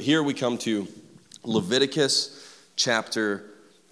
here 0.00 0.22
we 0.22 0.32
come 0.32 0.56
to 0.58 0.88
Leviticus 1.44 2.58
chapter 2.74 3.44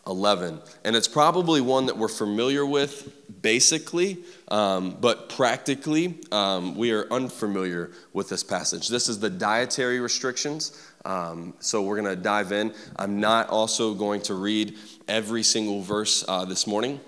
11. 0.06 0.58
And 0.84 0.96
it's 0.96 1.06
probably 1.06 1.60
one 1.60 1.86
that 1.86 1.98
we're 1.98 2.08
familiar 2.08 2.64
with 2.64 3.12
basically, 3.42 4.18
um, 4.48 4.96
but 5.00 5.28
practically, 5.28 6.18
um, 6.32 6.76
we 6.76 6.92
are 6.92 7.06
unfamiliar 7.12 7.90
with 8.14 8.30
this 8.30 8.42
passage. 8.42 8.88
This 8.88 9.08
is 9.08 9.20
the 9.20 9.28
dietary 9.28 10.00
restrictions. 10.00 10.90
Um, 11.04 11.52
so 11.60 11.82
we're 11.82 12.00
going 12.00 12.16
to 12.16 12.20
dive 12.20 12.52
in. 12.52 12.72
I'm 12.96 13.20
not 13.20 13.50
also 13.50 13.92
going 13.92 14.22
to 14.22 14.34
read 14.34 14.76
every 15.08 15.42
single 15.42 15.82
verse 15.82 16.24
uh, 16.26 16.46
this 16.46 16.66
morning, 16.66 17.00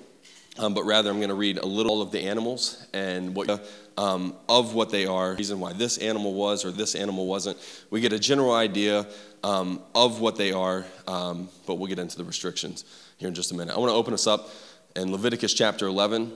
um, 0.59 0.75
but 0.75 0.85
rather 0.85 1.11
I'm 1.11 1.17
going 1.17 1.31
to 1.31 1.35
read 1.35 1.57
a 1.57 1.67
little 1.67 2.03
of 2.03 2.13
the 2.13 2.21
animals 2.21 2.87
and 2.93 3.35
what. 3.35 3.67
Um, 4.01 4.35
of 4.49 4.73
what 4.73 4.89
they 4.89 5.05
are, 5.05 5.35
reason 5.35 5.61
why 5.61 5.75
this 5.75 5.99
animal 5.99 6.33
was 6.33 6.65
or 6.65 6.71
this 6.71 6.95
animal 6.95 7.27
wasn't. 7.27 7.59
We 7.91 8.01
get 8.01 8.15
a 8.15 8.19
general 8.19 8.55
idea 8.55 9.07
um, 9.45 9.83
of 9.95 10.21
what 10.21 10.37
they 10.37 10.53
are, 10.53 10.87
um, 11.07 11.51
but 11.67 11.75
we'll 11.75 11.89
get 11.89 11.99
into 11.99 12.17
the 12.17 12.25
restrictions 12.25 12.87
here 13.19 13.29
in 13.29 13.35
just 13.35 13.53
a 13.53 13.55
minute. 13.55 13.77
I 13.77 13.79
want 13.79 13.91
to 13.91 13.95
open 13.95 14.15
us 14.15 14.27
up 14.27 14.49
in 14.97 15.13
Leviticus 15.13 15.53
chapter 15.53 15.87
11, 15.87 16.33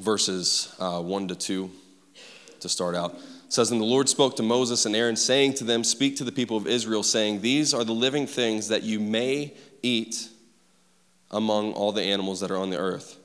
verses 0.00 0.74
uh, 0.78 1.00
1 1.00 1.28
to 1.28 1.34
2 1.34 1.70
to 2.60 2.68
start 2.68 2.94
out. 2.94 3.14
It 3.14 3.52
says, 3.52 3.70
And 3.70 3.80
the 3.80 3.86
Lord 3.86 4.08
spoke 4.10 4.36
to 4.36 4.42
Moses 4.42 4.84
and 4.84 4.94
Aaron, 4.94 5.16
saying 5.16 5.54
to 5.54 5.64
them, 5.64 5.84
Speak 5.84 6.16
to 6.16 6.24
the 6.24 6.32
people 6.32 6.58
of 6.58 6.66
Israel, 6.66 7.02
saying, 7.02 7.40
These 7.40 7.72
are 7.72 7.84
the 7.84 7.94
living 7.94 8.26
things 8.26 8.68
that 8.68 8.82
you 8.82 9.00
may 9.00 9.54
eat 9.82 10.28
among 11.30 11.72
all 11.72 11.92
the 11.92 12.02
animals 12.02 12.40
that 12.40 12.50
are 12.50 12.58
on 12.58 12.68
the 12.68 12.78
earth. 12.78 13.16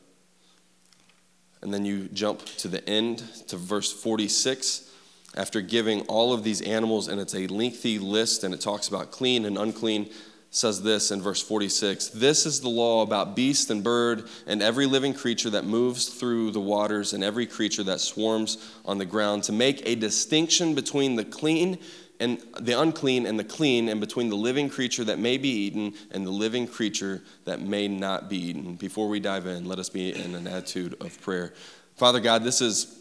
And 1.62 1.74
then 1.74 1.86
you 1.86 2.08
jump 2.10 2.46
to 2.58 2.68
the 2.68 2.88
end, 2.88 3.24
to 3.48 3.58
verse 3.58 3.92
46 3.92 4.88
after 5.38 5.62
giving 5.62 6.02
all 6.02 6.34
of 6.34 6.44
these 6.44 6.62
animals, 6.62 7.08
and 7.08 7.22
it's 7.22 7.36
a 7.36 7.48
lengthy 7.48 8.00
list, 8.00 8.44
and 8.44 8.54
it 8.54 8.62
talks 8.62 8.88
about 8.88 9.12
clean 9.12 9.46
and 9.46 9.58
unclean, 9.58 10.10
says 10.50 10.82
this 10.82 11.12
in 11.12 11.22
verse 11.22 11.42
46 11.42 12.10
This 12.10 12.46
is 12.46 12.62
the 12.62 12.70
law 12.70 13.04
about 13.04 13.36
beast 13.36 13.70
and 13.70 13.84
bird 13.84 14.28
and 14.48 14.62
every 14.62 14.86
living 14.86 15.14
creature 15.14 15.52
that 15.52 15.66
moves 15.66 16.08
through 16.08 16.52
the 16.52 16.60
waters 16.60 17.14
and 17.14 17.24
every 17.24 17.46
creature 17.46 17.84
that 17.84 18.00
swarms 18.00 18.58
on 18.86 18.98
the 18.98 19.06
ground, 19.06 19.44
to 19.44 19.52
make 19.52 19.86
a 19.86 19.96
distinction 19.96 20.74
between 20.74 21.16
the 21.16 21.26
clean 21.26 21.78
and 22.20 22.42
the 22.60 22.80
unclean 22.80 23.26
and 23.26 23.40
the 23.40 23.44
clean, 23.44 23.90
and 23.90 24.00
between 24.00 24.30
the 24.30 24.36
living 24.36 24.70
creature 24.70 25.04
that 25.04 25.20
may 25.20 25.38
be 25.38 25.50
eaten 25.50 25.94
and 26.12 26.26
the 26.26 26.32
living 26.32 26.68
creature 26.68 27.22
that 27.46 27.62
may 27.62 27.88
not 27.88 28.30
be 28.30 28.38
eaten. 28.38 28.76
Before 28.76 29.08
we 29.08 29.20
dive 29.20 29.46
in, 29.46 29.66
let 29.66 29.80
us 29.80 29.90
be 29.90 30.14
in 30.14 30.36
an 30.36 30.48
attitude 30.48 30.96
of 31.02 31.20
prayer. 31.22 31.54
Father 31.96 32.20
God, 32.20 32.44
this 32.44 32.62
is 32.62 32.97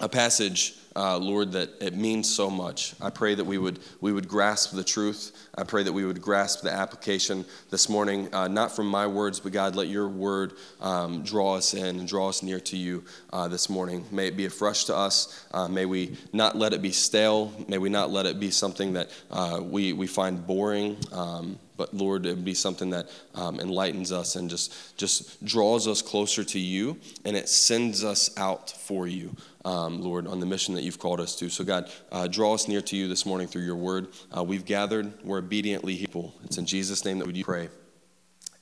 a 0.00 0.08
passage 0.08 0.74
uh, 0.98 1.16
Lord, 1.16 1.52
that 1.52 1.70
it 1.80 1.94
means 1.94 2.28
so 2.28 2.50
much. 2.50 2.94
I 3.00 3.10
pray 3.10 3.36
that 3.36 3.44
we 3.44 3.56
would, 3.56 3.78
we 4.00 4.12
would 4.12 4.26
grasp 4.26 4.74
the 4.74 4.82
truth. 4.82 5.30
I 5.56 5.62
pray 5.62 5.84
that 5.84 5.92
we 5.92 6.04
would 6.04 6.20
grasp 6.20 6.62
the 6.62 6.72
application 6.72 7.44
this 7.70 7.88
morning, 7.88 8.34
uh, 8.34 8.48
not 8.48 8.74
from 8.74 8.88
my 8.88 9.06
words, 9.06 9.38
but 9.38 9.52
God, 9.52 9.76
let 9.76 9.86
your 9.86 10.08
word 10.08 10.54
um, 10.80 11.22
draw 11.22 11.54
us 11.54 11.72
in 11.72 12.00
and 12.00 12.08
draw 12.08 12.28
us 12.28 12.42
near 12.42 12.58
to 12.60 12.76
you 12.76 13.04
uh, 13.32 13.46
this 13.46 13.70
morning. 13.70 14.04
May 14.10 14.26
it 14.26 14.36
be 14.36 14.46
afresh 14.46 14.84
to 14.86 14.96
us. 14.96 15.46
Uh, 15.52 15.68
may 15.68 15.86
we 15.86 16.16
not 16.32 16.56
let 16.56 16.72
it 16.72 16.82
be 16.82 16.90
stale. 16.90 17.52
May 17.68 17.78
we 17.78 17.90
not 17.90 18.10
let 18.10 18.26
it 18.26 18.40
be 18.40 18.50
something 18.50 18.94
that 18.94 19.08
uh, 19.30 19.60
we, 19.62 19.92
we 19.92 20.08
find 20.08 20.44
boring. 20.44 20.96
Um, 21.12 21.60
but 21.76 21.94
Lord, 21.94 22.26
it 22.26 22.30
would 22.30 22.44
be 22.44 22.54
something 22.54 22.90
that 22.90 23.08
um, 23.36 23.60
enlightens 23.60 24.10
us 24.10 24.34
and 24.34 24.50
just, 24.50 24.98
just 24.98 25.44
draws 25.44 25.86
us 25.86 26.02
closer 26.02 26.42
to 26.42 26.58
you, 26.58 26.96
and 27.24 27.36
it 27.36 27.48
sends 27.48 28.02
us 28.02 28.36
out 28.36 28.68
for 28.68 29.06
you 29.06 29.36
um, 29.68 30.00
Lord, 30.00 30.26
on 30.26 30.40
the 30.40 30.46
mission 30.46 30.74
that 30.74 30.82
you've 30.82 30.98
called 30.98 31.20
us 31.20 31.36
to. 31.36 31.50
So, 31.50 31.62
God, 31.62 31.90
uh, 32.10 32.26
draw 32.26 32.54
us 32.54 32.68
near 32.68 32.80
to 32.80 32.96
you 32.96 33.06
this 33.06 33.26
morning 33.26 33.46
through 33.46 33.64
your 33.64 33.76
word. 33.76 34.08
Uh, 34.34 34.42
we've 34.42 34.64
gathered, 34.64 35.12
we're 35.22 35.38
obediently 35.38 35.96
people. 35.98 36.34
It's 36.44 36.56
in 36.56 36.64
Jesus' 36.64 37.04
name 37.04 37.18
that 37.18 37.26
we 37.26 37.44
pray. 37.44 37.68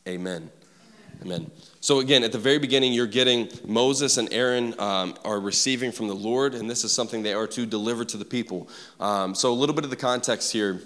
Amen. 0.09 0.51
Amen. 1.23 1.49
So, 1.81 2.01
again, 2.01 2.25
at 2.25 2.33
the 2.33 2.39
very 2.39 2.59
beginning, 2.59 2.93
you're 2.93 3.07
getting 3.07 3.49
Moses 3.65 4.17
and 4.17 4.33
Aaron 4.33 4.79
um, 4.81 5.15
are 5.25 5.39
receiving 5.39 5.93
from 5.93 6.09
the 6.09 6.15
Lord, 6.15 6.55
and 6.55 6.69
this 6.69 6.83
is 6.83 6.93
something 6.93 7.23
they 7.23 7.35
are 7.35 7.47
to 7.47 7.67
deliver 7.67 8.05
to 8.05 8.17
the 8.17 8.25
people. 8.25 8.69
Um, 8.99 9.35
so, 9.37 9.53
a 9.53 9.55
little 9.55 9.77
bit 9.77 9.85
of 9.85 9.91
the 9.91 9.97
context 9.97 10.53
here, 10.53 10.81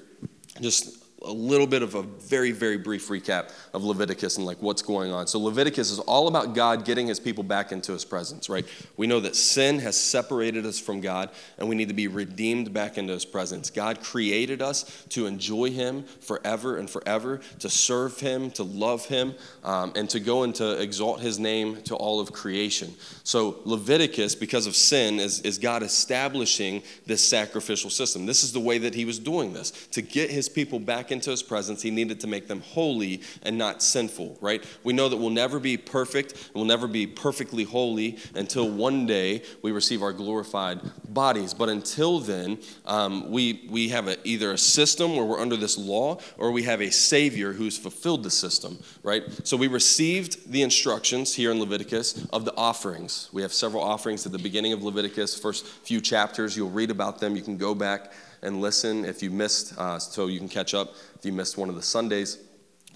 just 0.61 1.00
a 1.23 1.33
little 1.33 1.67
bit 1.67 1.83
of 1.83 1.95
a 1.95 2.03
very, 2.03 2.51
very 2.51 2.79
brief 2.79 3.09
recap 3.09 3.53
of 3.75 3.85
Leviticus 3.85 4.39
and 4.39 4.47
like 4.47 4.61
what's 4.63 4.83
going 4.83 5.13
on. 5.13 5.27
So 5.27 5.39
Leviticus 5.39 5.91
is 5.91 5.99
all 5.99 6.29
about 6.29 6.55
God 6.55 6.85
getting 6.85 7.07
his 7.07 7.21
people 7.21 7.45
back 7.45 7.73
into 7.73 7.93
his 7.93 8.05
presence, 8.05 8.49
right? 8.49 8.67
We 8.97 9.07
know 9.07 9.21
that 9.21 9.37
sin 9.37 9.81
has 9.81 10.01
separated 10.01 10.65
us 10.65 10.81
from 10.81 11.01
God 11.01 11.31
and 11.59 11.69
we 11.69 11.75
need 11.75 11.89
to 11.89 11.95
be 11.95 12.09
redeemed 12.09 12.73
back 12.73 12.97
into 12.97 13.13
his 13.13 13.25
presence. 13.25 13.69
God 13.69 14.03
created 14.03 14.63
us 14.63 15.05
to 15.11 15.27
enjoy 15.27 15.71
him 15.71 16.05
forever 16.21 16.79
and 16.79 16.89
forever, 16.89 17.41
to 17.59 17.69
serve 17.69 18.19
him, 18.19 18.51
to 18.53 18.63
love 18.63 19.05
him, 19.05 19.35
um, 19.63 19.93
and 19.97 20.09
to 20.11 20.21
go 20.21 20.43
and 20.45 20.55
to 20.55 20.81
exalt 20.81 21.21
his 21.21 21.39
name 21.39 21.83
to 21.83 21.95
all 21.97 22.21
of 22.21 22.33
creation. 22.33 22.95
So 23.25 23.59
Leviticus, 23.65 24.35
because 24.35 24.67
of 24.67 24.75
sin, 24.75 25.21
is, 25.21 25.41
is 25.43 25.59
God 25.59 25.83
establishing 25.83 26.83
this 27.07 27.23
sacrificial 27.23 27.91
system. 27.91 28.25
This 28.25 28.43
is 28.43 28.53
the 28.53 28.61
way 28.61 28.79
that 28.79 28.95
he 28.95 29.05
was 29.05 29.19
doing 29.19 29.53
this, 29.53 29.71
to 29.89 30.01
get 30.01 30.31
his 30.31 30.49
people 30.49 30.79
back 30.79 31.10
into 31.11 31.31
his 31.31 31.43
presence, 31.43 31.83
he 31.83 31.91
needed 31.91 32.21
to 32.21 32.27
make 32.27 32.49
them 32.49 32.61
holy 32.61 33.23
and 33.43 33.57
not 33.57 33.83
sinful, 33.83 34.39
right? 34.41 34.65
We 34.85 34.93
know 34.93 35.09
that 35.09 35.17
we'll 35.17 35.31
never 35.31 35.59
be 35.59 35.77
perfect, 35.77 36.51
we'll 36.55 36.65
never 36.65 36.87
be 36.87 37.07
perfectly 37.07 37.65
holy 37.65 38.19
until 38.35 38.71
one 38.71 39.07
day 39.07 39.43
we 39.63 39.73
receive 39.73 40.03
our 40.03 40.13
glorified 40.13 40.81
bodies. 41.09 41.55
But 41.55 41.69
until 41.69 42.21
then, 42.21 42.59
um, 42.87 43.31
we, 43.31 43.67
we 43.71 43.89
have 43.89 44.09
a, 44.09 44.17
either 44.27 44.53
a 44.53 44.59
system 44.59 45.17
where 45.17 45.25
we're 45.25 45.41
under 45.41 45.57
this 45.57 45.77
law 45.77 46.19
or 46.39 46.51
we 46.53 46.63
have 46.65 46.81
a 46.81 46.91
Savior 46.91 47.53
who's 47.53 47.77
fulfilled 47.77 48.23
the 48.23 48.31
system, 48.31 48.79
right? 49.03 49.23
So 49.47 49.57
we 49.57 49.67
received 49.67 50.51
the 50.51 50.63
instructions 50.63 51.35
here 51.35 51.51
in 51.51 51.61
Leviticus 51.61 52.27
of 52.33 52.45
the 52.45 52.55
offerings. 52.57 53.29
We 53.33 53.43
have 53.43 53.53
several 53.53 53.83
offerings 53.83 54.27
at 54.27 54.33
the 54.33 54.39
beginning 54.39 54.73
of 54.73 54.83
Leviticus, 54.83 55.39
first 55.39 55.67
few 55.67 56.01
chapters. 56.01 56.57
You'll 56.57 56.71
read 56.71 56.91
about 56.91 57.19
them. 57.19 57.37
You 57.37 57.43
can 57.43 57.57
go 57.57 57.75
back 57.75 58.13
and 58.43 58.61
listen 58.61 59.05
if 59.05 59.23
you 59.23 59.31
missed, 59.31 59.77
uh, 59.79 59.99
so 59.99 60.27
you 60.27 60.39
can 60.39 60.49
catch 60.49 60.75
up 60.75 60.95
if 61.19 61.25
you 61.25 61.33
missed 61.33 61.59
one 61.59 61.69
of 61.69 61.75
the 61.75 61.83
Sundays. 61.83 62.39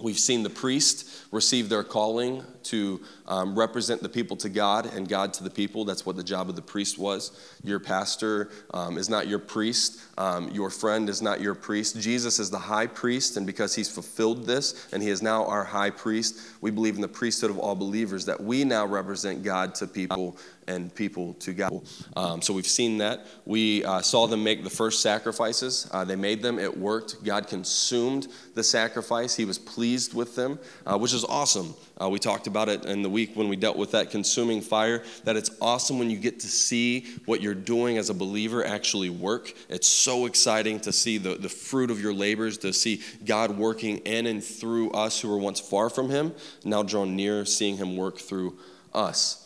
We've 0.02 0.18
seen 0.18 0.42
the 0.42 0.50
priest 0.50 1.08
receive 1.30 1.68
their 1.68 1.84
calling 1.84 2.42
to 2.64 3.00
um, 3.26 3.58
represent 3.58 4.02
the 4.02 4.08
people 4.08 4.36
to 4.38 4.48
God 4.48 4.86
and 4.94 5.08
God 5.08 5.32
to 5.34 5.44
the 5.44 5.50
people. 5.50 5.84
That's 5.84 6.04
what 6.04 6.16
the 6.16 6.22
job 6.22 6.48
of 6.48 6.56
the 6.56 6.62
priest 6.62 6.98
was. 6.98 7.32
Your 7.62 7.80
pastor 7.80 8.50
um, 8.72 8.98
is 8.98 9.08
not 9.08 9.28
your 9.28 9.38
priest, 9.38 10.00
um, 10.18 10.48
your 10.50 10.70
friend 10.70 11.08
is 11.08 11.22
not 11.22 11.40
your 11.40 11.54
priest. 11.54 12.00
Jesus 12.00 12.38
is 12.38 12.50
the 12.50 12.58
high 12.58 12.86
priest, 12.86 13.36
and 13.36 13.46
because 13.46 13.74
he's 13.74 13.90
fulfilled 13.90 14.46
this 14.46 14.88
and 14.92 15.02
he 15.02 15.08
is 15.08 15.22
now 15.22 15.44
our 15.46 15.64
high 15.64 15.90
priest, 15.90 16.40
we 16.60 16.70
believe 16.70 16.94
in 16.94 17.00
the 17.00 17.08
priesthood 17.08 17.50
of 17.50 17.58
all 17.58 17.74
believers 17.74 18.24
that 18.26 18.40
we 18.40 18.64
now 18.64 18.86
represent 18.86 19.42
God 19.42 19.74
to 19.76 19.86
people 19.86 20.36
and 20.66 20.94
people 20.94 21.34
to 21.34 21.52
God. 21.52 21.86
Um, 22.16 22.40
so 22.40 22.54
we've 22.54 22.66
seen 22.66 22.98
that. 22.98 23.26
We 23.44 23.84
uh, 23.84 24.00
saw 24.00 24.26
them 24.26 24.42
make 24.42 24.64
the 24.64 24.70
first 24.70 25.02
sacrifices. 25.02 25.88
Uh, 25.90 26.04
they 26.04 26.16
made 26.16 26.42
them, 26.42 26.58
it 26.58 26.76
worked. 26.76 27.22
God 27.24 27.48
consumed 27.48 28.28
the 28.54 28.62
sacrifice, 28.62 29.34
He 29.36 29.44
was 29.44 29.58
pleased 29.58 30.14
with 30.14 30.36
them, 30.36 30.58
uh, 30.86 30.96
which 30.98 31.12
is 31.12 31.24
awesome. 31.24 31.74
Uh, 32.00 32.08
we 32.08 32.18
talked 32.18 32.46
about 32.46 32.53
it 32.68 32.84
in 32.86 33.02
the 33.02 33.10
week 33.10 33.32
when 33.34 33.48
we 33.48 33.56
dealt 33.56 33.76
with 33.76 33.90
that 33.92 34.10
consuming 34.10 34.60
fire, 34.60 35.02
that 35.24 35.36
it's 35.36 35.50
awesome 35.60 35.98
when 35.98 36.10
you 36.10 36.16
get 36.16 36.40
to 36.40 36.46
see 36.46 37.06
what 37.26 37.42
you're 37.42 37.54
doing 37.54 37.98
as 37.98 38.10
a 38.10 38.14
believer 38.14 38.64
actually 38.64 39.10
work. 39.10 39.52
It's 39.68 39.88
so 39.88 40.26
exciting 40.26 40.80
to 40.80 40.92
see 40.92 41.18
the, 41.18 41.34
the 41.34 41.48
fruit 41.48 41.90
of 41.90 42.00
your 42.00 42.14
labors, 42.14 42.58
to 42.58 42.72
see 42.72 43.02
God 43.24 43.56
working 43.56 43.98
in 43.98 44.26
and 44.26 44.42
through 44.42 44.90
us 44.92 45.20
who 45.20 45.28
were 45.28 45.38
once 45.38 45.60
far 45.60 45.90
from 45.90 46.10
Him, 46.10 46.32
now 46.64 46.82
drawn 46.82 47.16
near, 47.16 47.44
seeing 47.44 47.76
Him 47.76 47.96
work 47.96 48.18
through 48.18 48.58
us. 48.94 49.44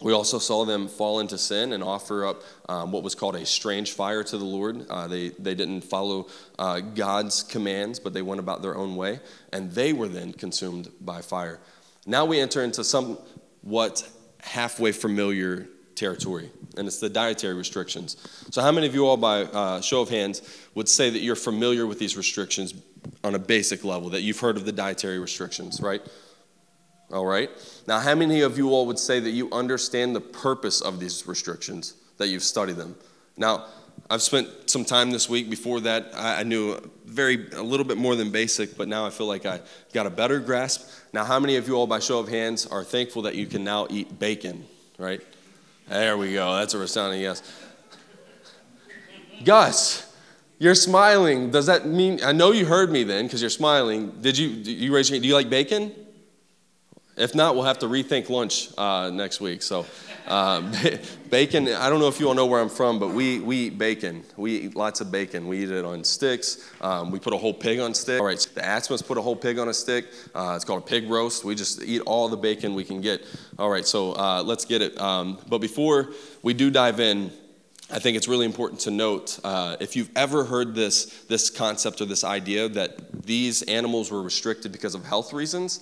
We 0.00 0.12
also 0.12 0.38
saw 0.38 0.66
them 0.66 0.88
fall 0.88 1.20
into 1.20 1.38
sin 1.38 1.72
and 1.72 1.82
offer 1.82 2.26
up 2.26 2.42
um, 2.68 2.92
what 2.92 3.02
was 3.02 3.14
called 3.14 3.34
a 3.34 3.46
strange 3.46 3.92
fire 3.92 4.22
to 4.24 4.36
the 4.36 4.44
Lord. 4.44 4.86
Uh, 4.90 5.08
they, 5.08 5.30
they 5.30 5.54
didn't 5.54 5.82
follow 5.82 6.28
uh, 6.58 6.80
God's 6.80 7.42
commands, 7.42 7.98
but 7.98 8.12
they 8.12 8.20
went 8.20 8.38
about 8.38 8.60
their 8.60 8.76
own 8.76 8.94
way, 8.94 9.20
and 9.54 9.72
they 9.72 9.94
were 9.94 10.08
then 10.08 10.34
consumed 10.34 10.90
by 11.00 11.22
fire. 11.22 11.60
Now 12.06 12.24
we 12.24 12.40
enter 12.40 12.62
into 12.62 12.84
somewhat 12.84 14.08
halfway 14.40 14.92
familiar 14.92 15.68
territory, 15.96 16.50
and 16.76 16.86
it's 16.86 17.00
the 17.00 17.08
dietary 17.08 17.54
restrictions. 17.54 18.16
So, 18.50 18.62
how 18.62 18.70
many 18.70 18.86
of 18.86 18.94
you 18.94 19.06
all, 19.06 19.16
by 19.16 19.42
uh, 19.42 19.80
show 19.80 20.02
of 20.02 20.08
hands, 20.08 20.42
would 20.74 20.88
say 20.88 21.10
that 21.10 21.18
you're 21.18 21.34
familiar 21.34 21.86
with 21.86 21.98
these 21.98 22.16
restrictions 22.16 22.74
on 23.24 23.34
a 23.34 23.38
basic 23.38 23.82
level, 23.82 24.10
that 24.10 24.22
you've 24.22 24.38
heard 24.38 24.56
of 24.56 24.64
the 24.64 24.72
dietary 24.72 25.18
restrictions, 25.18 25.80
right? 25.80 26.02
All 27.12 27.26
right. 27.26 27.50
Now, 27.86 28.00
how 28.00 28.14
many 28.14 28.40
of 28.40 28.58
you 28.58 28.70
all 28.70 28.86
would 28.86 28.98
say 28.98 29.20
that 29.20 29.30
you 29.30 29.50
understand 29.52 30.14
the 30.14 30.20
purpose 30.20 30.80
of 30.80 30.98
these 31.00 31.26
restrictions, 31.26 31.94
that 32.18 32.28
you've 32.28 32.42
studied 32.42 32.76
them? 32.76 32.96
Now, 33.36 33.66
I've 34.08 34.22
spent 34.22 34.48
some 34.70 34.84
time 34.84 35.10
this 35.10 35.28
week. 35.28 35.50
Before 35.50 35.80
that, 35.80 36.12
I 36.14 36.44
knew 36.44 36.78
very 37.04 37.50
a 37.52 37.62
little 37.62 37.84
bit 37.84 37.96
more 37.96 38.14
than 38.14 38.30
basic, 38.30 38.76
but 38.76 38.86
now 38.86 39.04
I 39.04 39.10
feel 39.10 39.26
like 39.26 39.46
I 39.46 39.60
got 39.92 40.06
a 40.06 40.10
better 40.10 40.38
grasp. 40.38 40.88
Now, 41.12 41.24
how 41.24 41.40
many 41.40 41.56
of 41.56 41.66
you 41.66 41.74
all, 41.74 41.86
by 41.86 41.98
show 41.98 42.20
of 42.20 42.28
hands, 42.28 42.66
are 42.66 42.84
thankful 42.84 43.22
that 43.22 43.34
you 43.34 43.46
can 43.46 43.64
now 43.64 43.88
eat 43.90 44.18
bacon? 44.18 44.64
Right? 44.96 45.20
There 45.88 46.16
we 46.16 46.32
go. 46.32 46.54
That's 46.56 46.74
a 46.74 46.78
resounding 46.78 47.20
yes. 47.20 47.42
Gus, 49.44 50.12
You're 50.58 50.74
smiling. 50.74 51.50
Does 51.50 51.66
that 51.66 51.86
mean, 51.86 52.20
I 52.24 52.32
know 52.32 52.52
you 52.52 52.64
heard 52.64 52.90
me 52.90 53.02
then 53.02 53.26
because 53.26 53.40
you're 53.40 53.50
smiling. 53.50 54.10
Did 54.20 54.38
you, 54.38 54.48
you 54.48 54.94
raise 54.94 55.10
your 55.10 55.16
hand? 55.16 55.22
Do 55.22 55.28
you 55.28 55.34
like 55.34 55.50
bacon? 55.50 55.92
If 57.16 57.34
not, 57.34 57.54
we'll 57.54 57.64
have 57.64 57.78
to 57.78 57.86
rethink 57.86 58.28
lunch 58.28 58.68
uh, 58.76 59.08
next 59.10 59.40
week. 59.40 59.62
So, 59.62 59.86
uh, 60.26 60.60
bacon, 61.30 61.66
I 61.68 61.88
don't 61.88 61.98
know 61.98 62.08
if 62.08 62.20
you 62.20 62.28
all 62.28 62.34
know 62.34 62.44
where 62.44 62.60
I'm 62.60 62.68
from, 62.68 62.98
but 62.98 63.08
we, 63.08 63.40
we 63.40 63.56
eat 63.56 63.78
bacon. 63.78 64.22
We 64.36 64.56
eat 64.56 64.76
lots 64.76 65.00
of 65.00 65.10
bacon. 65.10 65.48
We 65.48 65.62
eat 65.62 65.70
it 65.70 65.84
on 65.86 66.04
sticks. 66.04 66.70
Um, 66.82 67.10
we 67.10 67.18
put 67.18 67.32
a 67.32 67.38
whole 67.38 67.54
pig 67.54 67.80
on 67.80 67.94
stick. 67.94 68.20
All 68.20 68.26
right, 68.26 68.38
so 68.38 68.50
the 68.52 68.60
Atzmas 68.60 69.06
put 69.06 69.16
a 69.16 69.22
whole 69.22 69.34
pig 69.34 69.58
on 69.58 69.70
a 69.70 69.74
stick. 69.74 70.08
Uh, 70.34 70.52
it's 70.56 70.64
called 70.66 70.82
a 70.82 70.86
pig 70.86 71.08
roast. 71.08 71.42
We 71.42 71.54
just 71.54 71.82
eat 71.82 72.02
all 72.02 72.28
the 72.28 72.36
bacon 72.36 72.74
we 72.74 72.84
can 72.84 73.00
get. 73.00 73.24
All 73.58 73.70
right, 73.70 73.86
so 73.86 74.12
uh, 74.12 74.42
let's 74.44 74.66
get 74.66 74.82
it. 74.82 75.00
Um, 75.00 75.38
but 75.48 75.58
before 75.58 76.10
we 76.42 76.52
do 76.52 76.70
dive 76.70 77.00
in, 77.00 77.32
I 77.90 77.98
think 77.98 78.18
it's 78.18 78.28
really 78.28 78.46
important 78.46 78.80
to 78.80 78.90
note 78.90 79.38
uh, 79.42 79.76
if 79.80 79.96
you've 79.96 80.10
ever 80.16 80.44
heard 80.44 80.74
this, 80.74 81.06
this 81.28 81.48
concept 81.48 82.02
or 82.02 82.04
this 82.04 82.24
idea 82.24 82.68
that 82.70 83.22
these 83.24 83.62
animals 83.62 84.10
were 84.10 84.20
restricted 84.22 84.70
because 84.70 84.94
of 84.94 85.04
health 85.04 85.32
reasons, 85.32 85.80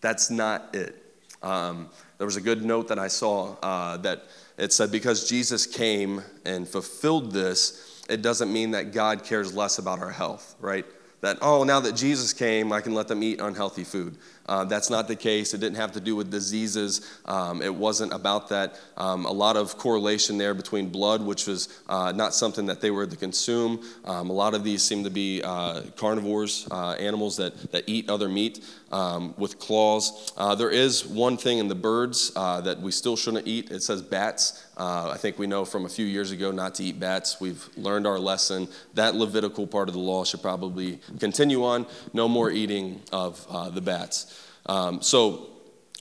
that's 0.00 0.30
not 0.30 0.74
it. 0.74 0.96
Um, 1.42 1.88
there 2.18 2.26
was 2.26 2.36
a 2.36 2.40
good 2.40 2.64
note 2.64 2.88
that 2.88 2.98
I 2.98 3.08
saw 3.08 3.56
uh, 3.62 3.96
that 3.98 4.24
it 4.58 4.72
said 4.72 4.92
because 4.92 5.28
Jesus 5.28 5.66
came 5.66 6.22
and 6.44 6.68
fulfilled 6.68 7.32
this, 7.32 8.04
it 8.10 8.20
doesn't 8.20 8.52
mean 8.52 8.72
that 8.72 8.92
God 8.92 9.24
cares 9.24 9.54
less 9.54 9.78
about 9.78 10.00
our 10.00 10.10
health, 10.10 10.54
right? 10.60 10.84
That, 11.20 11.38
oh, 11.42 11.64
now 11.64 11.80
that 11.80 11.94
Jesus 11.94 12.32
came, 12.32 12.72
I 12.72 12.80
can 12.80 12.94
let 12.94 13.08
them 13.08 13.22
eat 13.22 13.40
unhealthy 13.40 13.84
food. 13.84 14.16
Uh, 14.50 14.64
that's 14.64 14.90
not 14.90 15.06
the 15.06 15.14
case. 15.14 15.54
It 15.54 15.58
didn't 15.58 15.76
have 15.76 15.92
to 15.92 16.00
do 16.00 16.16
with 16.16 16.28
diseases. 16.28 17.20
Um, 17.26 17.62
it 17.62 17.72
wasn't 17.72 18.12
about 18.12 18.48
that. 18.48 18.80
Um, 18.96 19.24
a 19.24 19.30
lot 19.30 19.56
of 19.56 19.78
correlation 19.78 20.38
there 20.38 20.54
between 20.54 20.88
blood, 20.88 21.22
which 21.22 21.46
was 21.46 21.80
uh, 21.88 22.10
not 22.12 22.34
something 22.34 22.66
that 22.66 22.80
they 22.80 22.90
were 22.90 23.06
to 23.06 23.16
consume. 23.16 23.84
Um, 24.04 24.28
a 24.28 24.32
lot 24.32 24.54
of 24.54 24.64
these 24.64 24.82
seem 24.82 25.04
to 25.04 25.10
be 25.10 25.40
uh, 25.44 25.82
carnivores, 25.96 26.66
uh, 26.72 26.92
animals 26.92 27.36
that, 27.36 27.70
that 27.70 27.84
eat 27.86 28.10
other 28.10 28.28
meat 28.28 28.64
um, 28.90 29.34
with 29.38 29.60
claws. 29.60 30.32
Uh, 30.36 30.56
there 30.56 30.70
is 30.70 31.06
one 31.06 31.36
thing 31.36 31.58
in 31.58 31.68
the 31.68 31.76
birds 31.76 32.32
uh, 32.34 32.60
that 32.62 32.80
we 32.80 32.90
still 32.90 33.16
shouldn't 33.16 33.46
eat. 33.46 33.70
It 33.70 33.84
says 33.84 34.02
bats. 34.02 34.66
I 34.76 35.18
think 35.18 35.38
we 35.38 35.46
know 35.46 35.66
from 35.66 35.84
a 35.84 35.90
few 35.90 36.06
years 36.06 36.30
ago 36.30 36.50
not 36.50 36.74
to 36.76 36.84
eat 36.84 36.98
bats. 36.98 37.38
We've 37.38 37.68
learned 37.76 38.06
our 38.06 38.18
lesson. 38.18 38.66
That 38.94 39.14
Levitical 39.14 39.66
part 39.66 39.88
of 39.88 39.94
the 39.94 40.00
law 40.00 40.24
should 40.24 40.40
probably 40.40 41.00
continue 41.18 41.64
on. 41.64 41.86
No 42.12 42.28
more 42.28 42.50
eating 42.50 43.02
of 43.12 43.74
the 43.74 43.80
bats. 43.80 44.46
Um, 44.66 45.02
so 45.02 45.48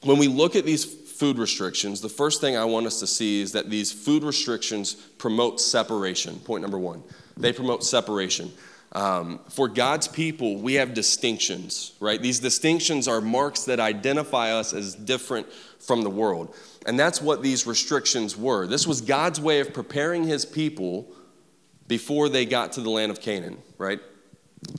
when 0.04 0.18
we 0.18 0.28
look 0.28 0.56
at 0.56 0.66
these 0.66 0.86
food 0.86 1.38
restrictions, 1.38 2.02
the 2.02 2.10
first 2.10 2.40
thing 2.40 2.56
I 2.56 2.66
want 2.66 2.86
us 2.86 3.00
to 3.02 3.08
see 3.08 3.42
is 3.42 3.52
that 3.52 3.70
these 3.70 3.92
food 3.92 4.24
restrictions 4.24 4.94
promote 4.94 5.60
separation. 5.60 6.40
Point 6.40 6.62
number 6.62 6.78
one, 6.78 7.04
they 7.36 7.52
promote 7.52 7.84
separation. 7.84 8.52
Um, 8.92 9.40
for 9.50 9.68
God's 9.68 10.08
people, 10.08 10.58
we 10.58 10.76
have 10.76 10.94
distinctions, 10.94 11.94
right? 12.00 12.20
These 12.20 12.40
distinctions 12.40 13.08
are 13.08 13.22
marks 13.22 13.66
that 13.66 13.80
identify 13.80 14.52
us 14.52 14.74
as 14.74 14.96
different 14.96 15.46
from 15.80 16.02
the 16.02 16.10
world. 16.10 16.56
And 16.88 17.00
that's 17.00 17.22
what 17.22 17.44
these 17.44 17.68
restrictions 17.68 18.36
were. 18.36 18.66
This 18.66 18.88
was 18.88 19.02
God's 19.02 19.40
way 19.40 19.60
of 19.60 19.74
preparing 19.74 20.24
his 20.24 20.46
people 20.46 21.08
before 21.88 22.30
they 22.30 22.46
got 22.46 22.72
to 22.74 22.82
the 22.82 22.90
land 22.90 23.12
of 23.12 23.22
Canaan, 23.22 23.58
right? 23.78 24.00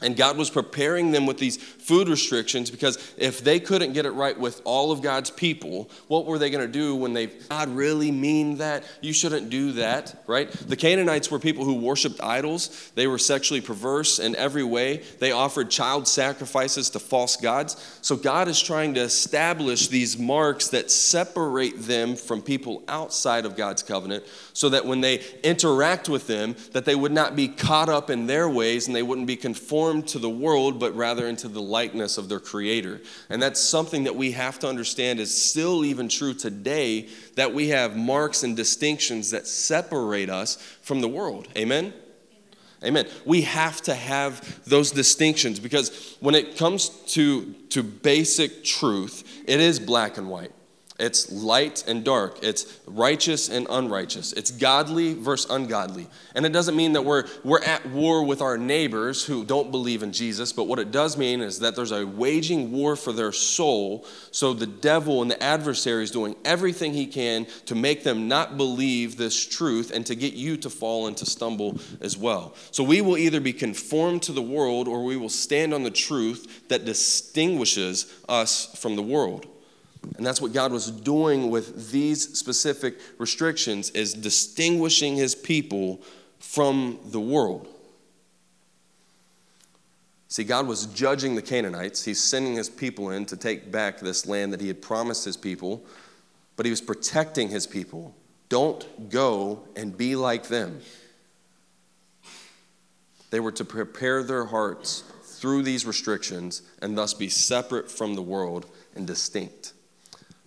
And 0.03 0.17
God 0.17 0.37
was 0.37 0.51
preparing 0.51 1.11
them 1.11 1.27
with 1.27 1.39
these 1.39 1.57
food 1.57 2.09
restrictions 2.09 2.71
because 2.71 3.13
if 3.17 3.43
they 3.43 3.59
couldn't 3.59 3.93
get 3.93 4.07
it 4.07 4.11
right 4.11 4.39
with 4.39 4.61
all 4.65 4.93
of 4.93 5.03
God's 5.03 5.31
people, 5.31 5.91
what 6.07 6.27
were 6.27 6.39
they 6.39 6.51
going 6.51 6.67
to 6.67 6.73
do 6.73 6.95
when 6.95 7.13
they, 7.13 7.27
God 7.27 7.69
really 7.71 8.11
mean 8.11 8.59
that? 8.59 8.85
You 9.01 9.13
shouldn't 9.13 9.49
do 9.49 9.73
that, 9.73 10.23
right? 10.27 10.51
The 10.51 10.77
Canaanites 10.77 11.31
were 11.31 11.39
people 11.39 11.65
who 11.65 11.75
worshiped 11.75 12.23
idols. 12.23 12.93
They 12.95 13.07
were 13.07 13.19
sexually 13.19 13.61
perverse 13.61 14.19
in 14.19 14.37
every 14.37 14.65
way. 14.65 14.99
They 15.19 15.33
offered 15.33 15.71
child 15.71 16.07
sacrifices 16.07 16.91
to 16.91 16.99
false 16.99 17.37
gods. 17.37 17.99
So 18.03 18.17
God 18.17 18.49
is 18.49 18.61
trying 18.61 18.95
to 18.95 19.01
establish 19.01 19.89
these 19.89 20.19
marks 20.19 20.69
that 20.69 20.91
separate 20.91 21.83
them 21.83 22.17
from 22.17 22.43
people 22.43 22.83
outside 22.87 23.47
of 23.47 23.57
God's 23.57 23.83
covenant 23.83 24.25
so 24.53 24.69
that 24.69 24.85
when 24.85 25.01
they 25.01 25.25
interact 25.43 26.09
with 26.09 26.27
them, 26.27 26.55
that 26.73 26.85
they 26.85 26.95
would 26.95 27.13
not 27.13 27.35
be 27.35 27.49
caught 27.49 27.89
up 27.89 28.11
in 28.11 28.27
their 28.27 28.49
ways 28.49 28.87
and 28.87 28.95
they 28.95 29.03
wouldn't 29.03 29.27
be 29.27 29.37
conformed 29.37 29.70
to 29.71 30.19
the 30.19 30.29
world, 30.29 30.81
but 30.81 30.97
rather 30.97 31.29
into 31.29 31.47
the 31.47 31.63
likeness 31.63 32.19
of 32.19 32.29
their 32.29 32.41
creator. 32.41 33.01
And 33.29 33.41
that's 33.41 33.61
something 33.61 34.05
that 34.05 34.17
we 34.17 34.33
have 34.33 34.59
to 34.59 34.69
understand 34.69 35.21
is 35.21 35.33
still 35.33 35.85
even 35.85 36.09
true 36.09 36.35
today 36.35 37.09
that 37.37 37.55
we 37.55 37.69
have 37.69 37.97
marks 37.97 38.43
and 38.43 38.57
distinctions 38.57 39.31
that 39.31 39.47
separate 39.47 40.29
us 40.29 40.57
from 40.83 41.01
the 41.01 41.09
world. 41.09 41.47
Amen? 41.57 41.93
Amen. 42.83 43.07
We 43.25 43.43
have 43.43 43.81
to 43.83 43.95
have 43.95 44.61
those 44.65 44.91
distinctions 44.91 45.61
because 45.61 46.17
when 46.19 46.35
it 46.35 46.57
comes 46.57 46.89
to, 47.15 47.53
to 47.71 47.85
basic 47.85 48.65
truth, 48.65 49.43
it 49.47 49.61
is 49.61 49.79
black 49.79 50.19
and 50.19 50.29
white. 50.29 50.53
It's 51.01 51.33
light 51.33 51.83
and 51.89 52.05
dark. 52.05 52.39
It's 52.43 52.79
righteous 52.87 53.49
and 53.49 53.67
unrighteous. 53.71 54.35
It's 54.35 54.51
godly 54.51 55.15
versus 55.15 55.51
ungodly. 55.51 56.09
And 56.35 56.45
it 56.45 56.53
doesn't 56.53 56.77
mean 56.77 56.93
that 56.93 57.03
we're, 57.03 57.25
we're 57.43 57.63
at 57.63 57.87
war 57.87 58.23
with 58.23 58.43
our 58.43 58.59
neighbors 58.59 59.25
who 59.25 59.45
don't 59.45 59.71
believe 59.71 60.03
in 60.03 60.13
Jesus, 60.13 60.53
but 60.53 60.65
what 60.65 60.79
it 60.79 60.91
does 60.93 61.17
mean 61.17 61.41
is 61.41 61.61
that 61.61 61.75
there's 61.75 61.93
a 61.93 62.07
waging 62.07 62.71
war 62.71 62.97
for 62.97 63.13
their 63.13 63.33
soul. 63.33 64.05
So 64.31 64.53
the 64.53 64.67
devil 64.67 65.23
and 65.23 65.31
the 65.31 65.43
adversary 65.43 66.05
is 66.05 66.11
doing 66.11 66.37
everything 66.45 66.93
he 66.93 67.07
can 67.07 67.47
to 67.65 67.75
make 67.75 68.05
them 68.05 68.29
not 68.29 68.59
believe 68.59 69.17
this 69.17 69.47
truth 69.47 69.91
and 69.91 70.05
to 70.05 70.15
get 70.15 70.35
you 70.35 70.59
to 70.59 70.69
fall 70.69 71.07
and 71.07 71.17
to 71.17 71.25
stumble 71.25 71.81
as 72.03 72.19
well. 72.19 72.55
So 72.73 72.85
we 72.85 73.01
will 73.01 73.17
either 73.17 73.41
be 73.41 73.55
conformed 73.55 74.23
to 74.25 74.33
the 74.33 74.43
world 74.43 74.87
or 74.87 75.03
we 75.03 75.17
will 75.17 75.31
stand 75.31 75.73
on 75.73 75.83
the 75.83 75.91
truth 75.91 76.69
that 76.69 76.85
distinguishes 76.85 78.13
us 78.29 78.79
from 78.79 78.97
the 78.97 79.03
world. 79.03 79.47
And 80.17 80.27
that's 80.27 80.41
what 80.41 80.53
God 80.53 80.73
was 80.73 80.91
doing 80.91 81.51
with 81.51 81.91
these 81.91 82.39
specific 82.39 82.99
restrictions 83.19 83.91
is 83.91 84.15
distinguishing 84.15 85.17
his 85.17 85.35
people 85.35 86.03
from 86.39 86.99
the 87.07 87.21
world. 87.21 87.69
See, 90.29 90.45
God 90.45 90.67
was 90.67 90.87
judging 90.87 91.35
the 91.35 91.43
Canaanites. 91.43 92.05
He's 92.05 92.23
sending 92.23 92.55
his 92.55 92.69
people 92.69 93.11
in 93.11 93.27
to 93.27 93.37
take 93.37 93.73
back 93.73 93.99
this 93.99 94.27
land 94.27 94.53
that 94.53 94.61
he 94.61 94.69
had 94.69 94.81
promised 94.81 95.25
his 95.25 95.37
people, 95.37 95.85
but 96.57 96.67
he 96.67 96.71
was 96.71 96.81
protecting 96.81 97.49
his 97.49 97.67
people. 97.67 98.15
Don't 98.49 99.11
go 99.11 99.65
and 99.75 99.97
be 99.97 100.17
like 100.17 100.49
them. 100.49 100.81
They 103.31 103.41
were 103.41 103.53
to 103.53 103.65
prepare 103.65 104.23
their 104.23 104.45
hearts 104.45 105.03
through 105.25 105.63
these 105.63 105.87
restrictions 105.87 106.63
and 106.81 106.97
thus 106.97 107.15
be 107.15 107.29
separate 107.29 107.91
from 107.91 108.15
the 108.15 108.23
world 108.23 108.67
and 108.95 109.07
distinct. 109.07 109.73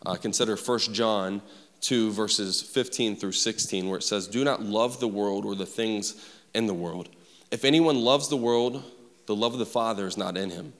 Uh, 0.05 0.15
consider 0.15 0.55
1 0.55 0.79
John 0.93 1.41
2, 1.81 2.11
verses 2.11 2.61
15 2.61 3.15
through 3.15 3.31
16, 3.31 3.87
where 3.87 3.99
it 3.99 4.03
says, 4.03 4.27
Do 4.27 4.43
not 4.43 4.61
love 4.61 4.99
the 4.99 5.07
world 5.07 5.45
or 5.45 5.55
the 5.55 5.65
things 5.65 6.29
in 6.53 6.65
the 6.67 6.73
world. 6.73 7.09
If 7.51 7.65
anyone 7.65 7.97
loves 7.97 8.29
the 8.29 8.37
world, 8.37 8.83
the 9.25 9.35
love 9.35 9.53
of 9.53 9.59
the 9.59 9.65
Father 9.65 10.07
is 10.07 10.17
not 10.17 10.37
in 10.37 10.49
him. 10.49 10.73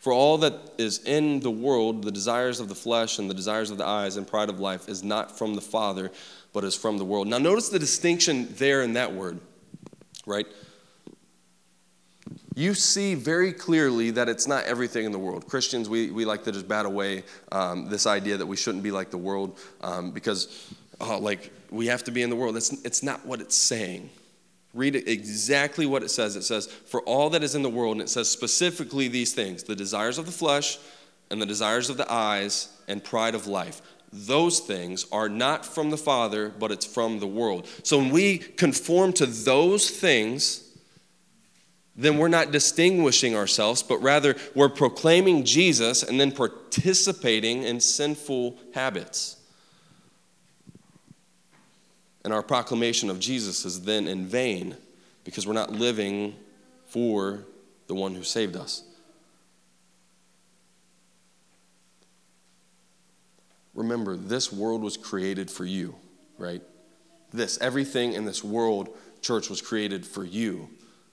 For 0.00 0.12
all 0.12 0.38
that 0.38 0.54
is 0.78 1.02
in 1.04 1.40
the 1.40 1.50
world, 1.50 2.04
the 2.04 2.12
desires 2.12 2.60
of 2.60 2.68
the 2.68 2.74
flesh 2.74 3.18
and 3.18 3.28
the 3.28 3.34
desires 3.34 3.70
of 3.70 3.78
the 3.78 3.86
eyes 3.86 4.16
and 4.16 4.26
pride 4.26 4.48
of 4.48 4.60
life, 4.60 4.88
is 4.88 5.02
not 5.02 5.36
from 5.36 5.54
the 5.54 5.60
Father, 5.60 6.12
but 6.52 6.64
is 6.64 6.76
from 6.76 6.98
the 6.98 7.04
world. 7.04 7.26
Now, 7.26 7.38
notice 7.38 7.68
the 7.68 7.78
distinction 7.78 8.48
there 8.56 8.82
in 8.82 8.92
that 8.92 9.12
word, 9.12 9.40
right? 10.24 10.46
You 12.56 12.72
see 12.72 13.14
very 13.14 13.52
clearly 13.52 14.10
that 14.12 14.30
it's 14.30 14.48
not 14.48 14.64
everything 14.64 15.04
in 15.04 15.12
the 15.12 15.18
world. 15.18 15.46
Christians, 15.46 15.90
we, 15.90 16.10
we 16.10 16.24
like 16.24 16.42
to 16.44 16.52
just 16.52 16.66
bat 16.66 16.86
away 16.86 17.22
um, 17.52 17.90
this 17.90 18.06
idea 18.06 18.38
that 18.38 18.46
we 18.46 18.56
shouldn't 18.56 18.82
be 18.82 18.90
like 18.90 19.10
the 19.10 19.18
world 19.18 19.58
um, 19.82 20.10
because, 20.10 20.74
uh, 20.98 21.18
like, 21.18 21.52
we 21.70 21.86
have 21.88 22.02
to 22.04 22.10
be 22.10 22.22
in 22.22 22.30
the 22.30 22.36
world. 22.36 22.56
It's, 22.56 22.72
it's 22.82 23.02
not 23.02 23.26
what 23.26 23.42
it's 23.42 23.54
saying. 23.54 24.08
Read 24.72 24.96
exactly 24.96 25.84
what 25.84 26.02
it 26.02 26.10
says. 26.10 26.34
It 26.34 26.44
says, 26.44 26.66
For 26.66 27.02
all 27.02 27.28
that 27.30 27.42
is 27.42 27.54
in 27.54 27.62
the 27.62 27.68
world, 27.68 27.96
and 27.96 28.00
it 28.00 28.08
says 28.08 28.30
specifically 28.30 29.08
these 29.08 29.34
things 29.34 29.62
the 29.62 29.76
desires 29.76 30.16
of 30.16 30.24
the 30.24 30.32
flesh, 30.32 30.78
and 31.30 31.42
the 31.42 31.46
desires 31.46 31.90
of 31.90 31.98
the 31.98 32.10
eyes, 32.10 32.72
and 32.88 33.04
pride 33.04 33.34
of 33.34 33.46
life. 33.46 33.82
Those 34.12 34.60
things 34.60 35.04
are 35.12 35.28
not 35.28 35.66
from 35.66 35.90
the 35.90 35.98
Father, 35.98 36.48
but 36.48 36.72
it's 36.72 36.86
from 36.86 37.18
the 37.18 37.26
world. 37.26 37.68
So 37.82 37.98
when 37.98 38.08
we 38.08 38.38
conform 38.38 39.12
to 39.14 39.26
those 39.26 39.90
things, 39.90 40.65
then 41.96 42.18
we're 42.18 42.28
not 42.28 42.52
distinguishing 42.52 43.34
ourselves, 43.34 43.82
but 43.82 44.02
rather 44.02 44.36
we're 44.54 44.68
proclaiming 44.68 45.44
Jesus 45.44 46.02
and 46.02 46.20
then 46.20 46.30
participating 46.30 47.62
in 47.62 47.80
sinful 47.80 48.58
habits. 48.74 49.36
And 52.22 52.34
our 52.34 52.42
proclamation 52.42 53.08
of 53.08 53.18
Jesus 53.18 53.64
is 53.64 53.82
then 53.82 54.06
in 54.08 54.26
vain 54.26 54.76
because 55.24 55.46
we're 55.46 55.54
not 55.54 55.72
living 55.72 56.34
for 56.86 57.44
the 57.86 57.94
one 57.94 58.14
who 58.14 58.22
saved 58.22 58.56
us. 58.56 58.82
Remember, 63.74 64.16
this 64.16 64.52
world 64.52 64.82
was 64.82 64.96
created 64.96 65.50
for 65.50 65.64
you, 65.64 65.94
right? 66.36 66.62
This, 67.32 67.58
everything 67.60 68.14
in 68.14 68.24
this 68.24 68.42
world, 68.42 68.88
church, 69.20 69.48
was 69.48 69.62
created 69.62 70.04
for 70.04 70.24
you 70.24 70.68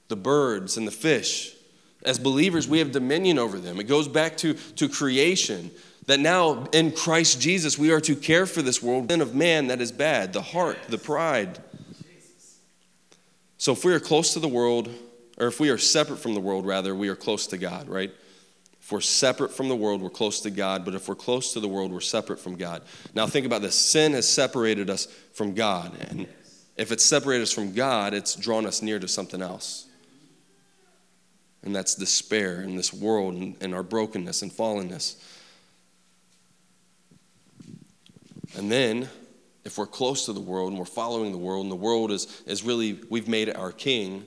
the 0.08 0.16
birds 0.16 0.78
and 0.78 0.88
the 0.88 0.92
fish. 0.92 1.56
As 2.04 2.20
believers, 2.20 2.68
we 2.68 2.80
have 2.80 2.92
dominion 2.92 3.40
over 3.40 3.60
them. 3.60 3.80
It 3.80 3.86
goes 3.86 4.08
back 4.08 4.38
to, 4.38 4.54
to 4.54 4.90
creation. 4.90 5.72
That 6.08 6.20
now 6.20 6.66
in 6.74 6.92
Christ 6.92 7.40
Jesus, 7.40 7.78
we 7.78 7.92
are 7.92 8.02
to 8.02 8.16
care 8.16 8.46
for 8.46 8.62
this 8.62 8.84
world 8.84 9.10
sin 9.10 9.22
of 9.22 9.34
man 9.34 9.68
that 9.68 9.80
is 9.80 9.92
bad, 9.92 10.34
the 10.34 10.42
heart, 10.42 10.78
the 10.90 10.98
pride. 10.98 11.60
So 13.58 13.72
if 13.72 13.86
we 13.86 13.94
are 13.94 14.00
close 14.02 14.34
to 14.34 14.40
the 14.40 14.50
world, 14.50 14.90
or 15.38 15.48
if 15.48 15.62
we 15.62 15.70
are 15.70 15.78
separate 15.78 16.18
from 16.18 16.34
the 16.34 16.42
world, 16.42 16.66
rather, 16.66 16.94
we 16.94 17.08
are 17.08 17.16
close 17.16 17.48
to 17.48 17.58
God, 17.58 17.88
right? 17.88 18.12
If 18.82 18.92
we're 18.92 19.00
separate 19.00 19.54
from 19.54 19.70
the 19.70 19.78
world, 19.78 20.02
we're 20.02 20.10
close 20.10 20.42
to 20.42 20.50
God. 20.50 20.84
But 20.84 20.94
if 20.94 21.08
we're 21.08 21.16
close 21.16 21.54
to 21.54 21.62
the 21.62 21.70
world, 21.70 21.94
we're 21.94 22.02
separate 22.02 22.38
from 22.38 22.58
God. 22.58 22.82
Now 23.16 23.26
think 23.28 23.46
about 23.46 23.62
this 23.62 23.80
sin 23.80 24.12
has 24.12 24.28
separated 24.28 24.90
us 24.90 25.06
from 25.34 25.54
God. 25.54 25.94
And 26.10 26.28
if 26.76 26.92
it's 26.92 27.06
separated 27.06 27.44
us 27.44 27.54
from 27.54 27.74
God, 27.74 28.14
it's 28.14 28.36
drawn 28.36 28.66
us 28.66 28.82
near 28.82 29.00
to 29.00 29.08
something 29.08 29.42
else. 29.42 29.88
And 31.64 31.76
that's 31.76 31.96
despair 31.96 32.62
in 32.62 32.76
this 32.76 32.94
world 32.94 33.36
and, 33.36 33.56
and 33.62 33.74
our 33.74 33.84
brokenness 33.84 34.42
and 34.42 34.52
fallenness. 34.52 35.16
And 38.56 38.72
then, 38.72 39.10
if 39.64 39.78
we're 39.78 39.88
close 39.88 40.26
to 40.26 40.34
the 40.34 40.42
world 40.42 40.70
and 40.70 40.80
we're 40.80 40.86
following 40.86 41.32
the 41.32 41.38
world, 41.38 41.64
and 41.64 41.72
the 41.72 41.76
world 41.76 42.12
is, 42.12 42.44
is 42.46 42.64
really, 42.64 43.00
we've 43.10 43.28
made 43.28 43.48
it 43.48 43.56
our 43.56 43.72
king, 43.72 44.26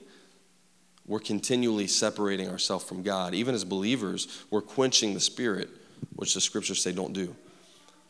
we're 1.05 1.19
continually 1.19 1.87
separating 1.87 2.49
ourselves 2.49 2.83
from 2.83 3.03
God. 3.03 3.33
Even 3.33 3.55
as 3.55 3.63
believers, 3.63 4.43
we're 4.49 4.61
quenching 4.61 5.13
the 5.13 5.19
spirit, 5.19 5.69
which 6.15 6.33
the 6.33 6.41
scriptures 6.41 6.81
say 6.81 6.91
don't 6.91 7.13
do. 7.13 7.35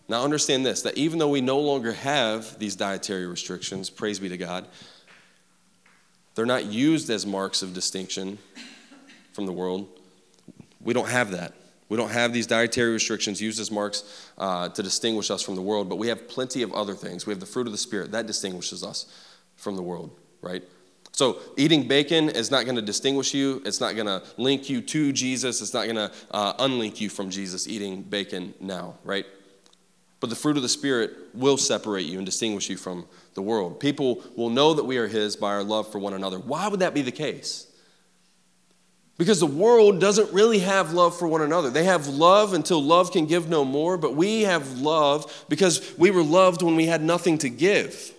Now, 0.10 0.24
understand 0.24 0.66
this 0.66 0.82
that 0.84 0.98
even 0.98 1.20
though 1.20 1.30
we 1.30 1.42
no 1.42 1.60
longer 1.60 1.92
have 1.92 2.58
these 2.60 2.76
dietary 2.76 3.28
restrictions, 3.28 3.90
praise 3.90 4.20
be 4.20 4.30
to 4.30 4.38
God, 4.38 4.66
they're 6.34 6.46
not 6.46 6.66
used 6.66 7.10
as 7.10 7.26
marks 7.26 7.62
of 7.62 7.74
distinction 7.74 8.38
from 9.38 9.46
the 9.46 9.54
world. 9.54 9.88
We 10.82 10.96
don't 10.96 11.10
have 11.10 11.30
that. 11.34 11.54
We 11.90 11.96
don't 11.96 12.10
have 12.10 12.34
these 12.34 12.48
dietary 12.48 12.92
restrictions 12.92 13.40
used 13.40 13.60
as 13.60 13.70
marks 13.70 14.32
uh, 14.40 14.70
to 14.70 14.82
distinguish 14.82 15.30
us 15.30 15.44
from 15.44 15.54
the 15.54 15.62
world, 15.62 15.90
but 15.90 15.98
we 15.98 16.08
have 16.08 16.28
plenty 16.28 16.64
of 16.64 16.74
other 16.74 16.96
things. 16.96 17.28
We 17.28 17.34
have 17.34 17.40
the 17.40 17.46
fruit 17.46 17.68
of 17.68 17.72
the 17.72 17.78
Spirit 17.78 18.12
that 18.14 18.26
distinguishes 18.26 18.84
us 18.84 19.06
from 19.56 19.76
the 19.76 19.84
world, 19.84 20.10
right? 20.42 20.64
So, 21.12 21.38
eating 21.56 21.88
bacon 21.88 22.30
is 22.30 22.50
not 22.50 22.66
going 22.66 22.78
to 22.78 22.82
distinguish 22.82 23.32
you. 23.32 23.62
It's 23.64 23.80
not 23.80 23.94
going 23.96 24.08
to 24.08 24.24
link 24.38 24.72
you 24.72 24.82
to 24.82 25.14
Jesus. 25.14 25.62
It's 25.62 25.74
not 25.74 25.84
going 25.84 25.98
to 25.98 26.12
uh, 26.32 26.54
unlink 26.66 27.00
you 27.00 27.08
from 27.08 27.30
Jesus 27.30 27.68
eating 27.68 28.02
bacon 28.02 28.56
now, 28.60 28.96
right? 29.04 29.28
But 30.20 30.32
the 30.32 30.36
fruit 30.36 30.58
of 30.58 30.64
the 30.64 30.70
Spirit 30.70 31.12
will 31.36 31.58
separate 31.58 32.08
you 32.08 32.18
and 32.18 32.26
distinguish 32.26 32.72
you 32.72 32.78
from 32.78 33.06
the 33.36 33.44
world. 33.44 33.80
People 33.80 34.24
will 34.36 34.50
know 34.50 34.74
that 34.74 34.86
we 34.86 34.98
are 34.98 35.08
His 35.08 35.36
by 35.36 35.50
our 35.50 35.64
love 35.64 35.92
for 35.92 36.00
one 36.00 36.16
another. 36.16 36.40
Why 36.40 36.68
would 36.68 36.80
that 36.80 36.96
be 36.96 37.04
the 37.04 37.12
case? 37.12 37.67
Because 39.18 39.40
the 39.40 39.48
world 39.48 40.00
doesn't 40.00 40.32
really 40.32 40.60
have 40.60 40.94
love 40.94 41.18
for 41.18 41.28
one 41.28 41.42
another. 41.42 41.72
They 41.72 41.86
have 41.86 42.08
love 42.08 42.54
until 42.54 42.82
love 42.84 43.12
can 43.12 43.26
give 43.26 43.50
no 43.50 43.66
more, 43.66 43.98
but 43.98 44.16
we 44.16 44.44
have 44.44 44.80
love 44.80 45.46
because 45.50 45.98
we 45.98 46.12
were 46.12 46.22
loved 46.22 46.62
when 46.62 46.76
we 46.76 46.86
had 46.86 47.02
nothing 47.02 47.40
to 47.40 47.50
give. 47.50 48.14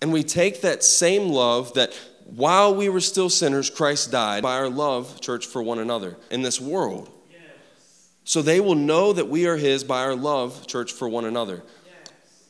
And 0.00 0.12
we 0.12 0.22
take 0.22 0.62
that 0.62 0.82
same 0.82 1.28
love 1.28 1.74
that 1.74 1.92
while 2.24 2.74
we 2.74 2.88
were 2.88 3.00
still 3.00 3.28
sinners, 3.28 3.68
Christ 3.68 4.10
died 4.10 4.42
by 4.42 4.54
our 4.54 4.70
love, 4.70 5.20
church, 5.20 5.46
for 5.46 5.62
one 5.62 5.78
another 5.78 6.16
in 6.30 6.40
this 6.40 6.58
world. 6.60 7.10
So 8.24 8.40
they 8.40 8.60
will 8.60 8.76
know 8.76 9.12
that 9.12 9.28
we 9.28 9.46
are 9.46 9.56
His 9.56 9.84
by 9.84 10.02
our 10.02 10.14
love, 10.14 10.66
church, 10.66 10.92
for 10.92 11.08
one 11.08 11.24
another. 11.24 11.62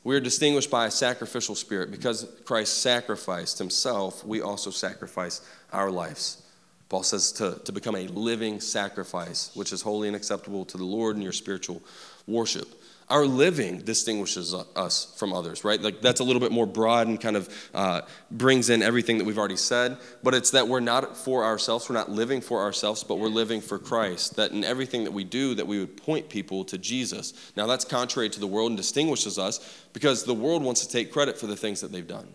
We 0.04 0.16
are 0.16 0.20
distinguished 0.20 0.70
by 0.70 0.86
a 0.86 0.90
sacrificial 0.90 1.54
spirit. 1.54 1.90
Because 1.90 2.26
Christ 2.44 2.82
sacrificed 2.82 3.58
himself, 3.58 4.24
we 4.24 4.40
also 4.40 4.70
sacrifice 4.70 5.40
our 5.72 5.90
lives. 5.90 6.42
Paul 6.90 7.04
says 7.04 7.30
to, 7.32 7.60
to 7.64 7.72
become 7.72 7.94
a 7.94 8.08
living 8.08 8.60
sacrifice, 8.60 9.52
which 9.54 9.72
is 9.72 9.80
holy 9.80 10.08
and 10.08 10.16
acceptable 10.16 10.64
to 10.66 10.76
the 10.76 10.84
Lord 10.84 11.16
in 11.16 11.22
your 11.22 11.32
spiritual 11.32 11.80
worship. 12.26 12.66
Our 13.08 13.26
living 13.26 13.80
distinguishes 13.80 14.54
us 14.54 15.14
from 15.16 15.32
others, 15.32 15.64
right? 15.64 15.80
Like 15.80 16.00
that's 16.00 16.20
a 16.20 16.24
little 16.24 16.40
bit 16.40 16.52
more 16.52 16.66
broad 16.66 17.06
and 17.06 17.20
kind 17.20 17.36
of 17.36 17.48
uh, 17.74 18.02
brings 18.30 18.70
in 18.70 18.82
everything 18.82 19.18
that 19.18 19.24
we've 19.24 19.38
already 19.38 19.56
said. 19.56 19.98
But 20.22 20.34
it's 20.34 20.50
that 20.50 20.68
we're 20.68 20.80
not 20.80 21.16
for 21.16 21.44
ourselves, 21.44 21.88
we're 21.88 21.96
not 21.96 22.10
living 22.10 22.40
for 22.40 22.60
ourselves, 22.60 23.02
but 23.02 23.16
we're 23.16 23.28
living 23.28 23.60
for 23.60 23.78
Christ. 23.78 24.36
That 24.36 24.52
in 24.52 24.62
everything 24.62 25.04
that 25.04 25.12
we 25.12 25.24
do, 25.24 25.54
that 25.56 25.66
we 25.66 25.80
would 25.80 25.96
point 25.96 26.28
people 26.28 26.64
to 26.66 26.78
Jesus. 26.78 27.52
Now 27.56 27.66
that's 27.66 27.84
contrary 27.84 28.30
to 28.30 28.40
the 28.40 28.46
world 28.46 28.70
and 28.70 28.76
distinguishes 28.76 29.38
us 29.38 29.84
because 29.92 30.22
the 30.24 30.34
world 30.34 30.62
wants 30.62 30.86
to 30.86 30.92
take 30.92 31.12
credit 31.12 31.36
for 31.38 31.48
the 31.48 31.56
things 31.56 31.80
that 31.80 31.90
they've 31.90 32.06
done. 32.06 32.28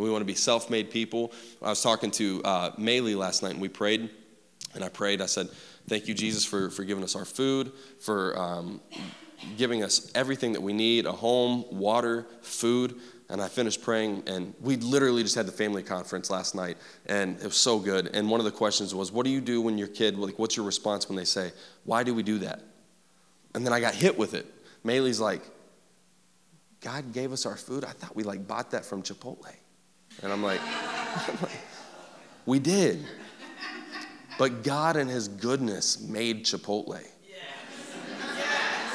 We 0.00 0.10
want 0.10 0.22
to 0.22 0.26
be 0.26 0.34
self-made 0.34 0.90
people. 0.90 1.32
I 1.62 1.68
was 1.70 1.82
talking 1.82 2.10
to 2.12 2.42
uh, 2.44 2.70
Maylee 2.72 3.16
last 3.16 3.42
night 3.42 3.52
and 3.52 3.60
we 3.60 3.68
prayed, 3.68 4.10
and 4.74 4.84
I 4.84 4.88
prayed. 4.88 5.20
I 5.20 5.26
said, 5.26 5.48
"Thank 5.88 6.08
you, 6.08 6.14
Jesus, 6.14 6.44
for 6.44 6.70
for 6.70 6.84
giving 6.84 7.04
us 7.04 7.16
our 7.16 7.24
food, 7.24 7.72
for." 8.00 8.38
Um, 8.38 8.80
giving 9.56 9.82
us 9.82 10.10
everything 10.14 10.52
that 10.52 10.60
we 10.60 10.72
need 10.72 11.06
a 11.06 11.12
home, 11.12 11.64
water, 11.70 12.26
food. 12.42 12.96
And 13.28 13.40
I 13.40 13.46
finished 13.46 13.82
praying, 13.82 14.24
and 14.26 14.54
we 14.60 14.76
literally 14.76 15.22
just 15.22 15.36
had 15.36 15.46
the 15.46 15.52
family 15.52 15.84
conference 15.84 16.30
last 16.30 16.56
night, 16.56 16.78
and 17.06 17.36
it 17.36 17.44
was 17.44 17.56
so 17.56 17.78
good. 17.78 18.08
And 18.12 18.28
one 18.28 18.40
of 18.40 18.44
the 18.44 18.50
questions 18.50 18.92
was, 18.92 19.12
What 19.12 19.24
do 19.24 19.30
you 19.30 19.40
do 19.40 19.60
when 19.60 19.78
your 19.78 19.86
kid, 19.86 20.18
like, 20.18 20.38
what's 20.38 20.56
your 20.56 20.66
response 20.66 21.08
when 21.08 21.16
they 21.16 21.24
say, 21.24 21.52
Why 21.84 22.02
do 22.02 22.12
we 22.12 22.24
do 22.24 22.38
that? 22.38 22.60
And 23.54 23.64
then 23.64 23.72
I 23.72 23.80
got 23.80 23.94
hit 23.94 24.18
with 24.18 24.34
it. 24.34 24.46
Maylee's 24.84 25.20
like, 25.20 25.42
God 26.80 27.12
gave 27.12 27.32
us 27.32 27.46
our 27.46 27.56
food. 27.56 27.84
I 27.84 27.90
thought 27.90 28.16
we 28.16 28.24
like 28.24 28.48
bought 28.48 28.72
that 28.72 28.84
from 28.84 29.02
Chipotle. 29.02 29.54
And 30.22 30.32
I'm 30.32 30.42
like, 30.42 30.60
we 32.46 32.58
did. 32.58 33.04
But 34.38 34.62
God 34.62 34.96
in 34.96 35.08
his 35.08 35.28
goodness 35.28 36.00
made 36.00 36.44
Chipotle. 36.44 37.00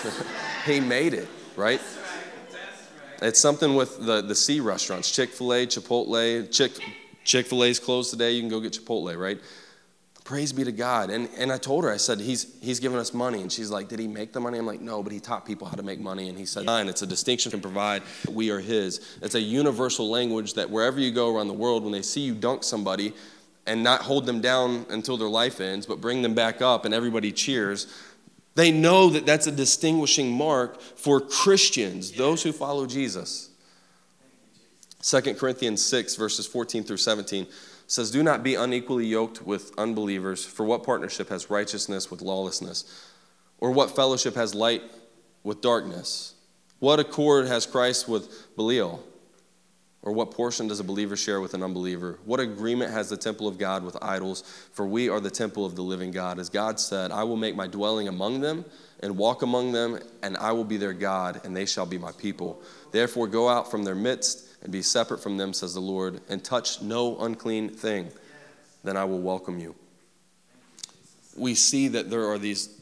he 0.65 0.79
made 0.79 1.13
it, 1.13 1.27
right? 1.55 1.81
It's 3.21 3.39
something 3.39 3.75
with 3.75 4.05
the, 4.05 4.21
the 4.21 4.35
C 4.35 4.59
restaurants 4.59 5.11
Chick 5.11 5.29
fil 5.29 5.53
A, 5.53 5.65
Chipotle. 5.65 6.51
Chick 6.51 6.73
Chick 7.23 7.47
fil 7.47 7.63
A's 7.63 7.79
closed 7.79 8.11
today. 8.11 8.31
You 8.31 8.41
can 8.41 8.49
go 8.49 8.59
get 8.59 8.73
Chipotle, 8.73 9.17
right? 9.19 9.39
Praise 10.25 10.51
be 10.51 10.63
to 10.63 10.71
God. 10.71 11.11
And, 11.11 11.29
and 11.37 11.51
I 11.51 11.59
told 11.59 11.83
her, 11.83 11.91
I 11.91 11.97
said, 11.97 12.19
he's, 12.19 12.57
he's 12.59 12.79
given 12.79 12.97
us 12.97 13.13
money. 13.13 13.41
And 13.41 13.51
she's 13.51 13.69
like, 13.69 13.87
Did 13.87 13.99
he 13.99 14.07
make 14.07 14.33
the 14.33 14.39
money? 14.39 14.57
I'm 14.57 14.65
like, 14.65 14.81
No, 14.81 15.03
but 15.03 15.13
he 15.13 15.19
taught 15.19 15.45
people 15.45 15.67
how 15.67 15.75
to 15.75 15.83
make 15.83 15.99
money. 15.99 16.29
And 16.29 16.37
he 16.37 16.47
said, 16.47 16.65
Fine, 16.65 16.89
it's 16.89 17.03
a 17.03 17.07
distinction 17.07 17.51
can 17.51 17.61
provide. 17.61 18.01
We 18.27 18.49
are 18.49 18.59
his. 18.59 19.17
It's 19.21 19.35
a 19.35 19.39
universal 19.39 20.09
language 20.09 20.55
that 20.55 20.67
wherever 20.67 20.99
you 20.99 21.11
go 21.11 21.35
around 21.35 21.47
the 21.47 21.53
world, 21.53 21.83
when 21.83 21.91
they 21.91 22.01
see 22.01 22.21
you 22.21 22.33
dunk 22.33 22.63
somebody 22.63 23.13
and 23.67 23.83
not 23.83 24.01
hold 24.01 24.25
them 24.25 24.41
down 24.41 24.87
until 24.89 25.15
their 25.15 25.29
life 25.29 25.61
ends, 25.61 25.85
but 25.85 26.01
bring 26.01 26.23
them 26.23 26.33
back 26.33 26.59
up 26.59 26.85
and 26.85 26.93
everybody 26.93 27.31
cheers, 27.31 27.85
they 28.55 28.71
know 28.71 29.09
that 29.09 29.27
that's 29.27 29.45
a 29.45 29.51
distinguishing 29.51 30.31
mark 30.31 30.81
for 30.81 31.21
Christians, 31.21 32.11
those 32.11 32.41
who 32.41 32.51
follow 32.51 32.87
Jesus. 32.87 33.51
2 35.03 35.35
Corinthians 35.35 35.83
6, 35.85 36.15
verses 36.15 36.47
14 36.47 36.83
through 36.83 36.97
17 36.97 37.45
says, 37.87 38.11
Do 38.11 38.23
not 38.23 38.43
be 38.43 38.55
unequally 38.55 39.05
yoked 39.05 39.41
with 39.45 39.71
unbelievers, 39.77 40.45
for 40.45 40.65
what 40.65 40.83
partnership 40.83 41.29
has 41.29 41.49
righteousness 41.49 42.09
with 42.09 42.21
lawlessness? 42.21 43.11
Or 43.59 43.71
what 43.71 43.95
fellowship 43.95 44.35
has 44.35 44.53
light 44.53 44.83
with 45.43 45.61
darkness? 45.61 46.33
What 46.79 46.99
accord 46.99 47.47
has 47.47 47.65
Christ 47.65 48.07
with 48.07 48.55
Belial? 48.55 49.03
Or 50.05 50.11
what 50.11 50.29
portion 50.29 50.67
does 50.67 50.79
a 50.79 50.83
believer 50.83 51.15
share 51.15 51.41
with 51.41 51.55
an 51.55 51.63
unbeliever? 51.63 52.19
What 52.25 52.39
agreement 52.39 52.91
has 52.91 53.09
the 53.09 53.17
temple 53.17 53.47
of 53.47 53.57
God 53.57 53.83
with 53.83 53.97
idols? 54.03 54.43
For 54.73 54.85
we 54.85 55.09
are 55.09 55.19
the 55.19 55.31
temple 55.31 55.65
of 55.65 55.75
the 55.75 55.81
living 55.81 56.11
God. 56.11 56.37
As 56.37 56.47
God 56.47 56.79
said, 56.79 57.11
I 57.11 57.23
will 57.23 57.37
make 57.37 57.55
my 57.55 57.65
dwelling 57.65 58.07
among 58.07 58.41
them 58.41 58.65
and 58.99 59.17
walk 59.17 59.41
among 59.41 59.71
them, 59.71 59.99
and 60.21 60.37
I 60.37 60.51
will 60.51 60.63
be 60.63 60.77
their 60.77 60.93
God, 60.93 61.41
and 61.43 61.57
they 61.57 61.65
shall 61.65 61.87
be 61.87 61.97
my 61.97 62.11
people. 62.11 62.61
Therefore, 62.91 63.27
go 63.27 63.49
out 63.49 63.71
from 63.71 63.83
their 63.83 63.95
midst 63.95 64.54
and 64.65 64.71
be 64.71 64.81
separate 64.81 65.19
from 65.19 65.37
them, 65.37 65.53
says 65.53 65.75
the 65.75 65.79
Lord, 65.79 66.21
and 66.27 66.43
touch 66.43 66.81
no 66.81 67.19
unclean 67.19 67.69
thing. 67.69 68.09
Then 68.83 68.97
I 68.97 69.05
will 69.05 69.21
welcome 69.21 69.59
you. 69.59 69.75
We 71.37 71.53
see 71.53 71.87
that 71.89 72.09
there 72.09 72.27
are 72.27 72.39
these 72.39 72.81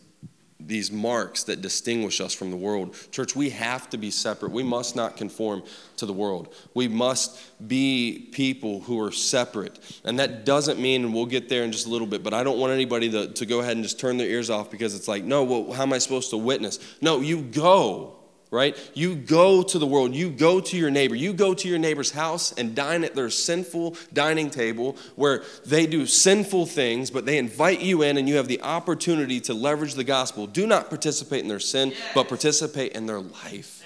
these 0.65 0.93
marks 0.93 1.43
that 1.43 1.61
distinguish 1.61 2.21
us 2.21 2.33
from 2.33 2.49
the 2.49 2.55
world. 2.55 2.95
Church, 3.11 3.35
we 3.35 3.49
have 3.49 3.89
to 3.89 3.97
be 3.97 4.09
separate. 4.09 4.53
We 4.53 4.63
must 4.63 4.95
not 4.95 5.17
conform 5.17 5.61
to 5.97 6.05
the 6.05 6.13
world. 6.13 6.55
We 6.73 6.87
must 6.87 7.67
be 7.67 8.29
people 8.31 8.79
who 8.79 8.97
are 9.01 9.11
separate. 9.11 9.77
And 10.05 10.17
that 10.19 10.45
doesn't 10.45 10.79
mean, 10.79 11.03
and 11.03 11.13
we'll 11.13 11.25
get 11.25 11.49
there 11.49 11.63
in 11.63 11.73
just 11.73 11.85
a 11.85 11.89
little 11.89 12.07
bit, 12.07 12.23
but 12.23 12.33
I 12.33 12.45
don't 12.45 12.59
want 12.59 12.71
anybody 12.71 13.11
to, 13.11 13.27
to 13.33 13.45
go 13.45 13.59
ahead 13.59 13.75
and 13.75 13.83
just 13.83 13.99
turn 13.99 14.15
their 14.15 14.29
ears 14.29 14.49
off 14.49 14.71
because 14.71 14.95
it's 14.95 15.09
like, 15.09 15.25
no, 15.25 15.43
well, 15.43 15.73
how 15.73 15.83
am 15.83 15.91
I 15.91 15.97
supposed 15.97 16.29
to 16.29 16.37
witness? 16.37 16.79
No, 17.01 17.19
you 17.19 17.41
go 17.41 18.22
right? 18.53 18.77
You 18.93 19.15
go 19.15 19.63
to 19.63 19.79
the 19.79 19.87
world, 19.87 20.13
you 20.13 20.29
go 20.29 20.61
to 20.61 20.77
your 20.77 20.91
neighbor, 20.91 21.15
you 21.15 21.33
go 21.33 21.55
to 21.55 21.67
your 21.67 21.79
neighbor's 21.79 22.11
house 22.11 22.51
and 22.53 22.75
dine 22.75 23.03
at 23.03 23.15
their 23.15 23.31
sinful 23.31 23.97
dining 24.13 24.51
table 24.51 24.95
where 25.15 25.43
they 25.65 25.87
do 25.87 26.05
sinful 26.05 26.67
things, 26.67 27.09
but 27.09 27.25
they 27.25 27.39
invite 27.39 27.81
you 27.81 28.03
in 28.03 28.17
and 28.17 28.29
you 28.29 28.35
have 28.35 28.47
the 28.47 28.61
opportunity 28.61 29.39
to 29.41 29.55
leverage 29.55 29.95
the 29.95 30.03
gospel. 30.03 30.45
Do 30.45 30.67
not 30.67 30.89
participate 30.89 31.41
in 31.41 31.47
their 31.47 31.59
sin, 31.59 31.89
yes. 31.89 31.99
but 32.13 32.29
participate 32.29 32.93
in 32.93 33.07
their 33.07 33.19
life. 33.19 33.83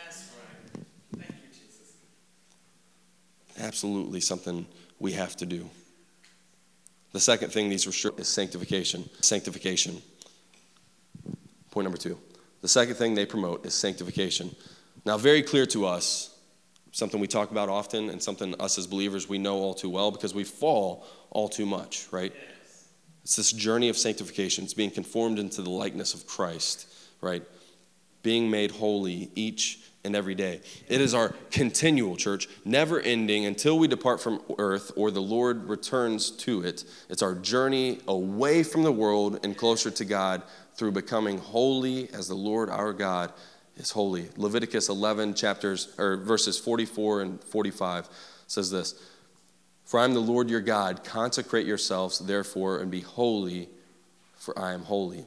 Absolutely 3.59 4.19
something 4.19 4.67
we 4.99 5.13
have 5.13 5.35
to 5.37 5.45
do. 5.45 5.67
The 7.13 7.19
second 7.19 7.51
thing 7.51 7.69
these 7.69 7.87
restrict 7.87 8.19
is 8.19 8.27
sanctification. 8.27 9.09
Sanctification. 9.21 10.01
Point 11.71 11.85
number 11.85 11.97
two. 11.97 12.19
The 12.61 12.67
second 12.67 12.95
thing 12.95 13.13
they 13.13 13.25
promote 13.25 13.65
is 13.65 13.73
sanctification. 13.73 14.55
Now, 15.05 15.17
very 15.17 15.43
clear 15.43 15.65
to 15.67 15.85
us, 15.85 16.35
something 16.91 17.19
we 17.19 17.27
talk 17.27 17.51
about 17.51 17.69
often 17.69 18.09
and 18.09 18.21
something 18.21 18.55
us 18.59 18.77
as 18.77 18.87
believers 18.87 19.29
we 19.29 19.37
know 19.37 19.57
all 19.57 19.73
too 19.73 19.89
well 19.89 20.11
because 20.11 20.33
we 20.33 20.43
fall 20.43 21.05
all 21.29 21.47
too 21.47 21.65
much, 21.65 22.07
right? 22.11 22.33
It's 23.23 23.35
this 23.35 23.51
journey 23.51 23.89
of 23.89 23.97
sanctification. 23.97 24.63
It's 24.63 24.73
being 24.73 24.89
conformed 24.89 25.37
into 25.37 25.61
the 25.61 25.69
likeness 25.69 26.13
of 26.13 26.25
Christ, 26.25 26.87
right? 27.21 27.43
Being 28.27 28.51
made 28.51 28.71
holy 28.71 29.31
each 29.35 29.79
and 30.03 30.13
every 30.13 30.35
day. 30.35 30.59
It 30.89 30.99
is 30.99 31.13
our 31.13 31.29
continual 31.49 32.17
church, 32.17 32.49
never 32.65 32.99
ending 32.99 33.45
until 33.45 33.79
we 33.79 33.87
depart 33.87 34.19
from 34.19 34.41
earth 34.57 34.91
or 34.97 35.11
the 35.11 35.21
Lord 35.21 35.69
returns 35.69 36.29
to 36.31 36.61
it. 36.61 36.83
It's 37.07 37.21
our 37.21 37.33
journey 37.35 37.99
away 38.05 38.63
from 38.63 38.83
the 38.83 38.91
world 38.91 39.39
and 39.45 39.55
closer 39.55 39.89
to 39.91 40.03
God 40.03 40.43
through 40.75 40.91
becoming 40.91 41.37
holy 41.37 42.09
as 42.11 42.27
the 42.27 42.35
Lord 42.35 42.69
our 42.69 42.91
God 42.91 43.31
is 43.77 43.91
holy. 43.91 44.27
Leviticus 44.35 44.89
11 44.89 45.33
chapters 45.33 45.95
or 45.97 46.17
verses 46.17 46.59
44 46.59 47.21
and 47.21 47.41
45 47.45 48.09
says 48.47 48.69
this. 48.69 49.01
For 49.85 50.01
I 50.01 50.03
am 50.03 50.13
the 50.13 50.19
Lord 50.19 50.49
your 50.49 50.59
God. 50.59 51.05
Consecrate 51.05 51.65
yourselves, 51.65 52.19
therefore, 52.19 52.79
and 52.79 52.91
be 52.91 52.99
holy, 52.99 53.69
for 54.35 54.59
I 54.59 54.73
am 54.73 54.81
holy. 54.81 55.25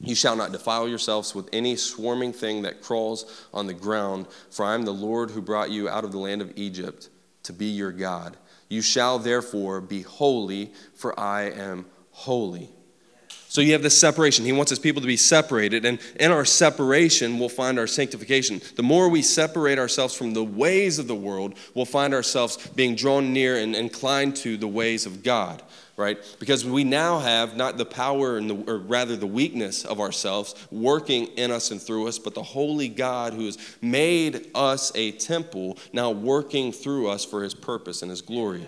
You 0.00 0.14
shall 0.14 0.36
not 0.36 0.52
defile 0.52 0.88
yourselves 0.88 1.34
with 1.34 1.48
any 1.52 1.76
swarming 1.76 2.32
thing 2.32 2.62
that 2.62 2.82
crawls 2.82 3.46
on 3.54 3.66
the 3.66 3.74
ground, 3.74 4.26
for 4.50 4.64
I 4.64 4.74
am 4.74 4.84
the 4.84 4.92
Lord 4.92 5.30
who 5.30 5.40
brought 5.40 5.70
you 5.70 5.88
out 5.88 6.04
of 6.04 6.12
the 6.12 6.18
land 6.18 6.42
of 6.42 6.52
Egypt 6.56 7.08
to 7.44 7.52
be 7.52 7.66
your 7.66 7.92
God. 7.92 8.36
You 8.68 8.82
shall 8.82 9.18
therefore 9.18 9.80
be 9.80 10.02
holy, 10.02 10.72
for 10.94 11.18
I 11.18 11.50
am 11.50 11.86
holy. 12.10 12.70
So 13.48 13.60
you 13.62 13.72
have 13.72 13.82
this 13.82 13.98
separation. 13.98 14.44
He 14.44 14.52
wants 14.52 14.70
his 14.70 14.78
people 14.78 15.00
to 15.00 15.06
be 15.06 15.16
separated. 15.16 15.84
And 15.84 15.98
in 16.20 16.30
our 16.30 16.44
separation, 16.44 17.38
we'll 17.38 17.48
find 17.48 17.78
our 17.78 17.86
sanctification. 17.86 18.60
The 18.74 18.82
more 18.82 19.08
we 19.08 19.22
separate 19.22 19.78
ourselves 19.78 20.14
from 20.14 20.34
the 20.34 20.44
ways 20.44 20.98
of 20.98 21.06
the 21.06 21.14
world, 21.14 21.54
we'll 21.74 21.86
find 21.86 22.12
ourselves 22.12 22.58
being 22.74 22.96
drawn 22.96 23.32
near 23.32 23.56
and 23.56 23.74
inclined 23.74 24.36
to 24.36 24.56
the 24.56 24.68
ways 24.68 25.06
of 25.06 25.22
God, 25.22 25.62
right? 25.96 26.18
Because 26.38 26.64
we 26.64 26.84
now 26.84 27.18
have 27.18 27.56
not 27.56 27.78
the 27.78 27.84
power, 27.84 28.36
and 28.36 28.50
the, 28.50 28.72
or 28.72 28.78
rather 28.78 29.16
the 29.16 29.26
weakness 29.26 29.84
of 29.84 30.00
ourselves 30.00 30.54
working 30.70 31.26
in 31.36 31.50
us 31.50 31.70
and 31.70 31.80
through 31.80 32.06
us, 32.06 32.18
but 32.18 32.34
the 32.34 32.42
holy 32.42 32.88
God 32.88 33.32
who 33.32 33.46
has 33.46 33.58
made 33.80 34.50
us 34.54 34.92
a 34.94 35.12
temple 35.12 35.78
now 35.92 36.10
working 36.10 36.72
through 36.72 37.08
us 37.08 37.24
for 37.24 37.42
his 37.42 37.54
purpose 37.54 38.02
and 38.02 38.10
his 38.10 38.20
glory. 38.20 38.66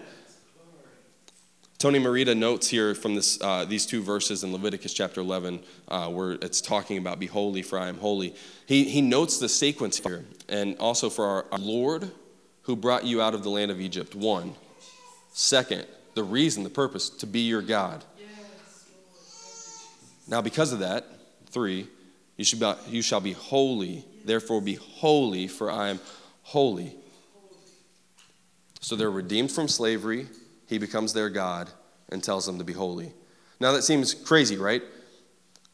Tony 1.78 2.00
Merida 2.00 2.35
notes 2.35 2.66
here 2.66 2.92
from 2.92 3.14
this, 3.14 3.40
uh, 3.40 3.64
these 3.64 3.87
two 3.87 4.02
verses 4.02 4.42
in 4.42 4.52
Leviticus 4.52 4.92
chapter 4.92 5.20
11, 5.20 5.61
uh, 5.87 6.08
where 6.08 6.32
it's 6.32 6.61
talking 6.61 6.99
about, 6.99 7.20
Be 7.20 7.26
holy, 7.26 7.62
for 7.62 7.78
I 7.78 7.87
am 7.87 7.99
holy. 7.99 8.35
He, 8.66 8.82
he 8.85 9.00
notes 9.00 9.38
the 9.38 9.49
sequence 9.49 9.99
here, 9.99 10.25
and 10.49 10.76
also 10.78 11.08
for 11.08 11.25
our, 11.25 11.47
our 11.52 11.58
Lord 11.58 12.11
who 12.62 12.75
brought 12.75 13.04
you 13.04 13.23
out 13.23 13.32
of 13.32 13.44
the 13.44 13.49
land 13.49 13.70
of 13.70 13.80
Egypt. 13.80 14.16
One. 14.16 14.54
Second, 15.32 15.87
the 16.18 16.25
reason, 16.25 16.64
the 16.64 16.70
purpose, 16.70 17.08
to 17.10 17.26
be 17.28 17.42
your 17.42 17.62
God. 17.62 18.04
Now, 20.26 20.42
because 20.42 20.72
of 20.72 20.80
that, 20.80 21.06
three, 21.46 21.87
you, 22.37 22.44
should 22.44 22.58
be, 22.58 22.72
you 22.88 23.02
shall 23.02 23.20
be 23.20 23.34
holy, 23.34 24.04
therefore 24.25 24.60
be 24.60 24.75
holy, 24.75 25.46
for 25.46 25.70
I 25.70 25.90
am 25.90 26.00
holy. 26.42 26.92
So 28.80 28.96
they're 28.96 29.12
redeemed 29.12 29.52
from 29.52 29.68
slavery 29.68 30.26
he 30.66 30.78
becomes 30.78 31.12
their 31.12 31.30
God 31.30 31.70
and 32.08 32.22
tells 32.22 32.46
them 32.46 32.58
to 32.58 32.64
be 32.64 32.72
holy. 32.72 33.12
Now 33.60 33.70
that 33.72 33.82
seems 33.82 34.12
crazy, 34.12 34.56
right? 34.56 34.82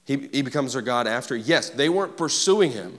He, 0.04 0.28
he 0.30 0.42
becomes 0.42 0.74
their 0.74 0.82
God 0.82 1.06
after. 1.06 1.34
Yes, 1.34 1.70
they 1.70 1.88
weren't 1.88 2.18
pursuing 2.18 2.70
him. 2.70 2.98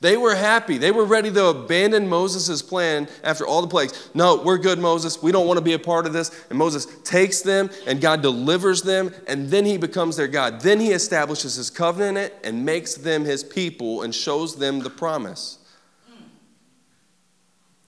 They 0.00 0.16
were 0.16 0.36
happy. 0.36 0.78
They 0.78 0.92
were 0.92 1.04
ready 1.04 1.30
to 1.32 1.46
abandon 1.46 2.08
Moses' 2.08 2.62
plan 2.62 3.08
after 3.24 3.46
all 3.46 3.60
the 3.60 3.68
plagues. 3.68 4.10
No, 4.14 4.40
we're 4.42 4.58
good, 4.58 4.78
Moses. 4.78 5.20
We 5.20 5.32
don't 5.32 5.46
want 5.46 5.58
to 5.58 5.64
be 5.64 5.72
a 5.72 5.78
part 5.78 6.06
of 6.06 6.12
this. 6.12 6.30
And 6.50 6.58
Moses 6.58 6.86
takes 7.02 7.40
them, 7.40 7.68
and 7.86 8.00
God 8.00 8.22
delivers 8.22 8.82
them, 8.82 9.12
and 9.26 9.48
then 9.48 9.64
he 9.64 9.76
becomes 9.76 10.16
their 10.16 10.28
God. 10.28 10.60
Then 10.60 10.78
he 10.78 10.92
establishes 10.92 11.56
his 11.56 11.68
covenant 11.68 12.32
and 12.44 12.64
makes 12.64 12.94
them 12.94 13.24
his 13.24 13.42
people 13.42 14.02
and 14.02 14.14
shows 14.14 14.56
them 14.56 14.80
the 14.80 14.90
promise. 14.90 15.58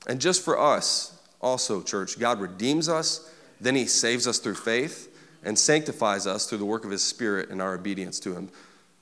And 0.08 0.20
just 0.20 0.44
for 0.44 0.58
us, 0.58 1.16
also, 1.40 1.82
church, 1.82 2.18
God 2.18 2.40
redeems 2.40 2.88
us, 2.88 3.30
then 3.60 3.74
He 3.74 3.86
saves 3.86 4.26
us 4.26 4.38
through 4.38 4.56
faith 4.56 5.08
and 5.42 5.58
sanctifies 5.58 6.26
us 6.26 6.46
through 6.46 6.58
the 6.58 6.66
work 6.66 6.84
of 6.84 6.90
His 6.90 7.02
Spirit 7.02 7.50
and 7.50 7.62
our 7.62 7.74
obedience 7.74 8.20
to 8.20 8.34
Him. 8.34 8.50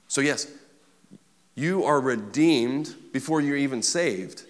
So, 0.07 0.21
yes, 0.21 0.47
you 1.59 1.83
are 1.83 1.99
redeemed 1.99 2.95
before 3.11 3.41
you're 3.41 3.57
even 3.57 3.83
saved. 3.83 4.43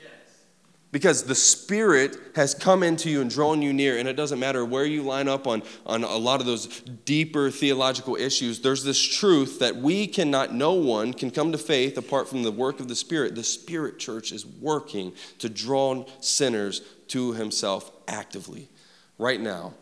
Because 0.92 1.24
the 1.24 1.36
Spirit 1.36 2.18
has 2.36 2.56
come 2.56 2.82
into 2.82 3.12
you 3.12 3.22
and 3.22 3.30
drawn 3.30 3.62
you 3.62 3.72
near, 3.74 4.00
and 4.00 4.08
it 4.08 4.16
doesn't 4.16 4.40
matter 4.40 4.66
where 4.66 4.86
you 4.86 5.04
line 5.04 5.28
up 5.28 5.46
on, 5.46 5.62
on 5.86 6.04
a 6.04 6.18
lot 6.18 6.40
of 6.40 6.48
those 6.48 6.66
deeper 7.06 7.52
theological 7.52 8.16
issues, 8.16 8.62
there's 8.62 8.84
this 8.84 9.00
truth 9.00 9.60
that 9.60 9.76
we 9.76 10.08
cannot, 10.08 10.54
no 10.54 10.74
one 10.74 11.14
can 11.14 11.30
come 11.30 11.52
to 11.52 11.60
faith 11.60 11.96
apart 11.98 12.28
from 12.28 12.42
the 12.42 12.52
work 12.52 12.80
of 12.80 12.88
the 12.88 12.96
Spirit. 12.96 13.36
The 13.36 13.44
Spirit 13.44 14.00
church 14.00 14.32
is 14.32 14.48
working 14.48 15.14
to 15.38 15.48
draw 15.48 16.06
sinners 16.22 16.82
to 17.10 17.34
himself 17.34 17.92
actively 18.08 18.68
right 19.20 19.40
now. 19.40 19.74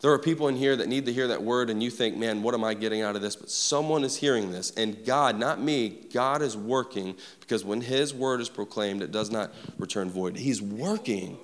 There 0.00 0.12
are 0.12 0.18
people 0.18 0.46
in 0.46 0.54
here 0.54 0.76
that 0.76 0.88
need 0.88 1.06
to 1.06 1.12
hear 1.12 1.26
that 1.28 1.42
word, 1.42 1.70
and 1.70 1.82
you 1.82 1.90
think, 1.90 2.16
man, 2.16 2.42
what 2.42 2.54
am 2.54 2.62
I 2.62 2.74
getting 2.74 3.02
out 3.02 3.16
of 3.16 3.22
this? 3.22 3.34
But 3.34 3.50
someone 3.50 4.04
is 4.04 4.16
hearing 4.16 4.52
this, 4.52 4.70
and 4.76 5.04
God, 5.04 5.38
not 5.38 5.60
me, 5.60 6.06
God 6.12 6.40
is 6.40 6.56
working 6.56 7.16
because 7.40 7.64
when 7.64 7.80
His 7.80 8.14
word 8.14 8.40
is 8.40 8.48
proclaimed, 8.48 9.02
it 9.02 9.10
does 9.10 9.30
not 9.30 9.52
return 9.76 10.08
void. 10.08 10.36
He's 10.36 10.62
working. 10.62 11.36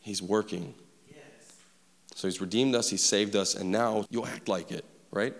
He's 0.00 0.22
working. 0.22 0.74
So 2.14 2.28
He's 2.28 2.40
redeemed 2.40 2.74
us, 2.74 2.88
He's 2.88 3.04
saved 3.04 3.36
us, 3.36 3.54
and 3.54 3.70
now 3.70 4.06
you'll 4.08 4.26
act 4.26 4.48
like 4.48 4.72
it, 4.72 4.86
right? 5.10 5.34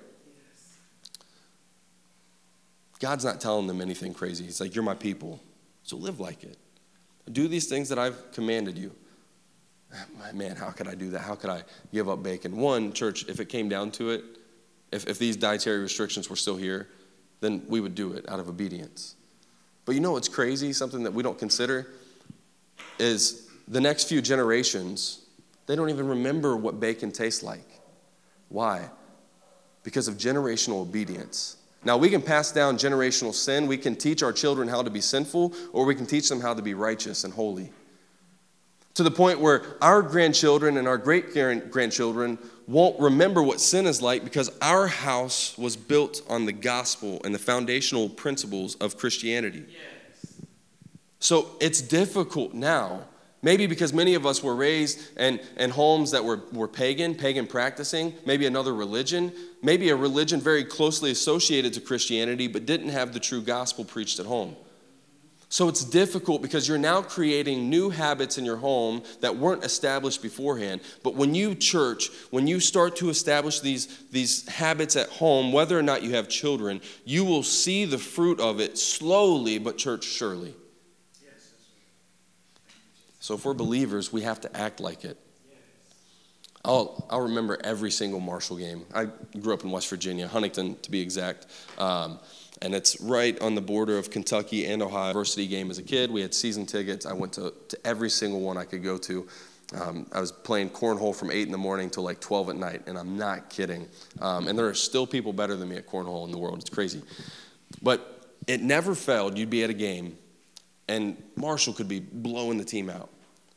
God's 3.00 3.24
not 3.24 3.40
telling 3.40 3.66
them 3.66 3.80
anything 3.80 4.12
crazy. 4.12 4.44
He's 4.44 4.60
like, 4.60 4.74
You're 4.74 4.84
my 4.84 4.94
people, 4.94 5.40
so 5.84 5.96
live 5.96 6.20
like 6.20 6.44
it. 6.44 6.58
Do 7.32 7.48
these 7.48 7.66
things 7.66 7.88
that 7.88 7.98
I've 7.98 8.32
commanded 8.32 8.76
you. 8.76 8.94
Man, 10.34 10.56
how 10.56 10.70
could 10.70 10.86
I 10.86 10.94
do 10.94 11.10
that? 11.10 11.20
How 11.20 11.34
could 11.34 11.50
I 11.50 11.62
give 11.92 12.08
up 12.08 12.22
bacon? 12.22 12.56
One, 12.56 12.92
church, 12.92 13.26
if 13.28 13.40
it 13.40 13.48
came 13.48 13.68
down 13.68 13.90
to 13.92 14.10
it, 14.10 14.22
if, 14.92 15.06
if 15.06 15.18
these 15.18 15.36
dietary 15.36 15.78
restrictions 15.78 16.28
were 16.28 16.36
still 16.36 16.56
here, 16.56 16.88
then 17.40 17.62
we 17.68 17.80
would 17.80 17.94
do 17.94 18.12
it 18.12 18.28
out 18.28 18.40
of 18.40 18.48
obedience. 18.48 19.14
But 19.84 19.94
you 19.94 20.00
know 20.00 20.12
what's 20.12 20.28
crazy? 20.28 20.72
Something 20.72 21.02
that 21.04 21.12
we 21.12 21.22
don't 21.22 21.38
consider 21.38 21.86
is 22.98 23.48
the 23.66 23.80
next 23.80 24.04
few 24.04 24.20
generations, 24.20 25.26
they 25.66 25.76
don't 25.76 25.90
even 25.90 26.08
remember 26.08 26.56
what 26.56 26.80
bacon 26.80 27.10
tastes 27.10 27.42
like. 27.42 27.80
Why? 28.48 28.88
Because 29.82 30.08
of 30.08 30.16
generational 30.16 30.82
obedience. 30.82 31.56
Now, 31.84 31.96
we 31.96 32.10
can 32.10 32.20
pass 32.20 32.50
down 32.50 32.76
generational 32.76 33.32
sin. 33.32 33.66
We 33.66 33.78
can 33.78 33.94
teach 33.94 34.22
our 34.22 34.32
children 34.32 34.68
how 34.68 34.82
to 34.82 34.90
be 34.90 35.00
sinful, 35.00 35.54
or 35.72 35.84
we 35.84 35.94
can 35.94 36.06
teach 36.06 36.28
them 36.28 36.40
how 36.40 36.54
to 36.54 36.62
be 36.62 36.74
righteous 36.74 37.24
and 37.24 37.32
holy. 37.32 37.70
To 38.94 39.02
the 39.02 39.10
point 39.10 39.38
where 39.38 39.62
our 39.80 40.02
grandchildren 40.02 40.76
and 40.76 40.88
our 40.88 40.98
great 40.98 41.32
grandchildren 41.32 42.38
won't 42.66 42.98
remember 42.98 43.42
what 43.42 43.60
sin 43.60 43.86
is 43.86 44.02
like 44.02 44.24
because 44.24 44.50
our 44.60 44.88
house 44.88 45.56
was 45.56 45.76
built 45.76 46.22
on 46.28 46.46
the 46.46 46.52
gospel 46.52 47.20
and 47.24 47.34
the 47.34 47.38
foundational 47.38 48.08
principles 48.08 48.74
of 48.76 48.98
Christianity. 48.98 49.64
Yes. 49.68 50.46
So 51.20 51.50
it's 51.60 51.80
difficult 51.80 52.54
now 52.54 53.04
Maybe 53.40 53.68
because 53.68 53.92
many 53.92 54.14
of 54.14 54.26
us 54.26 54.42
were 54.42 54.56
raised 54.56 55.16
in, 55.16 55.40
in 55.58 55.70
homes 55.70 56.10
that 56.10 56.24
were, 56.24 56.40
were 56.52 56.66
pagan, 56.66 57.14
pagan 57.14 57.46
practicing, 57.46 58.12
maybe 58.26 58.46
another 58.46 58.74
religion, 58.74 59.32
maybe 59.62 59.90
a 59.90 59.96
religion 59.96 60.40
very 60.40 60.64
closely 60.64 61.12
associated 61.12 61.72
to 61.74 61.80
Christianity, 61.80 62.48
but 62.48 62.66
didn't 62.66 62.88
have 62.88 63.12
the 63.12 63.20
true 63.20 63.40
gospel 63.40 63.84
preached 63.84 64.18
at 64.18 64.26
home. 64.26 64.56
So 65.50 65.68
it's 65.68 65.82
difficult 65.82 66.42
because 66.42 66.68
you're 66.68 66.76
now 66.76 67.00
creating 67.00 67.70
new 67.70 67.88
habits 67.88 68.36
in 68.36 68.44
your 68.44 68.58
home 68.58 69.02
that 69.20 69.36
weren't 69.36 69.64
established 69.64 70.20
beforehand. 70.20 70.82
But 71.02 71.14
when 71.14 71.34
you 71.34 71.54
church, 71.54 72.10
when 72.30 72.46
you 72.46 72.60
start 72.60 72.96
to 72.96 73.08
establish 73.08 73.60
these, 73.60 73.86
these 74.10 74.46
habits 74.46 74.94
at 74.94 75.08
home, 75.08 75.52
whether 75.52 75.78
or 75.78 75.82
not 75.82 76.02
you 76.02 76.10
have 76.10 76.28
children, 76.28 76.82
you 77.06 77.24
will 77.24 77.42
see 77.42 77.86
the 77.86 77.96
fruit 77.96 78.40
of 78.40 78.60
it 78.60 78.76
slowly, 78.76 79.58
but 79.58 79.78
church 79.78 80.04
surely. 80.04 80.54
So 83.20 83.34
if 83.34 83.44
we're 83.44 83.54
believers, 83.54 84.12
we 84.12 84.22
have 84.22 84.40
to 84.42 84.54
act 84.56 84.80
like 84.80 85.04
it. 85.04 85.18
I'll, 86.64 87.06
I'll 87.08 87.22
remember 87.22 87.58
every 87.64 87.90
single 87.90 88.20
Marshall 88.20 88.58
game. 88.58 88.84
I 88.94 89.06
grew 89.40 89.54
up 89.54 89.64
in 89.64 89.70
West 89.70 89.88
Virginia, 89.88 90.28
Huntington 90.28 90.76
to 90.82 90.90
be 90.90 91.00
exact. 91.00 91.46
Um, 91.78 92.18
and 92.62 92.74
it's 92.74 93.00
right 93.00 93.38
on 93.40 93.54
the 93.54 93.60
border 93.60 93.98
of 93.98 94.10
Kentucky 94.10 94.66
and 94.66 94.82
Ohio. 94.82 95.08
University 95.08 95.46
game 95.46 95.70
as 95.70 95.78
a 95.78 95.82
kid, 95.82 96.10
we 96.10 96.20
had 96.20 96.34
season 96.34 96.66
tickets. 96.66 97.06
I 97.06 97.12
went 97.12 97.32
to, 97.34 97.52
to 97.68 97.78
every 97.86 98.10
single 98.10 98.40
one 98.40 98.56
I 98.56 98.64
could 98.64 98.82
go 98.82 98.98
to. 98.98 99.26
Um, 99.78 100.06
I 100.12 100.20
was 100.20 100.32
playing 100.32 100.70
cornhole 100.70 101.14
from 101.14 101.30
8 101.30 101.42
in 101.42 101.52
the 101.52 101.58
morning 101.58 101.90
till 101.90 102.02
like 102.02 102.20
12 102.20 102.50
at 102.50 102.56
night, 102.56 102.82
and 102.86 102.98
I'm 102.98 103.18
not 103.18 103.50
kidding. 103.50 103.86
Um, 104.20 104.48
and 104.48 104.58
there 104.58 104.66
are 104.66 104.74
still 104.74 105.06
people 105.06 105.32
better 105.32 105.56
than 105.56 105.68
me 105.68 105.76
at 105.76 105.86
cornhole 105.86 106.24
in 106.24 106.32
the 106.32 106.38
world. 106.38 106.58
It's 106.60 106.70
crazy. 106.70 107.02
But 107.82 108.34
it 108.46 108.62
never 108.62 108.94
failed. 108.94 109.36
You'd 109.36 109.50
be 109.50 109.62
at 109.64 109.70
a 109.70 109.74
game, 109.74 110.16
and 110.88 111.22
Marshall 111.36 111.74
could 111.74 111.88
be 111.88 112.00
blowing 112.00 112.56
the 112.56 112.64
team 112.64 112.88
out. 112.88 113.10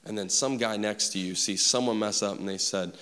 And 0.06 0.18
then 0.18 0.28
some 0.30 0.58
guy 0.58 0.78
next 0.78 1.10
to 1.10 1.20
you 1.20 1.34
sees 1.34 1.66
someone 1.66 1.98
mess 1.98 2.22
up, 2.22 2.38
and 2.40 2.50
they 2.50 2.58
said, 2.58 2.98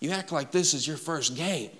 You 0.00 0.12
act 0.12 0.30
like 0.30 0.52
this 0.52 0.72
is 0.72 0.86
your 0.86 0.98
first 0.98 1.34
game. 1.36 1.70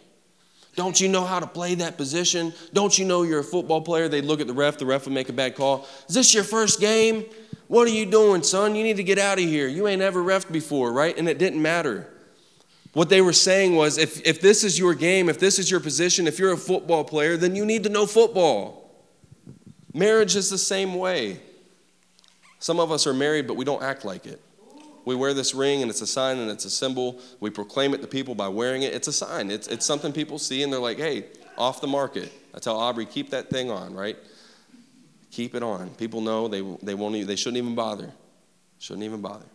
Don't 0.76 1.00
you 1.00 1.08
know 1.08 1.24
how 1.24 1.40
to 1.40 1.46
play 1.46 1.74
that 1.76 1.96
position? 1.96 2.52
Don't 2.72 2.96
you 2.98 3.04
know 3.04 3.22
you're 3.22 3.40
a 3.40 3.44
football 3.44 3.80
player? 3.80 4.08
They'd 4.08 4.24
look 4.24 4.40
at 4.40 4.46
the 4.46 4.52
ref, 4.52 4.78
the 4.78 4.86
ref 4.86 5.04
would 5.04 5.14
make 5.14 5.28
a 5.28 5.32
bad 5.32 5.56
call. 5.56 5.86
Is 6.08 6.14
this 6.14 6.32
your 6.32 6.44
first 6.44 6.80
game? 6.80 7.24
What 7.66 7.86
are 7.86 7.92
you 7.92 8.06
doing, 8.06 8.42
son? 8.42 8.74
You 8.74 8.82
need 8.82 8.96
to 8.96 9.04
get 9.04 9.18
out 9.18 9.38
of 9.38 9.44
here. 9.44 9.68
You 9.68 9.86
ain't 9.86 10.02
ever 10.02 10.22
refed 10.22 10.50
before, 10.50 10.92
right? 10.92 11.16
And 11.16 11.28
it 11.28 11.38
didn't 11.38 11.60
matter. 11.60 12.08
What 12.92 13.08
they 13.08 13.20
were 13.20 13.32
saying 13.32 13.76
was 13.76 13.98
if, 13.98 14.26
if 14.26 14.40
this 14.40 14.64
is 14.64 14.78
your 14.78 14.94
game, 14.94 15.28
if 15.28 15.38
this 15.38 15.58
is 15.58 15.70
your 15.70 15.80
position, 15.80 16.26
if 16.26 16.38
you're 16.38 16.52
a 16.52 16.56
football 16.56 17.04
player, 17.04 17.36
then 17.36 17.54
you 17.54 17.64
need 17.64 17.84
to 17.84 17.88
know 17.88 18.06
football. 18.06 18.90
Marriage 19.94 20.34
is 20.34 20.50
the 20.50 20.58
same 20.58 20.94
way. 20.94 21.40
Some 22.58 22.80
of 22.80 22.90
us 22.90 23.06
are 23.06 23.14
married, 23.14 23.46
but 23.46 23.54
we 23.54 23.64
don't 23.64 23.82
act 23.82 24.04
like 24.04 24.26
it. 24.26 24.40
We 25.04 25.14
wear 25.14 25.34
this 25.34 25.54
ring 25.54 25.82
and 25.82 25.90
it's 25.90 26.00
a 26.00 26.06
sign 26.06 26.38
and 26.38 26.50
it's 26.50 26.64
a 26.64 26.70
symbol. 26.70 27.20
We 27.40 27.50
proclaim 27.50 27.94
it 27.94 28.02
to 28.02 28.06
people 28.06 28.34
by 28.34 28.48
wearing 28.48 28.82
it. 28.82 28.94
It's 28.94 29.08
a 29.08 29.12
sign. 29.12 29.50
It's, 29.50 29.66
it's 29.68 29.86
something 29.86 30.12
people 30.12 30.38
see 30.38 30.62
and 30.62 30.72
they're 30.72 30.80
like, 30.80 30.98
hey, 30.98 31.24
off 31.56 31.80
the 31.80 31.86
market. 31.86 32.32
I 32.54 32.58
tell 32.58 32.78
Aubrey, 32.78 33.06
keep 33.06 33.30
that 33.30 33.50
thing 33.50 33.70
on, 33.70 33.94
right? 33.94 34.16
Keep 35.30 35.54
it 35.54 35.62
on. 35.62 35.90
People 35.90 36.20
know 36.20 36.48
they, 36.48 36.62
they, 36.82 36.94
won't 36.94 37.26
they 37.26 37.36
shouldn't 37.36 37.58
even 37.58 37.74
bother. 37.74 38.12
Shouldn't 38.78 39.04
even 39.04 39.20
bother. 39.20 39.46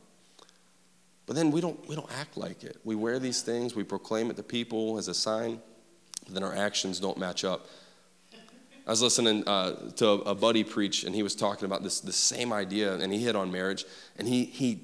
But 1.26 1.36
then 1.36 1.52
we 1.52 1.60
don't, 1.62 1.88
we 1.88 1.96
don't 1.96 2.12
act 2.20 2.38
like 2.38 2.64
it. 2.64 2.78
We 2.84 2.96
wear 2.96 3.20
these 3.20 3.42
things, 3.42 3.76
we 3.76 3.84
proclaim 3.84 4.30
it 4.30 4.38
to 4.38 4.44
people 4.44 4.98
as 4.98 5.08
a 5.08 5.14
sign, 5.14 5.60
but 6.24 6.34
then 6.34 6.44
our 6.44 6.56
actions 6.56 7.00
don't 7.00 7.18
match 7.18 7.44
up. 7.44 7.68
I 8.88 8.92
was 8.92 9.02
listening 9.02 9.48
uh, 9.48 9.90
to 9.96 10.08
a 10.08 10.36
buddy 10.36 10.64
preach, 10.64 11.04
and 11.04 11.16
he 11.16 11.24
was 11.24 11.34
talking 11.34 11.66
about 11.66 11.82
this, 11.82 12.00
this 12.02 12.16
same 12.16 12.54
idea, 12.54 12.94
and 12.94 13.12
he 13.12 13.20
hit 13.20 13.36
on 13.36 13.52
marriage, 13.52 13.84
and 14.20 14.28
he, 14.28 14.46
he 14.46 14.80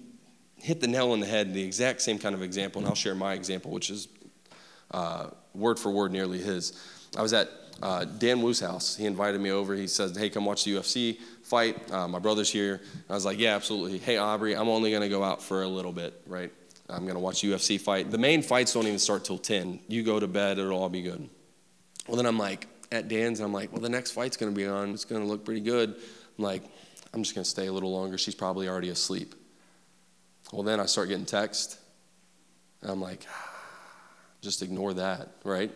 hit 0.61 0.79
the 0.81 0.87
nail 0.87 1.11
on 1.11 1.19
the 1.19 1.25
head, 1.25 1.53
the 1.53 1.63
exact 1.63 2.01
same 2.01 2.19
kind 2.19 2.35
of 2.35 2.41
example, 2.41 2.79
and 2.79 2.87
I'll 2.87 2.95
share 2.95 3.15
my 3.15 3.33
example, 3.33 3.71
which 3.71 3.89
is 3.89 4.07
uh, 4.91 5.27
word 5.53 5.79
for 5.79 5.91
word 5.91 6.11
nearly 6.11 6.39
his. 6.39 6.73
I 7.17 7.21
was 7.21 7.33
at 7.33 7.49
uh, 7.81 8.05
Dan 8.05 8.41
Wu's 8.41 8.59
house. 8.59 8.95
He 8.95 9.05
invited 9.05 9.41
me 9.41 9.51
over. 9.51 9.73
He 9.75 9.87
said, 9.87 10.15
Hey, 10.15 10.29
come 10.29 10.45
watch 10.45 10.63
the 10.63 10.75
UFC 10.75 11.17
fight. 11.43 11.91
Uh, 11.91 12.07
my 12.07 12.19
brother's 12.19 12.51
here. 12.51 12.81
I 13.09 13.13
was 13.13 13.25
like, 13.25 13.39
Yeah, 13.39 13.55
absolutely. 13.55 13.97
Hey, 13.97 14.17
Aubrey, 14.17 14.55
I'm 14.55 14.69
only 14.69 14.91
going 14.91 15.01
to 15.01 15.09
go 15.09 15.23
out 15.23 15.41
for 15.41 15.63
a 15.63 15.67
little 15.67 15.91
bit, 15.91 16.21
right? 16.27 16.51
I'm 16.89 17.03
going 17.03 17.15
to 17.15 17.19
watch 17.19 17.41
UFC 17.41 17.79
fight. 17.79 18.11
The 18.11 18.17
main 18.17 18.41
fights 18.41 18.73
don't 18.73 18.85
even 18.85 18.99
start 18.99 19.23
till 19.23 19.37
10. 19.37 19.79
You 19.87 20.03
go 20.03 20.19
to 20.19 20.27
bed, 20.27 20.59
it'll 20.59 20.77
all 20.77 20.89
be 20.89 21.01
good. 21.01 21.27
Well, 22.07 22.17
then 22.17 22.25
I'm 22.25 22.37
like, 22.37 22.67
at 22.91 23.07
Dan's, 23.07 23.39
I'm 23.39 23.53
like, 23.53 23.71
Well, 23.71 23.81
the 23.81 23.89
next 23.89 24.11
fight's 24.11 24.37
going 24.37 24.53
to 24.53 24.55
be 24.55 24.67
on. 24.67 24.91
It's 24.91 25.05
going 25.05 25.21
to 25.21 25.27
look 25.27 25.43
pretty 25.43 25.61
good. 25.61 25.95
I'm 26.37 26.43
like, 26.43 26.63
I'm 27.13 27.23
just 27.23 27.35
going 27.35 27.43
to 27.43 27.49
stay 27.49 27.67
a 27.67 27.73
little 27.73 27.91
longer. 27.91 28.17
She's 28.17 28.35
probably 28.35 28.67
already 28.67 28.89
asleep. 28.89 29.35
Well, 30.51 30.63
then 30.63 30.79
I 30.79 30.85
start 30.85 31.09
getting 31.09 31.25
text. 31.25 31.79
And 32.81 32.91
I'm 32.91 33.01
like, 33.01 33.25
just 34.41 34.61
ignore 34.61 34.93
that, 34.93 35.29
right? 35.43 35.71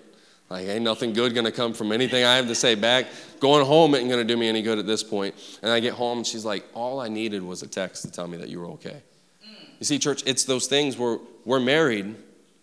Like, 0.49 0.67
ain't 0.67 0.83
nothing 0.83 1.13
good 1.13 1.33
gonna 1.33 1.51
come 1.51 1.73
from 1.73 1.91
anything 1.91 2.23
I 2.23 2.35
have 2.35 2.47
to 2.47 2.55
say 2.55 2.75
back. 2.75 3.07
Going 3.39 3.65
home 3.65 3.95
ain't 3.95 4.09
gonna 4.09 4.23
do 4.23 4.37
me 4.37 4.47
any 4.47 4.61
good 4.61 4.77
at 4.77 4.85
this 4.85 5.01
point. 5.01 5.33
And 5.63 5.71
I 5.71 5.79
get 5.79 5.93
home 5.93 6.19
and 6.19 6.27
she's 6.27 6.45
like, 6.45 6.65
all 6.73 6.99
I 6.99 7.07
needed 7.07 7.41
was 7.41 7.63
a 7.63 7.67
text 7.67 8.03
to 8.03 8.11
tell 8.11 8.27
me 8.27 8.37
that 8.37 8.49
you 8.49 8.59
were 8.59 8.67
okay. 8.67 9.01
Mm. 9.43 9.67
You 9.79 9.85
see, 9.85 9.97
church, 9.97 10.23
it's 10.27 10.43
those 10.43 10.67
things 10.67 10.97
where 10.97 11.17
we're 11.45 11.59
married, 11.59 12.15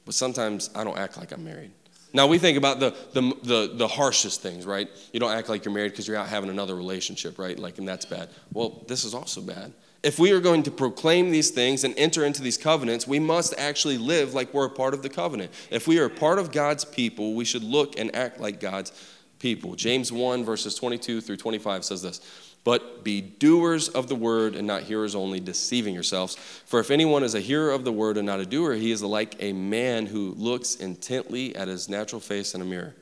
but 0.04 0.14
sometimes 0.14 0.70
I 0.76 0.84
don't 0.84 0.96
act 0.96 1.18
like 1.18 1.32
I'm 1.32 1.44
married. 1.44 1.72
Now 2.14 2.26
we 2.26 2.38
think 2.38 2.56
about 2.56 2.78
the 2.78 2.94
the 3.14 3.34
the, 3.42 3.72
the 3.74 3.88
harshest 3.88 4.42
things, 4.42 4.64
right? 4.64 4.88
You 5.12 5.18
don't 5.18 5.32
act 5.32 5.48
like 5.48 5.64
you're 5.64 5.74
married 5.74 5.90
because 5.92 6.06
you're 6.06 6.16
out 6.16 6.28
having 6.28 6.50
another 6.50 6.76
relationship, 6.76 7.36
right? 7.36 7.58
Like, 7.58 7.78
and 7.78 7.88
that's 7.88 8.04
bad. 8.04 8.28
Well, 8.52 8.84
this 8.86 9.04
is 9.04 9.12
also 9.12 9.40
bad 9.40 9.72
if 10.02 10.18
we 10.18 10.32
are 10.32 10.40
going 10.40 10.64
to 10.64 10.70
proclaim 10.70 11.30
these 11.30 11.50
things 11.50 11.84
and 11.84 11.94
enter 11.96 12.24
into 12.24 12.42
these 12.42 12.58
covenants, 12.58 13.06
we 13.06 13.20
must 13.20 13.54
actually 13.56 13.98
live 13.98 14.34
like 14.34 14.52
we're 14.52 14.66
a 14.66 14.70
part 14.70 14.94
of 14.94 15.02
the 15.02 15.08
covenant. 15.08 15.52
If 15.70 15.86
we 15.86 15.98
are 15.98 16.08
part 16.08 16.38
of 16.40 16.50
God's 16.50 16.84
people, 16.84 17.34
we 17.34 17.44
should 17.44 17.62
look 17.62 17.98
and 17.98 18.14
act 18.14 18.40
like 18.40 18.58
God's 18.58 18.92
people. 19.38 19.76
James 19.76 20.10
1, 20.10 20.44
verses 20.44 20.74
22 20.74 21.20
through 21.20 21.36
25 21.36 21.84
says 21.84 22.02
this 22.02 22.20
But 22.64 23.04
be 23.04 23.20
doers 23.20 23.88
of 23.88 24.08
the 24.08 24.16
word 24.16 24.56
and 24.56 24.66
not 24.66 24.82
hearers 24.82 25.14
only, 25.14 25.38
deceiving 25.38 25.94
yourselves. 25.94 26.34
For 26.34 26.80
if 26.80 26.90
anyone 26.90 27.22
is 27.22 27.36
a 27.36 27.40
hearer 27.40 27.70
of 27.70 27.84
the 27.84 27.92
word 27.92 28.16
and 28.16 28.26
not 28.26 28.40
a 28.40 28.46
doer, 28.46 28.74
he 28.74 28.90
is 28.90 29.04
like 29.04 29.36
a 29.38 29.52
man 29.52 30.06
who 30.06 30.34
looks 30.36 30.74
intently 30.74 31.54
at 31.54 31.68
his 31.68 31.88
natural 31.88 32.20
face 32.20 32.56
in 32.56 32.60
a 32.60 32.64
mirror. 32.64 32.96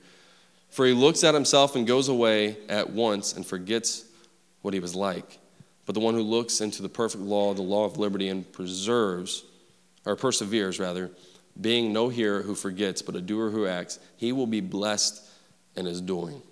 For 0.69 0.85
he 0.85 0.93
looks 0.93 1.25
at 1.25 1.33
himself 1.35 1.77
and 1.77 1.87
goes 1.87 2.09
away 2.09 2.59
at 2.69 2.91
once 2.91 3.33
and 3.33 3.45
forgets 3.45 4.05
what 4.61 4.75
he 4.75 4.81
was 4.81 4.95
like. 4.95 5.40
But 5.91 5.95
the 5.95 6.07
one 6.07 6.15
who 6.15 6.23
looks 6.23 6.61
into 6.61 6.83
the 6.83 6.89
perfect 6.89 7.25
law, 7.25 7.53
the 7.53 7.63
law 7.63 7.85
of 7.85 7.97
liberty, 7.97 8.29
and 8.29 8.53
preserves, 8.53 9.43
or 10.07 10.15
perseveres 10.15 10.79
rather, 10.79 11.11
being 11.61 11.93
no 11.93 12.09
hearer 12.09 12.43
who 12.43 12.55
forgets, 12.55 13.03
but 13.03 13.17
a 13.17 13.21
doer 13.21 13.51
who 13.51 13.67
acts, 13.67 13.99
he 14.17 14.31
will 14.31 14.47
be 14.47 14.61
blessed 14.61 15.21
in 15.75 15.87
his 15.87 16.01
doing. 16.01 16.43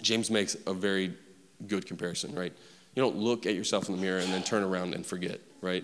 James 0.00 0.30
makes 0.30 0.56
a 0.68 0.72
very 0.72 1.12
good 1.66 1.86
comparison, 1.86 2.36
right? 2.36 2.52
You 2.94 3.02
don't 3.02 3.16
look 3.16 3.46
at 3.46 3.56
yourself 3.56 3.88
in 3.88 3.96
the 3.96 4.00
mirror 4.00 4.20
and 4.20 4.32
then 4.32 4.44
turn 4.44 4.62
around 4.62 4.94
and 4.94 5.04
forget, 5.04 5.40
right? 5.60 5.82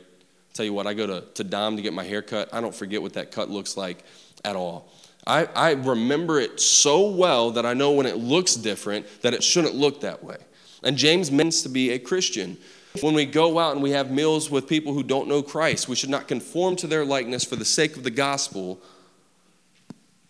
Tell 0.54 0.64
you 0.64 0.72
what, 0.72 0.86
I 0.86 0.94
go 0.94 1.08
to, 1.08 1.24
to 1.34 1.42
Dom 1.42 1.74
to 1.74 1.82
get 1.82 1.92
my 1.92 2.04
hair 2.04 2.22
cut. 2.22 2.54
I 2.54 2.60
don't 2.60 2.72
forget 2.72 3.02
what 3.02 3.14
that 3.14 3.32
cut 3.32 3.50
looks 3.50 3.76
like 3.76 4.04
at 4.44 4.54
all. 4.54 4.88
I, 5.26 5.46
I 5.46 5.72
remember 5.72 6.38
it 6.38 6.60
so 6.60 7.10
well 7.10 7.50
that 7.50 7.66
I 7.66 7.74
know 7.74 7.90
when 7.90 8.06
it 8.06 8.18
looks 8.18 8.54
different 8.54 9.06
that 9.22 9.34
it 9.34 9.42
shouldn't 9.42 9.74
look 9.74 10.02
that 10.02 10.22
way. 10.22 10.36
And 10.82 10.96
James 10.96 11.30
means 11.30 11.62
to 11.62 11.68
be 11.68 11.90
a 11.90 11.98
Christian. 11.98 12.56
When 13.00 13.14
we 13.14 13.24
go 13.24 13.58
out 13.58 13.72
and 13.72 13.82
we 13.82 13.92
have 13.92 14.10
meals 14.10 14.50
with 14.50 14.66
people 14.66 14.92
who 14.92 15.02
don't 15.02 15.28
know 15.28 15.42
Christ, 15.42 15.88
we 15.88 15.96
should 15.96 16.10
not 16.10 16.28
conform 16.28 16.76
to 16.76 16.86
their 16.86 17.04
likeness 17.04 17.44
for 17.44 17.56
the 17.56 17.64
sake 17.64 17.96
of 17.96 18.02
the 18.02 18.10
gospel, 18.10 18.80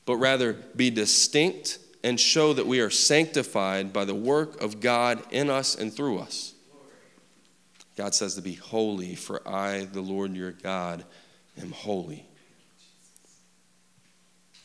but 0.05 0.17
rather 0.17 0.53
be 0.77 0.91
distinct 0.91 1.79
and 2.05 2.19
show 2.19 2.53
that 2.53 2.67
we 2.67 2.81
are 2.81 2.91
sanctified 2.91 3.93
by 3.93 4.05
the 4.05 4.15
work 4.15 4.61
of 4.61 4.81
God 4.81 5.23
in 5.31 5.51
us 5.51 5.75
and 5.75 5.93
through 5.93 6.19
us. 6.19 6.55
God 7.97 8.15
says 8.15 8.35
to 8.37 8.43
be 8.43 8.55
holy, 8.55 9.15
for 9.15 9.47
I, 9.47 9.85
the 9.85 10.01
Lord 10.01 10.35
your 10.35 10.53
God, 10.53 11.05
am 11.61 11.73
holy. 11.73 12.27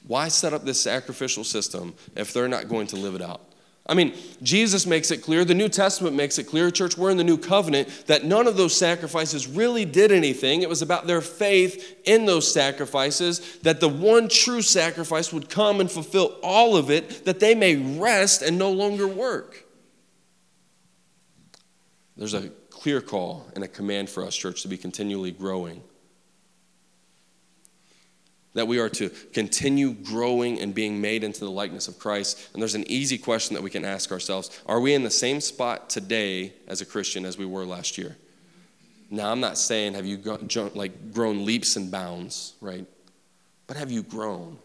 Why 0.06 0.30
set 0.30 0.54
up 0.54 0.64
this 0.64 0.80
sacrificial 0.80 1.44
system 1.44 1.94
if 2.16 2.32
they're 2.32 2.48
not 2.48 2.70
going 2.70 2.88
to 2.88 2.96
live 2.96 3.16
it 3.16 3.22
out? 3.22 3.47
I 3.90 3.94
mean, 3.94 4.14
Jesus 4.44 4.86
makes 4.86 5.12
it 5.12 5.20
clear, 5.20 5.46
the 5.46 5.54
New 5.54 5.70
Testament 5.70 6.16
makes 6.16 6.38
it 6.38 6.44
clear, 6.44 6.70
church, 6.72 6.98
we're 6.98 7.10
in 7.10 7.16
the 7.16 7.24
new 7.24 7.38
covenant, 7.38 7.88
that 8.08 8.26
none 8.26 8.46
of 8.46 8.58
those 8.58 8.76
sacrifices 8.76 9.48
really 9.48 9.86
did 9.86 10.12
anything. 10.12 10.62
It 10.62 10.68
was 10.68 10.82
about 10.82 11.08
their 11.08 11.22
faith 11.22 11.98
in 12.04 12.26
those 12.26 12.52
sacrifices, 12.52 13.58
that 13.60 13.80
the 13.80 13.88
one 13.88 14.28
true 14.28 14.62
sacrifice 14.62 15.32
would 15.32 15.50
come 15.50 15.80
and 15.80 15.90
fulfill 15.90 16.38
all 16.44 16.76
of 16.76 16.92
it, 16.92 17.24
that 17.24 17.40
they 17.40 17.56
may 17.56 17.76
rest 17.76 18.42
and 18.42 18.58
no 18.58 18.72
longer 18.72 19.08
work. 19.08 19.66
There's 22.18 22.34
a 22.34 22.50
clear 22.70 23.00
call 23.00 23.48
and 23.56 23.64
a 23.64 23.68
command 23.70 24.10
for 24.10 24.26
us, 24.26 24.36
church, 24.36 24.64
to 24.64 24.68
be 24.68 24.78
continually 24.78 25.32
growing 25.32 25.82
that 28.58 28.68
we 28.68 28.80
are 28.80 28.90
to 28.90 29.10
continue 29.34 29.94
growing 29.94 30.60
and 30.60 30.74
being 30.74 31.00
made 31.00 31.24
into 31.24 31.42
the 31.42 31.52
likeness 31.52 31.88
of 31.88 32.00
Christ. 32.00 32.50
And 32.54 32.62
there's 32.62 32.74
an 32.74 32.90
easy 32.90 33.16
question 33.16 33.54
that 33.54 33.62
we 33.62 33.70
can 33.70 33.86
ask 33.86 34.12
ourselves 34.12 34.50
Are 34.66 34.80
we 34.80 34.96
in 34.96 35.04
the 35.04 35.12
same 35.12 35.42
spot 35.42 35.92
today 35.92 36.54
as 36.68 36.82
a 36.82 36.86
Christian 36.86 37.24
as 37.24 37.38
we 37.38 37.46
were 37.46 37.66
last 37.66 38.00
year? 38.00 38.18
Now, 39.12 39.32
I'm 39.32 39.40
not 39.40 39.60
saying 39.60 39.94
have 39.94 40.08
you 40.08 40.18
like 40.74 41.14
grown 41.14 41.46
leaps 41.46 41.76
and 41.76 41.92
bounds, 41.92 42.56
right? 42.60 42.86
But 43.68 43.78
have 43.78 43.92
you 43.92 44.02
grown? 44.02 44.58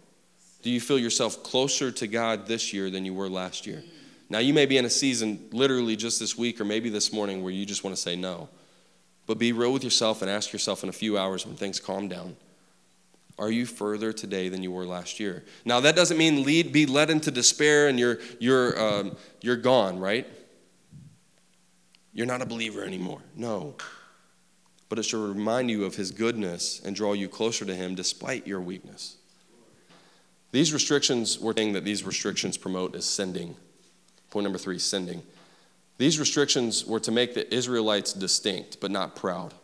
Do 0.63 0.71
you 0.71 0.81
feel 0.81 0.99
yourself 0.99 1.43
closer 1.43 1.91
to 1.93 2.07
God 2.07 2.47
this 2.47 2.73
year 2.73 2.89
than 2.89 3.05
you 3.05 3.13
were 3.13 3.29
last 3.29 3.67
year? 3.67 3.83
Now, 4.31 4.39
you 4.39 4.55
may 4.55 4.65
be 4.65 4.79
in 4.79 4.87
a 4.87 4.91
season 4.91 5.49
literally 5.53 5.97
just 5.97 6.19
this 6.19 6.39
week 6.39 6.63
or 6.63 6.65
maybe 6.65 6.89
this 6.89 7.13
morning 7.13 7.43
where 7.43 7.53
you 7.53 7.67
just 7.67 7.85
want 7.85 7.95
to 7.95 8.01
say 8.01 8.17
no. 8.17 8.49
But 9.27 9.39
be 9.39 9.53
real 9.53 9.73
with 9.73 9.85
yourself 9.85 10.23
and 10.23 10.31
ask 10.31 10.51
yourself 10.51 10.83
in 10.83 10.89
a 10.89 10.93
few 10.93 11.19
hours 11.19 11.45
when 11.45 11.57
things 11.57 11.79
calm 11.79 12.09
down 12.09 12.37
are 13.39 13.51
you 13.51 13.67
further 13.67 14.13
today 14.13 14.49
than 14.49 14.63
you 14.63 14.71
were 14.71 14.85
last 14.85 15.19
year? 15.19 15.45
Now, 15.65 15.81
that 15.81 15.97
doesn't 15.97 16.19
mean 16.19 16.45
lead, 16.45 16.73
be 16.73 16.87
led 16.87 17.11
into 17.11 17.31
despair 17.31 17.89
and 17.89 17.99
you're, 17.99 18.19
you're, 18.39 18.81
um, 18.81 19.17
you're 19.41 19.57
gone, 19.57 19.99
right? 19.99 20.27
You're 22.13 22.27
not 22.27 22.43
a 22.43 22.47
believer 22.47 22.85
anymore. 22.85 23.21
No. 23.35 23.77
But 24.89 24.99
it 24.99 25.05
should 25.05 25.27
remind 25.27 25.71
you 25.71 25.85
of 25.85 25.97
his 25.97 26.11
goodness 26.11 26.81
and 26.85 26.95
draw 26.95 27.15
you 27.15 27.29
closer 27.29 27.65
to 27.65 27.75
him 27.75 27.95
despite 27.95 28.47
your 28.47 28.61
weakness. 28.61 29.17
These 30.51 30.75
restrictions, 30.75 31.39
we're 31.39 31.57
saying 31.57 31.73
that 31.73 31.85
these 31.85 32.05
restrictions 32.05 32.59
promote 32.59 32.95
is 32.95 33.07
sending. 33.07 33.57
Point 34.31 34.45
number 34.45 34.59
three 34.59 34.79
sending. 34.79 35.23
These 35.97 36.19
restrictions 36.19 36.85
were 36.85 37.01
to 37.01 37.11
make 37.11 37.33
the 37.33 37.53
Israelites 37.55 38.13
distinct, 38.13 38.81
but 38.81 38.91
not 38.91 39.17
proud. 39.17 39.55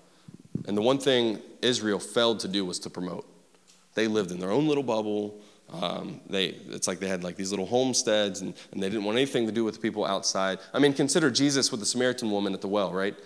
And 0.67 0.77
the 0.77 0.83
one 0.83 0.99
thing 0.99 1.41
Israel 1.61 1.99
failed 1.99 2.41
to 2.41 2.49
do 2.49 2.65
was 2.65 2.79
to 2.81 2.91
promote. 2.91 3.27
They 3.99 4.07
lived 4.07 4.31
in 4.31 4.39
their 4.39 4.53
own 4.53 4.69
little 4.69 4.85
bubble. 4.85 5.41
Um, 5.73 6.21
they, 6.31 6.47
it's 6.71 6.87
like 6.87 7.01
they 7.01 7.09
had 7.09 7.25
like 7.25 7.35
these 7.35 7.51
little 7.51 7.67
homesteads 7.67 8.43
and, 8.43 8.55
and 8.71 8.81
they 8.81 8.89
didn't 8.89 9.03
want 9.03 9.19
anything 9.19 9.45
to 9.47 9.53
do 9.53 9.65
with 9.65 9.75
the 9.75 9.81
people 9.81 10.05
outside. 10.05 10.61
I 10.73 10.79
mean, 10.79 10.93
consider 10.93 11.33
Jesus 11.33 11.73
with 11.73 11.81
the 11.81 11.87
Samaritan 11.87 12.31
woman 12.31 12.55
at 12.55 12.61
the 12.61 12.69
well, 12.69 12.93
right? 12.93 13.17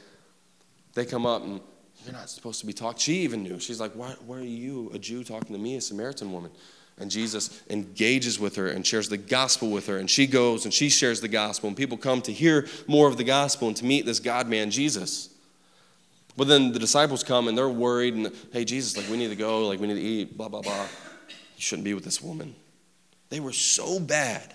They 0.94 1.04
come 1.04 1.26
up 1.26 1.42
and 1.42 1.60
you're 2.04 2.14
not 2.14 2.30
supposed 2.30 2.58
to 2.60 2.66
be 2.66 2.72
talking. 2.72 2.98
She 2.98 3.16
even 3.20 3.42
knew. 3.42 3.60
She's 3.60 3.80
like, 3.80 3.92
why, 3.92 4.14
why 4.26 4.38
are 4.38 4.40
you, 4.40 4.90
a 4.94 4.98
Jew, 4.98 5.24
talking 5.24 5.54
to 5.54 5.60
me, 5.60 5.76
a 5.76 5.80
Samaritan 5.82 6.32
woman? 6.32 6.50
And 6.98 7.10
Jesus 7.10 7.62
engages 7.68 8.40
with 8.40 8.56
her 8.56 8.68
and 8.68 8.86
shares 8.86 9.10
the 9.10 9.18
gospel 9.18 9.70
with 9.70 9.86
her. 9.88 9.98
And 9.98 10.08
she 10.08 10.26
goes 10.26 10.64
and 10.64 10.72
she 10.72 10.88
shares 10.88 11.20
the 11.20 11.28
gospel. 11.28 11.68
And 11.68 11.76
people 11.76 11.98
come 11.98 12.22
to 12.22 12.32
hear 12.32 12.66
more 12.86 13.08
of 13.08 13.18
the 13.18 13.24
gospel 13.24 13.68
and 13.68 13.76
to 13.76 13.84
meet 13.84 14.06
this 14.06 14.20
God 14.20 14.48
man, 14.48 14.70
Jesus. 14.70 15.28
But 16.36 16.48
then 16.48 16.72
the 16.72 16.78
disciples 16.78 17.22
come 17.22 17.48
and 17.48 17.56
they're 17.56 17.68
worried 17.68 18.14
and, 18.14 18.32
hey, 18.52 18.64
Jesus, 18.64 18.96
like, 18.96 19.08
we 19.10 19.16
need 19.16 19.28
to 19.28 19.36
go, 19.36 19.66
like, 19.68 19.80
we 19.80 19.86
need 19.86 19.94
to 19.94 20.00
eat, 20.00 20.36
blah, 20.36 20.48
blah, 20.48 20.62
blah. 20.62 20.86
You 21.28 21.62
shouldn't 21.62 21.84
be 21.84 21.94
with 21.94 22.04
this 22.04 22.22
woman. 22.22 22.54
They 23.28 23.40
were 23.40 23.52
so 23.52 24.00
bad 24.00 24.54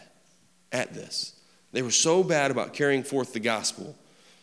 at 0.71 0.93
this. 0.93 1.33
They 1.71 1.81
were 1.81 1.91
so 1.91 2.23
bad 2.23 2.51
about 2.51 2.73
carrying 2.73 3.03
forth 3.03 3.33
the 3.33 3.39
gospel 3.39 3.95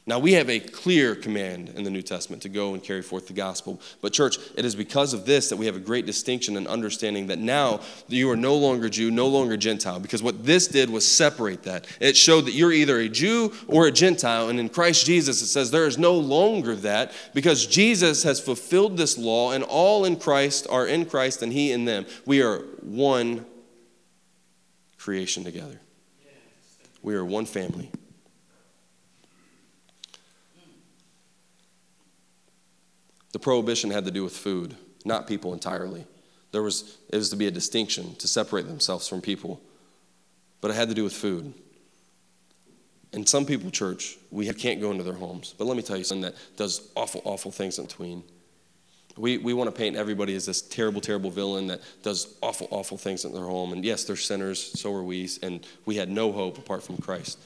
now, 0.06 0.18
we 0.18 0.34
have 0.34 0.50
a 0.50 0.60
clear 0.60 1.14
command 1.14 1.70
in 1.70 1.82
the 1.82 1.90
New 1.90 2.02
Testament 2.02 2.42
to 2.42 2.50
go 2.50 2.74
and 2.74 2.82
carry 2.82 3.00
forth 3.00 3.26
the 3.26 3.32
gospel. 3.32 3.80
But, 4.02 4.12
church, 4.12 4.36
it 4.54 4.66
is 4.66 4.74
because 4.74 5.14
of 5.14 5.24
this 5.24 5.48
that 5.48 5.56
we 5.56 5.64
have 5.64 5.76
a 5.76 5.80
great 5.80 6.04
distinction 6.04 6.58
and 6.58 6.68
understanding 6.68 7.28
that 7.28 7.38
now 7.38 7.80
you 8.08 8.30
are 8.30 8.36
no 8.36 8.54
longer 8.54 8.90
Jew, 8.90 9.10
no 9.10 9.28
longer 9.28 9.56
Gentile, 9.56 10.00
because 10.00 10.22
what 10.22 10.44
this 10.44 10.68
did 10.68 10.90
was 10.90 11.10
separate 11.10 11.62
that. 11.62 11.86
It 12.00 12.18
showed 12.18 12.42
that 12.42 12.52
you're 12.52 12.70
either 12.72 12.98
a 12.98 13.08
Jew 13.08 13.54
or 13.66 13.86
a 13.86 13.90
Gentile, 13.90 14.50
and 14.50 14.60
in 14.60 14.68
Christ 14.68 15.06
Jesus, 15.06 15.40
it 15.40 15.46
says 15.46 15.70
there 15.70 15.86
is 15.86 15.96
no 15.96 16.12
longer 16.12 16.76
that 16.76 17.12
because 17.32 17.66
Jesus 17.66 18.24
has 18.24 18.38
fulfilled 18.38 18.98
this 18.98 19.16
law, 19.16 19.52
and 19.52 19.64
all 19.64 20.04
in 20.04 20.16
Christ 20.16 20.66
are 20.68 20.86
in 20.86 21.06
Christ, 21.06 21.40
and 21.40 21.50
He 21.50 21.72
in 21.72 21.86
them. 21.86 22.04
We 22.26 22.42
are 22.42 22.58
one 22.82 23.46
creation 24.98 25.44
together, 25.44 25.80
we 27.00 27.14
are 27.14 27.24
one 27.24 27.46
family. 27.46 27.90
The 33.34 33.40
prohibition 33.40 33.90
had 33.90 34.04
to 34.04 34.12
do 34.12 34.22
with 34.22 34.36
food, 34.36 34.76
not 35.04 35.26
people 35.26 35.52
entirely. 35.54 36.06
There 36.52 36.62
was, 36.62 36.98
it 37.08 37.16
was 37.16 37.30
to 37.30 37.36
be 37.36 37.48
a 37.48 37.50
distinction 37.50 38.14
to 38.14 38.28
separate 38.28 38.68
themselves 38.68 39.08
from 39.08 39.20
people, 39.20 39.60
but 40.60 40.70
it 40.70 40.74
had 40.74 40.88
to 40.90 40.94
do 40.94 41.02
with 41.02 41.12
food. 41.12 41.52
And 43.12 43.28
some 43.28 43.44
people, 43.44 43.72
church, 43.72 44.18
we 44.30 44.48
can't 44.52 44.80
go 44.80 44.92
into 44.92 45.02
their 45.02 45.14
homes. 45.14 45.52
But 45.58 45.64
let 45.64 45.76
me 45.76 45.82
tell 45.82 45.96
you 45.96 46.04
something 46.04 46.22
that 46.22 46.36
does 46.56 46.92
awful, 46.94 47.22
awful 47.24 47.50
things 47.50 47.76
in 47.80 47.86
between. 47.86 48.22
We, 49.16 49.38
we 49.38 49.52
want 49.52 49.66
to 49.66 49.76
paint 49.76 49.96
everybody 49.96 50.36
as 50.36 50.46
this 50.46 50.62
terrible, 50.62 51.00
terrible 51.00 51.30
villain 51.32 51.66
that 51.66 51.80
does 52.04 52.36
awful, 52.40 52.68
awful 52.70 52.98
things 52.98 53.24
in 53.24 53.32
their 53.32 53.46
home. 53.46 53.72
And 53.72 53.84
yes, 53.84 54.04
they're 54.04 54.14
sinners, 54.14 54.80
so 54.80 54.94
are 54.94 55.02
we, 55.02 55.28
and 55.42 55.66
we 55.86 55.96
had 55.96 56.08
no 56.08 56.30
hope 56.30 56.56
apart 56.56 56.84
from 56.84 56.98
Christ. 56.98 57.40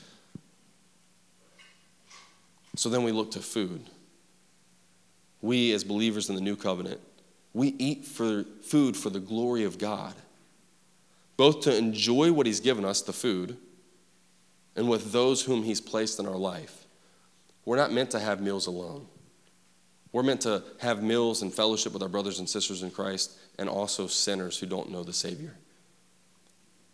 So 2.77 2.91
then 2.91 3.05
we 3.05 3.11
look 3.11 3.31
to 3.31 3.41
food 3.41 3.89
we 5.41 5.73
as 5.73 5.85
believers 5.85 6.29
in 6.29 6.35
the 6.35 6.41
new 6.41 6.57
covenant, 6.57 7.01
we 7.55 7.69
eat 7.79 8.05
for 8.05 8.45
food 8.63 8.97
for 8.97 9.11
the 9.11 9.21
glory 9.21 9.65
of 9.65 9.79
God, 9.79 10.15
both 11.37 11.61
to 11.63 11.77
enjoy 11.77 12.33
what 12.33 12.47
He's 12.47 12.61
given 12.61 12.85
us, 12.85 13.03
the 13.03 13.13
food, 13.13 13.57
and 14.77 14.89
with 14.89 15.13
those 15.13 15.43
whom 15.43 15.63
He's 15.63 15.81
placed 15.81 16.19
in 16.19 16.27
our 16.27 16.37
life. 16.37 16.87
We're 17.65 17.77
not 17.77 17.93
meant 17.93 18.11
to 18.13 18.21
have 18.21 18.41
meals 18.41 18.67
alone. 18.67 19.07
We're 20.13 20.23
meant 20.23 20.41
to 20.43 20.63
have 20.79 21.03
meals 21.03 21.43
and 21.43 21.53
fellowship 21.53 21.93
with 21.93 22.03
our 22.03 22.09
brothers 22.09 22.39
and 22.39 22.49
sisters 22.49 22.83
in 22.83 22.91
Christ 22.91 23.33
and 23.59 23.69
also 23.69 24.07
sinners 24.07 24.59
who 24.59 24.67
don't 24.67 24.91
know 24.91 25.03
the 25.03 25.13
Savior. 25.13 25.55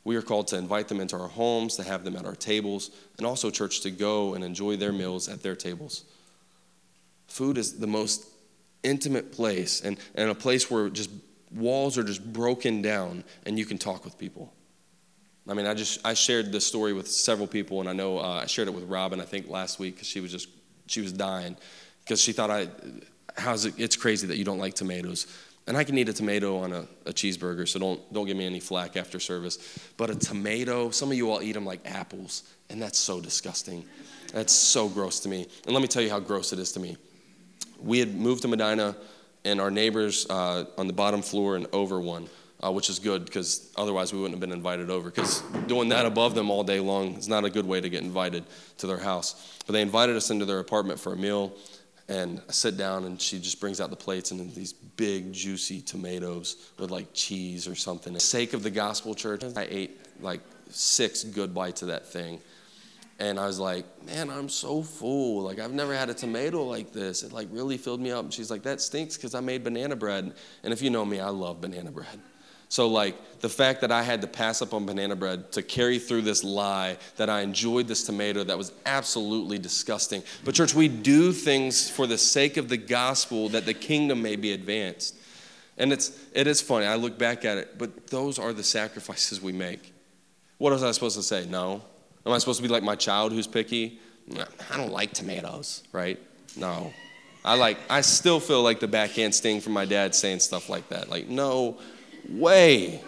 We 0.02 0.16
are 0.16 0.22
called 0.22 0.48
to 0.48 0.58
invite 0.58 0.88
them 0.88 1.00
into 1.00 1.16
our 1.16 1.28
homes, 1.28 1.76
to 1.76 1.82
have 1.82 2.04
them 2.04 2.16
at 2.16 2.26
our 2.26 2.34
tables, 2.34 2.90
and 3.16 3.26
also, 3.26 3.50
church, 3.50 3.80
to 3.80 3.90
go 3.90 4.34
and 4.34 4.44
enjoy 4.44 4.76
their 4.76 4.92
meals 4.92 5.28
at 5.28 5.42
their 5.42 5.56
tables. 5.56 6.04
Food 7.26 7.56
is 7.56 7.78
the 7.78 7.86
most 7.86 8.26
intimate 8.84 9.32
place 9.32 9.80
and, 9.80 9.98
and 10.14 10.30
a 10.30 10.34
place 10.34 10.70
where 10.70 10.88
just 10.88 11.10
walls 11.54 11.96
are 11.98 12.04
just 12.04 12.32
broken 12.32 12.82
down 12.82 13.24
and 13.46 13.58
you 13.58 13.64
can 13.64 13.78
talk 13.78 14.04
with 14.04 14.18
people. 14.18 14.52
I 15.48 15.54
mean, 15.54 15.66
I 15.66 15.74
just 15.74 16.04
I 16.06 16.14
shared 16.14 16.52
this 16.52 16.66
story 16.66 16.92
with 16.92 17.08
several 17.08 17.46
people, 17.46 17.80
and 17.80 17.88
I 17.88 17.92
know 17.92 18.18
uh, 18.18 18.40
I 18.42 18.46
shared 18.46 18.68
it 18.68 18.74
with 18.74 18.84
Robin 18.84 19.20
I 19.20 19.24
think 19.24 19.48
last 19.48 19.78
week 19.78 19.96
because 19.96 20.08
she 20.08 20.20
was 20.20 20.32
just 20.32 20.48
she 20.86 21.00
was 21.00 21.12
dying 21.12 21.56
because 22.00 22.20
she 22.20 22.32
thought 22.32 22.50
I 22.50 22.68
how's 23.36 23.66
it 23.66 23.74
it's 23.76 23.96
crazy 23.96 24.26
that 24.28 24.38
you 24.38 24.44
don't 24.44 24.58
like 24.58 24.72
tomatoes, 24.72 25.26
and 25.66 25.76
I 25.76 25.84
can 25.84 25.98
eat 25.98 26.08
a 26.08 26.14
tomato 26.14 26.56
on 26.58 26.72
a, 26.72 26.86
a 27.04 27.12
cheeseburger, 27.12 27.68
so 27.68 27.78
don't 27.78 28.12
don't 28.12 28.26
give 28.26 28.38
me 28.38 28.46
any 28.46 28.60
flack 28.60 28.96
after 28.96 29.20
service. 29.20 29.58
But 29.98 30.08
a 30.08 30.14
tomato, 30.14 30.88
some 30.90 31.10
of 31.10 31.16
you 31.16 31.30
all 31.30 31.42
eat 31.42 31.52
them 31.52 31.66
like 31.66 31.80
apples, 31.84 32.44
and 32.70 32.80
that's 32.80 32.98
so 32.98 33.20
disgusting. 33.20 33.84
That's 34.32 34.52
so 34.52 34.88
gross 34.88 35.20
to 35.20 35.28
me. 35.28 35.46
And 35.66 35.74
let 35.74 35.82
me 35.82 35.88
tell 35.88 36.02
you 36.02 36.10
how 36.10 36.20
gross 36.20 36.54
it 36.54 36.58
is 36.58 36.72
to 36.72 36.80
me 36.80 36.96
we 37.84 37.98
had 37.98 38.14
moved 38.14 38.42
to 38.42 38.48
Medina, 38.48 38.96
and 39.44 39.60
our 39.60 39.70
neighbors 39.70 40.26
uh, 40.30 40.64
on 40.78 40.86
the 40.86 40.92
bottom 40.92 41.22
floor 41.22 41.56
and 41.56 41.66
over 41.72 42.00
one, 42.00 42.28
uh, 42.64 42.72
which 42.72 42.88
is 42.88 42.98
good 42.98 43.24
because 43.24 43.70
otherwise 43.76 44.12
we 44.12 44.18
wouldn't 44.18 44.34
have 44.34 44.40
been 44.40 44.56
invited 44.56 44.90
over. 44.90 45.10
Because 45.10 45.42
doing 45.66 45.90
that 45.90 46.06
above 46.06 46.34
them 46.34 46.50
all 46.50 46.64
day 46.64 46.80
long 46.80 47.14
is 47.14 47.28
not 47.28 47.44
a 47.44 47.50
good 47.50 47.66
way 47.66 47.80
to 47.80 47.90
get 47.90 48.02
invited 48.02 48.44
to 48.78 48.86
their 48.86 48.98
house. 48.98 49.58
But 49.66 49.74
they 49.74 49.82
invited 49.82 50.16
us 50.16 50.30
into 50.30 50.46
their 50.46 50.60
apartment 50.60 50.98
for 50.98 51.12
a 51.12 51.16
meal, 51.16 51.52
and 52.08 52.40
I 52.48 52.52
sit 52.52 52.76
down, 52.76 53.04
and 53.04 53.20
she 53.20 53.38
just 53.38 53.60
brings 53.60 53.80
out 53.80 53.90
the 53.90 53.96
plates 53.96 54.30
and 54.30 54.54
these 54.54 54.72
big, 54.72 55.32
juicy 55.32 55.80
tomatoes 55.82 56.70
with 56.78 56.90
like 56.90 57.12
cheese 57.12 57.68
or 57.68 57.74
something. 57.74 58.14
For 58.14 58.18
the 58.18 58.20
sake 58.20 58.54
of 58.54 58.62
the 58.62 58.70
gospel 58.70 59.14
church, 59.14 59.42
I 59.56 59.66
ate 59.70 60.00
like 60.22 60.40
six 60.70 61.22
good 61.22 61.54
bites 61.54 61.82
of 61.82 61.88
that 61.88 62.06
thing 62.06 62.40
and 63.18 63.38
I 63.38 63.46
was 63.46 63.60
like, 63.60 63.84
man, 64.04 64.28
I'm 64.28 64.48
so 64.48 64.82
full. 64.82 65.42
Like, 65.42 65.60
I've 65.60 65.72
never 65.72 65.94
had 65.94 66.10
a 66.10 66.14
tomato 66.14 66.64
like 66.64 66.92
this. 66.92 67.22
It 67.22 67.32
like 67.32 67.48
really 67.50 67.76
filled 67.76 68.00
me 68.00 68.10
up. 68.10 68.24
And 68.24 68.34
she's 68.34 68.50
like, 68.50 68.62
that 68.64 68.80
stinks 68.80 69.16
because 69.16 69.34
I 69.34 69.40
made 69.40 69.62
banana 69.62 69.94
bread. 69.94 70.32
And 70.62 70.72
if 70.72 70.82
you 70.82 70.90
know 70.90 71.04
me, 71.04 71.20
I 71.20 71.28
love 71.28 71.60
banana 71.60 71.92
bread. 71.92 72.20
So, 72.68 72.88
like, 72.88 73.38
the 73.38 73.48
fact 73.48 73.82
that 73.82 73.92
I 73.92 74.02
had 74.02 74.20
to 74.22 74.26
pass 74.26 74.60
up 74.60 74.74
on 74.74 74.84
banana 74.84 75.14
bread 75.14 75.52
to 75.52 75.62
carry 75.62 76.00
through 76.00 76.22
this 76.22 76.42
lie 76.42 76.96
that 77.16 77.30
I 77.30 77.42
enjoyed 77.42 77.86
this 77.86 78.04
tomato 78.04 78.42
that 78.42 78.58
was 78.58 78.72
absolutely 78.84 79.58
disgusting. 79.58 80.24
But, 80.44 80.56
church, 80.56 80.74
we 80.74 80.88
do 80.88 81.32
things 81.32 81.88
for 81.88 82.08
the 82.08 82.18
sake 82.18 82.56
of 82.56 82.68
the 82.68 82.76
gospel 82.76 83.48
that 83.50 83.64
the 83.64 83.74
kingdom 83.74 84.22
may 84.22 84.34
be 84.34 84.52
advanced. 84.52 85.14
And 85.78 85.92
it's, 85.92 86.18
it 86.32 86.48
is 86.48 86.60
funny. 86.60 86.86
I 86.86 86.96
look 86.96 87.16
back 87.16 87.44
at 87.44 87.58
it, 87.58 87.78
but 87.78 88.08
those 88.08 88.40
are 88.40 88.52
the 88.52 88.64
sacrifices 88.64 89.40
we 89.40 89.52
make. 89.52 89.92
What 90.58 90.72
was 90.72 90.82
I 90.82 90.90
supposed 90.90 91.16
to 91.16 91.22
say? 91.22 91.46
No. 91.46 91.82
Am 92.26 92.32
I 92.32 92.38
supposed 92.38 92.58
to 92.58 92.62
be 92.62 92.72
like 92.72 92.82
my 92.82 92.96
child 92.96 93.32
who's 93.32 93.46
picky? 93.46 94.00
I 94.70 94.76
don't 94.76 94.92
like 94.92 95.12
tomatoes, 95.12 95.82
right? 95.92 96.18
No. 96.56 96.92
I 97.44 97.56
like 97.56 97.78
I 97.90 98.00
still 98.00 98.40
feel 98.40 98.62
like 98.62 98.80
the 98.80 98.88
backhand 98.88 99.34
sting 99.34 99.60
from 99.60 99.74
my 99.74 99.84
dad 99.84 100.14
saying 100.14 100.40
stuff 100.40 100.68
like 100.68 100.88
that. 100.88 101.10
Like, 101.10 101.28
no 101.28 101.78
way. 102.28 103.02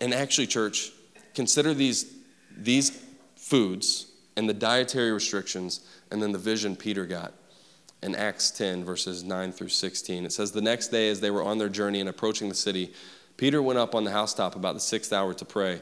And 0.00 0.14
actually, 0.14 0.46
church, 0.46 0.92
consider 1.34 1.74
these 1.74 2.14
these 2.56 3.02
foods 3.36 4.06
and 4.36 4.48
the 4.48 4.54
dietary 4.54 5.12
restrictions 5.12 5.80
and 6.10 6.22
then 6.22 6.32
the 6.32 6.38
vision 6.38 6.76
Peter 6.76 7.04
got 7.04 7.34
in 8.02 8.14
Acts 8.14 8.50
10, 8.50 8.84
verses 8.84 9.24
9 9.24 9.50
through 9.52 9.68
16. 9.70 10.26
It 10.26 10.32
says, 10.32 10.52
The 10.52 10.60
next 10.60 10.88
day, 10.88 11.08
as 11.08 11.20
they 11.20 11.30
were 11.30 11.42
on 11.42 11.58
their 11.58 11.70
journey 11.70 12.00
and 12.00 12.08
approaching 12.08 12.48
the 12.48 12.54
city, 12.54 12.92
Peter 13.36 13.62
went 13.62 13.78
up 13.78 13.94
on 13.94 14.04
the 14.04 14.10
housetop 14.10 14.54
about 14.54 14.74
the 14.74 14.80
sixth 14.80 15.12
hour 15.12 15.34
to 15.34 15.44
pray. 15.44 15.80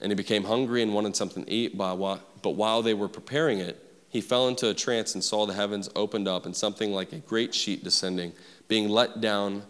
And 0.00 0.12
he 0.12 0.16
became 0.16 0.44
hungry 0.44 0.82
and 0.82 0.94
wanted 0.94 1.16
something 1.16 1.44
to 1.44 1.50
eat. 1.50 1.76
But 1.76 1.96
while 1.96 2.82
they 2.82 2.94
were 2.94 3.08
preparing 3.08 3.58
it, 3.58 3.84
he 4.08 4.20
fell 4.20 4.48
into 4.48 4.70
a 4.70 4.74
trance 4.74 5.14
and 5.14 5.22
saw 5.22 5.44
the 5.44 5.54
heavens 5.54 5.90
opened 5.94 6.28
up 6.28 6.46
and 6.46 6.56
something 6.56 6.92
like 6.92 7.12
a 7.12 7.18
great 7.18 7.54
sheet 7.54 7.84
descending, 7.84 8.32
being 8.66 8.88
let 8.88 9.20
down 9.20 9.64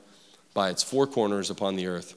by 0.55 0.71
its 0.71 0.83
four 0.83 1.07
corners 1.07 1.51
upon 1.51 1.77
the 1.77 1.87
earth. 1.87 2.15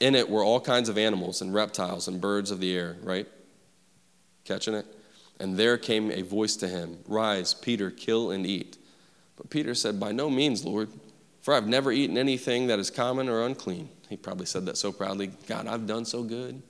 In 0.00 0.14
it 0.14 0.28
were 0.28 0.44
all 0.44 0.60
kinds 0.60 0.88
of 0.88 0.98
animals 0.98 1.40
and 1.40 1.54
reptiles 1.54 2.08
and 2.08 2.20
birds 2.20 2.50
of 2.50 2.60
the 2.60 2.76
air, 2.76 2.96
right? 3.02 3.26
Catching 4.44 4.74
it? 4.74 4.86
And 5.38 5.56
there 5.56 5.78
came 5.78 6.10
a 6.10 6.22
voice 6.22 6.56
to 6.56 6.68
him 6.68 6.98
Rise, 7.06 7.54
Peter, 7.54 7.90
kill 7.90 8.30
and 8.30 8.46
eat. 8.46 8.78
But 9.36 9.50
Peter 9.50 9.74
said, 9.74 10.00
By 10.00 10.12
no 10.12 10.28
means, 10.28 10.64
Lord, 10.64 10.88
for 11.40 11.54
I've 11.54 11.68
never 11.68 11.92
eaten 11.92 12.18
anything 12.18 12.66
that 12.66 12.78
is 12.78 12.90
common 12.90 13.28
or 13.28 13.44
unclean. 13.44 13.88
He 14.08 14.16
probably 14.16 14.46
said 14.46 14.66
that 14.66 14.76
so 14.76 14.92
proudly 14.92 15.28
God, 15.46 15.66
I've 15.66 15.86
done 15.86 16.04
so 16.04 16.22
good. 16.22 16.62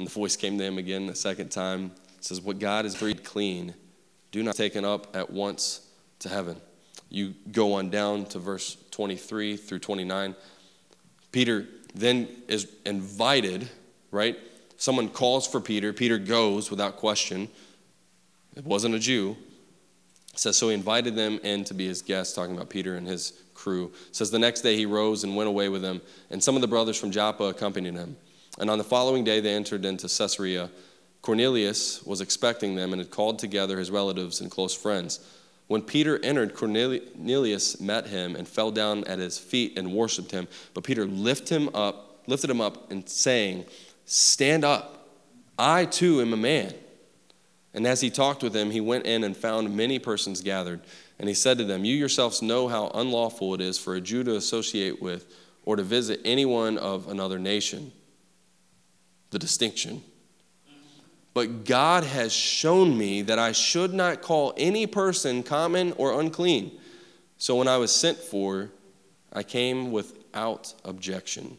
And 0.00 0.06
the 0.06 0.12
voice 0.12 0.34
came 0.34 0.56
to 0.56 0.64
him 0.64 0.78
again 0.78 1.04
the 1.04 1.14
second 1.14 1.50
time. 1.50 1.90
It 2.16 2.24
says, 2.24 2.40
What 2.40 2.58
God 2.58 2.86
has 2.86 2.96
breathed 2.96 3.22
clean, 3.22 3.74
do 4.32 4.42
not 4.42 4.56
take 4.56 4.74
it 4.74 4.82
up 4.82 5.14
at 5.14 5.28
once 5.28 5.86
to 6.20 6.30
heaven. 6.30 6.56
You 7.10 7.34
go 7.52 7.74
on 7.74 7.90
down 7.90 8.24
to 8.26 8.38
verse 8.38 8.78
23 8.92 9.58
through 9.58 9.80
29. 9.80 10.34
Peter 11.32 11.66
then 11.94 12.28
is 12.48 12.66
invited, 12.86 13.68
right? 14.10 14.38
Someone 14.78 15.10
calls 15.10 15.46
for 15.46 15.60
Peter. 15.60 15.92
Peter 15.92 16.16
goes 16.16 16.70
without 16.70 16.96
question. 16.96 17.46
It 18.56 18.64
wasn't 18.64 18.94
a 18.94 18.98
Jew. 18.98 19.36
says, 20.34 20.56
So 20.56 20.68
he 20.68 20.74
invited 20.74 21.14
them 21.14 21.40
in 21.42 21.62
to 21.64 21.74
be 21.74 21.86
his 21.86 22.00
guests, 22.00 22.32
talking 22.32 22.56
about 22.56 22.70
Peter 22.70 22.96
and 22.96 23.06
his 23.06 23.34
crew. 23.52 23.92
It 24.08 24.16
says, 24.16 24.30
The 24.30 24.38
next 24.38 24.62
day 24.62 24.76
he 24.76 24.86
rose 24.86 25.24
and 25.24 25.36
went 25.36 25.48
away 25.48 25.68
with 25.68 25.82
them, 25.82 26.00
and 26.30 26.42
some 26.42 26.54
of 26.54 26.62
the 26.62 26.68
brothers 26.68 26.98
from 26.98 27.10
Joppa 27.10 27.44
accompanied 27.44 27.92
him. 27.92 28.16
And 28.60 28.70
on 28.70 28.78
the 28.78 28.84
following 28.84 29.24
day 29.24 29.40
they 29.40 29.54
entered 29.54 29.84
into 29.84 30.06
Caesarea. 30.06 30.70
Cornelius 31.22 32.02
was 32.04 32.20
expecting 32.20 32.76
them 32.76 32.92
and 32.92 33.00
had 33.00 33.10
called 33.10 33.38
together 33.38 33.78
his 33.78 33.90
relatives 33.90 34.40
and 34.40 34.50
close 34.50 34.74
friends. 34.74 35.20
When 35.66 35.82
Peter 35.82 36.18
entered, 36.22 36.54
Cornelius 36.54 37.80
met 37.80 38.06
him 38.06 38.36
and 38.36 38.46
fell 38.46 38.70
down 38.70 39.04
at 39.04 39.18
his 39.18 39.38
feet 39.38 39.78
and 39.78 39.92
worshipped 39.92 40.30
him. 40.30 40.46
But 40.74 40.84
Peter 40.84 41.06
lifted 41.06 41.54
him 41.54 41.70
up, 41.74 42.22
lifted 42.26 42.50
him 42.50 42.60
up, 42.60 42.90
and 42.90 43.08
saying, 43.08 43.64
Stand 44.04 44.64
up. 44.64 45.08
I 45.58 45.84
too 45.84 46.20
am 46.20 46.32
a 46.32 46.36
man. 46.36 46.74
And 47.72 47.86
as 47.86 48.00
he 48.00 48.10
talked 48.10 48.42
with 48.42 48.54
him, 48.54 48.70
he 48.70 48.80
went 48.80 49.06
in 49.06 49.22
and 49.24 49.36
found 49.36 49.76
many 49.76 49.98
persons 49.98 50.40
gathered. 50.40 50.80
And 51.18 51.28
he 51.28 51.34
said 51.34 51.58
to 51.58 51.64
them, 51.64 51.84
You 51.84 51.94
yourselves 51.94 52.42
know 52.42 52.66
how 52.66 52.90
unlawful 52.92 53.54
it 53.54 53.60
is 53.60 53.78
for 53.78 53.94
a 53.94 54.00
Jew 54.00 54.24
to 54.24 54.36
associate 54.36 55.00
with 55.00 55.32
or 55.64 55.76
to 55.76 55.82
visit 55.82 56.20
anyone 56.24 56.78
of 56.78 57.08
another 57.08 57.38
nation. 57.38 57.92
The 59.30 59.38
distinction. 59.38 60.02
But 61.32 61.64
God 61.64 62.04
has 62.04 62.32
shown 62.32 62.98
me 62.98 63.22
that 63.22 63.38
I 63.38 63.52
should 63.52 63.94
not 63.94 64.20
call 64.20 64.52
any 64.56 64.86
person 64.86 65.42
common 65.42 65.92
or 65.92 66.20
unclean. 66.20 66.72
So 67.38 67.56
when 67.56 67.68
I 67.68 67.76
was 67.76 67.94
sent 67.94 68.18
for, 68.18 68.70
I 69.32 69.44
came 69.44 69.92
without 69.92 70.74
objection. 70.84 71.56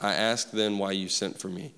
I 0.00 0.12
asked 0.12 0.52
then 0.52 0.76
why 0.76 0.92
you 0.92 1.08
sent 1.08 1.38
for 1.38 1.48
me. 1.48 1.72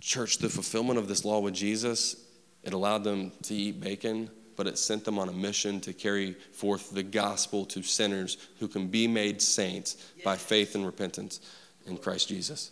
Church, 0.00 0.38
the 0.38 0.48
fulfillment 0.48 0.98
of 0.98 1.06
this 1.06 1.24
law 1.24 1.38
with 1.38 1.54
Jesus 1.54 2.24
it 2.64 2.72
allowed 2.72 3.04
them 3.04 3.30
to 3.42 3.54
eat 3.54 3.80
bacon, 3.80 4.30
but 4.56 4.66
it 4.66 4.78
sent 4.78 5.04
them 5.04 5.18
on 5.18 5.28
a 5.28 5.32
mission 5.32 5.80
to 5.82 5.92
carry 5.92 6.32
forth 6.52 6.90
the 6.90 7.02
gospel 7.02 7.66
to 7.66 7.82
sinners 7.82 8.38
who 8.58 8.68
can 8.68 8.88
be 8.88 9.06
made 9.06 9.42
saints 9.42 9.96
by 10.24 10.36
faith 10.36 10.74
and 10.74 10.86
repentance 10.86 11.40
in 11.86 11.98
Christ 11.98 12.28
Jesus. 12.28 12.70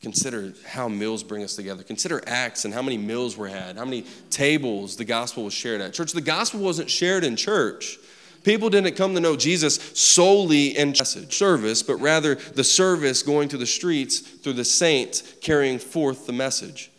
Consider 0.00 0.52
how 0.64 0.88
meals 0.88 1.24
bring 1.24 1.42
us 1.42 1.56
together. 1.56 1.82
Consider 1.82 2.22
Acts 2.26 2.64
and 2.64 2.72
how 2.72 2.82
many 2.82 2.96
meals 2.96 3.36
were 3.36 3.48
had, 3.48 3.76
how 3.76 3.84
many 3.84 4.04
tables 4.30 4.96
the 4.96 5.04
gospel 5.04 5.44
was 5.44 5.54
shared 5.54 5.80
at. 5.80 5.92
Church, 5.92 6.12
the 6.12 6.20
gospel 6.20 6.60
wasn't 6.60 6.88
shared 6.88 7.24
in 7.24 7.34
church. 7.34 7.98
People 8.44 8.70
didn't 8.70 8.94
come 8.94 9.14
to 9.14 9.20
know 9.20 9.36
Jesus 9.36 9.76
solely 9.98 10.78
in 10.78 10.94
service, 10.94 11.82
but 11.82 11.96
rather 11.96 12.36
the 12.36 12.62
service 12.62 13.22
going 13.22 13.48
to 13.48 13.56
the 13.56 13.66
streets 13.66 14.20
through 14.20 14.52
the 14.52 14.64
saints 14.64 15.34
carrying 15.40 15.78
forth 15.78 16.26
the 16.26 16.32
message. 16.32 16.90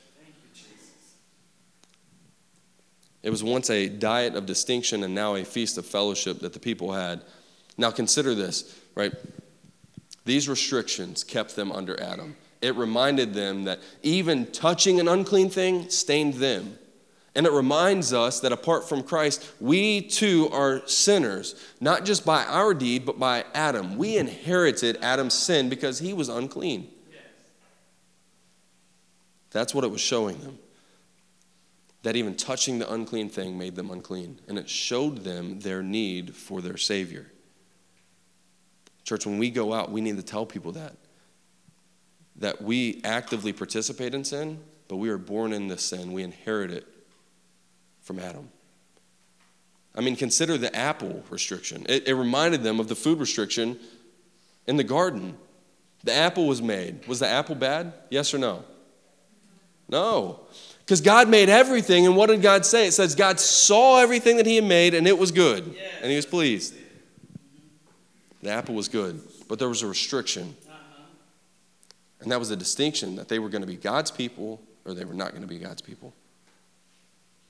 It 3.23 3.29
was 3.29 3.43
once 3.43 3.69
a 3.69 3.88
diet 3.88 4.35
of 4.35 4.45
distinction 4.45 5.03
and 5.03 5.15
now 5.15 5.35
a 5.35 5.45
feast 5.45 5.77
of 5.77 5.85
fellowship 5.85 6.39
that 6.39 6.53
the 6.53 6.59
people 6.59 6.91
had. 6.91 7.21
Now 7.77 7.91
consider 7.91 8.35
this, 8.35 8.77
right? 8.95 9.13
These 10.25 10.49
restrictions 10.49 11.23
kept 11.23 11.55
them 11.55 11.71
under 11.71 11.99
Adam. 12.01 12.35
It 12.61 12.75
reminded 12.75 13.33
them 13.33 13.63
that 13.65 13.79
even 14.03 14.47
touching 14.47 14.99
an 14.99 15.07
unclean 15.07 15.49
thing 15.49 15.89
stained 15.89 16.35
them. 16.35 16.77
And 17.35 17.45
it 17.45 17.51
reminds 17.51 18.11
us 18.11 18.41
that 18.41 18.51
apart 18.51 18.89
from 18.89 19.03
Christ, 19.03 19.49
we 19.61 20.01
too 20.01 20.49
are 20.51 20.85
sinners, 20.87 21.55
not 21.79 22.03
just 22.03 22.25
by 22.25 22.43
our 22.45 22.73
deed, 22.73 23.05
but 23.05 23.19
by 23.19 23.45
Adam. 23.53 23.97
We 23.97 24.17
inherited 24.17 24.97
Adam's 25.01 25.35
sin 25.35 25.69
because 25.69 25.99
he 25.99 26.11
was 26.11 26.27
unclean. 26.27 26.89
That's 29.51 29.73
what 29.73 29.83
it 29.83 29.91
was 29.91 30.01
showing 30.01 30.39
them 30.39 30.59
that 32.03 32.15
even 32.15 32.35
touching 32.35 32.79
the 32.79 32.91
unclean 32.91 33.29
thing 33.29 33.57
made 33.57 33.75
them 33.75 33.91
unclean, 33.91 34.39
and 34.47 34.57
it 34.57 34.69
showed 34.69 35.17
them 35.23 35.59
their 35.59 35.83
need 35.83 36.35
for 36.35 36.61
their 36.61 36.77
Savior. 36.77 37.27
Church, 39.03 39.25
when 39.25 39.37
we 39.37 39.49
go 39.49 39.73
out, 39.73 39.91
we 39.91 40.01
need 40.01 40.15
to 40.15 40.23
tell 40.23 40.45
people 40.45 40.71
that. 40.73 40.95
That 42.39 42.62
we 42.62 43.02
actively 43.04 43.54
participate 43.54 44.13
in 44.13 44.23
sin, 44.23 44.60
but 44.88 44.97
we 44.97 45.10
are 45.10 45.17
born 45.17 45.54
in 45.54 45.67
this 45.67 45.84
sin. 45.84 46.12
We 46.12 46.23
inherit 46.23 46.71
it 46.71 46.88
from 48.02 48.19
Adam. 48.19 48.49
I 49.95 50.02
mean, 50.02 50.15
consider 50.15 50.58
the 50.58 50.73
apple 50.75 51.23
restriction. 51.30 51.86
It, 51.89 52.08
it 52.08 52.13
reminded 52.15 52.63
them 52.63 52.80
of 52.80 52.88
the 52.88 52.95
food 52.95 53.19
restriction 53.19 53.80
in 54.67 54.78
the 54.78 54.84
garden. 54.84 55.38
The 56.04 56.13
apple 56.13 56.47
was 56.47 56.62
made. 56.62 57.06
Was 57.08 57.19
the 57.19 57.28
apple 57.28 57.56
bad? 57.56 57.93
Yes 58.10 58.34
or 58.34 58.38
no? 58.38 58.63
No. 59.89 60.39
Because 60.80 61.02
God 61.02 61.30
made 61.30 61.49
everything, 61.49 62.06
and 62.06 62.15
what 62.15 62.30
did 62.30 62.41
God 62.41 62.65
say? 62.65 62.88
It 62.88 62.93
says 62.93 63.13
God 63.15 63.39
saw 63.39 63.99
everything 63.99 64.38
that 64.38 64.45
He 64.45 64.56
had 64.56 64.63
made, 64.63 64.93
and 64.93 65.08
it 65.08 65.17
was 65.17 65.32
good, 65.32 65.75
and 66.02 66.10
He 66.10 66.15
was 66.15 66.25
pleased. 66.25 66.73
The 68.41 68.52
apple 68.52 68.75
was 68.75 68.88
good, 68.88 69.21
but 69.47 69.60
there 69.60 69.69
was 69.69 69.82
a 69.82 69.88
restriction. 69.88 70.56
And 72.21 72.32
that 72.32 72.39
was 72.39 72.51
a 72.51 72.55
distinction 72.55 73.15
that 73.15 73.29
they 73.29 73.39
were 73.39 73.49
going 73.49 73.62
to 73.62 73.67
be 73.67 73.75
God's 73.75 74.12
people 74.12 74.62
or 74.86 74.93
they 74.93 75.05
were 75.05 75.13
not 75.13 75.32
going 75.32 75.41
to 75.41 75.47
be 75.47 75.58
God's 75.58 75.82
people. 75.82 76.13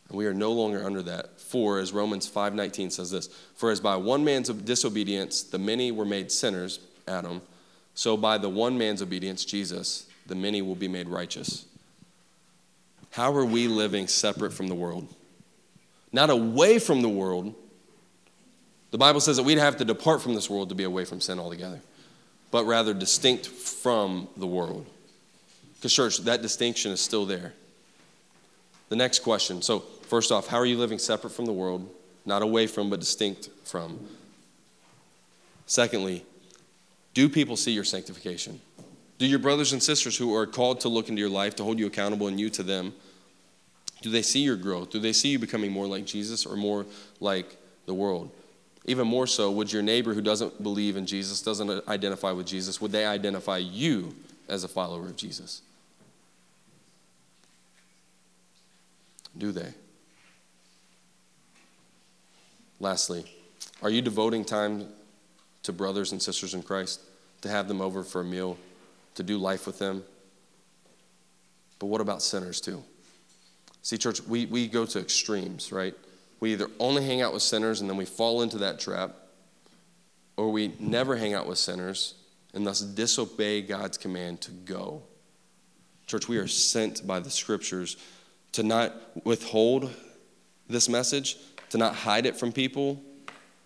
And 0.10 0.18
we 0.18 0.26
are 0.26 0.34
no 0.34 0.52
longer 0.52 0.84
under 0.84 1.02
that. 1.04 1.40
For, 1.40 1.80
as 1.80 1.94
Romans 1.94 2.30
5.19 2.30 2.92
says 2.92 3.12
this, 3.12 3.28
For 3.56 3.72
as 3.72 3.80
by 3.80 3.96
one 3.96 4.24
man's 4.24 4.50
disobedience 4.50 5.44
the 5.44 5.60
many 5.60 5.92
were 5.92 6.06
made 6.06 6.32
sinners, 6.32 6.80
Adam, 7.08 7.42
so 7.94 8.18
by 8.18 8.38
the 8.38 8.50
one 8.50 8.78
man's 8.78 9.02
obedience, 9.02 9.46
Jesus, 9.46 10.08
the 10.26 10.36
many 10.36 10.62
will 10.62 10.76
be 10.76 10.88
made 10.88 11.10
righteous. 11.10 11.66
How 13.12 13.34
are 13.34 13.46
we 13.46 13.68
living 13.68 14.08
separate 14.08 14.54
from 14.54 14.68
the 14.68 14.76
world? 14.76 15.08
Not 16.12 16.30
away 16.30 16.80
from 16.80 17.02
the 17.02 17.10
world. 17.10 17.54
The 18.92 18.98
Bible 18.98 19.20
says 19.20 19.38
that 19.38 19.44
we'd 19.44 19.58
have 19.58 19.78
to 19.78 19.86
depart 19.86 20.22
from 20.22 20.34
this 20.34 20.50
world 20.50 20.70
to 20.70 20.76
be 20.76 20.84
away 20.84 21.06
from 21.06 21.22
sin 21.22 21.40
altogether, 21.40 21.82
but 22.52 22.66
rather 22.66 22.94
distinct 22.94 23.48
from 23.48 24.28
the 24.38 24.48
world. 24.48 24.86
Because, 25.76 25.94
church, 25.94 26.18
that 26.20 26.42
distinction 26.42 26.92
is 26.92 27.00
still 27.00 27.26
there. 27.26 27.54
The 28.90 28.96
next 28.96 29.20
question 29.20 29.62
so, 29.62 29.80
first 29.80 30.32
off, 30.32 30.48
how 30.48 30.58
are 30.58 30.66
you 30.66 30.78
living 30.78 31.00
separate 31.00 31.32
from 31.32 31.46
the 31.46 31.54
world? 31.54 31.90
Not 32.26 32.42
away 32.42 32.68
from, 32.68 32.90
but 32.90 33.00
distinct 33.00 33.50
from. 33.64 34.00
Secondly, 35.66 36.26
do 37.14 37.30
people 37.30 37.56
see 37.56 37.72
your 37.72 37.84
sanctification? 37.84 38.60
Do 39.20 39.26
your 39.26 39.40
brothers 39.40 39.74
and 39.74 39.84
sisters 39.84 40.18
who 40.18 40.34
are 40.36 40.48
called 40.48 40.82
to 40.82 40.90
look 40.90 41.10
into 41.10 41.20
your 41.20 41.30
life, 41.30 41.56
to 41.58 41.64
hold 41.64 41.78
you 41.78 41.88
accountable, 41.88 42.28
and 42.28 42.40
you 42.40 42.50
to 42.52 42.64
them, 42.64 42.94
do 44.02 44.10
they 44.10 44.22
see 44.22 44.40
your 44.40 44.56
growth? 44.56 44.90
Do 44.90 45.00
they 45.00 45.14
see 45.14 45.30
you 45.30 45.40
becoming 45.40 45.72
more 45.72 45.86
like 45.86 46.06
Jesus 46.06 46.46
or 46.46 46.56
more 46.56 46.86
like 47.20 47.58
the 47.86 47.94
world? 47.94 48.32
Even 48.90 49.08
more 49.08 49.28
so, 49.28 49.52
would 49.52 49.72
your 49.72 49.82
neighbor 49.82 50.14
who 50.14 50.22
doesn't 50.22 50.62
believe 50.62 50.98
in 50.98 51.06
Jesus, 51.06 51.42
doesn't 51.42 51.88
identify 51.88 52.32
with 52.32 52.48
Jesus, 52.48 52.82
would 52.82 52.92
they 52.92 53.06
identify 53.06 53.58
you 53.58 54.16
as 54.48 54.64
a 54.64 54.68
follower 54.68 55.06
of 55.06 55.16
Jesus? 55.16 55.62
Do 59.38 59.52
they? 59.52 59.74
Lastly, 62.80 63.26
are 63.82 63.90
you 63.90 64.02
devoting 64.02 64.44
time 64.44 64.88
to 65.64 65.72
brothers 65.72 66.12
and 66.12 66.22
sisters 66.22 66.54
in 66.54 66.64
Christ, 66.64 67.02
to 67.42 67.50
have 67.50 67.68
them 67.68 67.82
over 67.82 68.04
for 68.04 68.22
a 68.22 68.26
meal? 68.26 68.58
to 69.20 69.24
do 69.24 69.38
life 69.38 69.68
with 69.68 69.80
them. 69.80 70.02
But 71.78 71.88
what 71.88 72.00
about 72.00 72.22
sinners 72.22 72.62
too? 72.62 72.82
See, 73.82 73.98
church, 73.98 74.22
we, 74.22 74.46
we 74.46 74.66
go 74.66 74.86
to 74.86 75.00
extremes, 75.00 75.74
right? 75.74 75.94
We 76.40 76.54
either 76.54 76.70
only 76.80 77.06
hang 77.06 77.22
out 77.22 77.34
with 77.34 77.42
sinners 77.42 77.82
and 77.82 77.90
then 77.90 77.98
we 77.98 78.06
fall 78.06 78.42
into 78.42 78.58
that 78.60 78.80
trap, 78.80 79.16
or 80.38 80.52
we 80.52 80.74
never 80.80 81.16
hang 81.16 81.34
out 81.34 81.48
with 81.48 81.58
sinners 81.58 82.16
and 82.54 82.66
thus 82.66 82.82
disobey 82.82 83.62
God's 83.62 83.98
command 83.98 84.42
to 84.42 84.52
go. 84.52 85.04
Church, 86.08 86.28
we 86.28 86.38
are 86.38 86.48
sent 86.48 87.06
by 87.06 87.20
the 87.20 87.30
scriptures 87.30 87.98
to 88.54 88.64
not 88.64 88.96
withhold 89.26 89.94
this 90.68 90.90
message, 90.90 91.38
to 91.70 91.78
not 91.78 91.94
hide 91.94 92.26
it 92.26 92.36
from 92.36 92.52
people, 92.52 93.02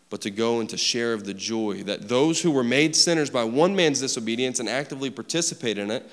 but 0.09 0.21
to 0.21 0.29
go 0.29 0.59
and 0.59 0.69
to 0.69 0.77
share 0.77 1.13
of 1.13 1.23
the 1.23 1.33
joy 1.33 1.83
that 1.83 2.09
those 2.09 2.41
who 2.41 2.51
were 2.51 2.63
made 2.63 2.95
sinners 2.95 3.29
by 3.29 3.43
one 3.43 3.75
man's 3.75 4.01
disobedience 4.01 4.59
and 4.59 4.67
actively 4.67 5.09
participate 5.09 5.77
in 5.77 5.89
it 5.89 6.07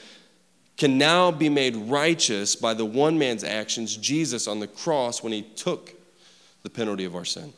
can 0.76 0.96
now 0.96 1.30
be 1.30 1.48
made 1.48 1.76
righteous 1.76 2.56
by 2.56 2.72
the 2.72 2.84
one 2.84 3.18
man's 3.18 3.44
actions, 3.44 3.96
Jesus 3.96 4.46
on 4.46 4.60
the 4.60 4.66
cross, 4.66 5.22
when 5.22 5.32
he 5.32 5.42
took 5.42 5.99
the 6.62 6.70
penalty 6.70 7.04
of 7.04 7.14
our 7.14 7.24
sin. 7.24 7.52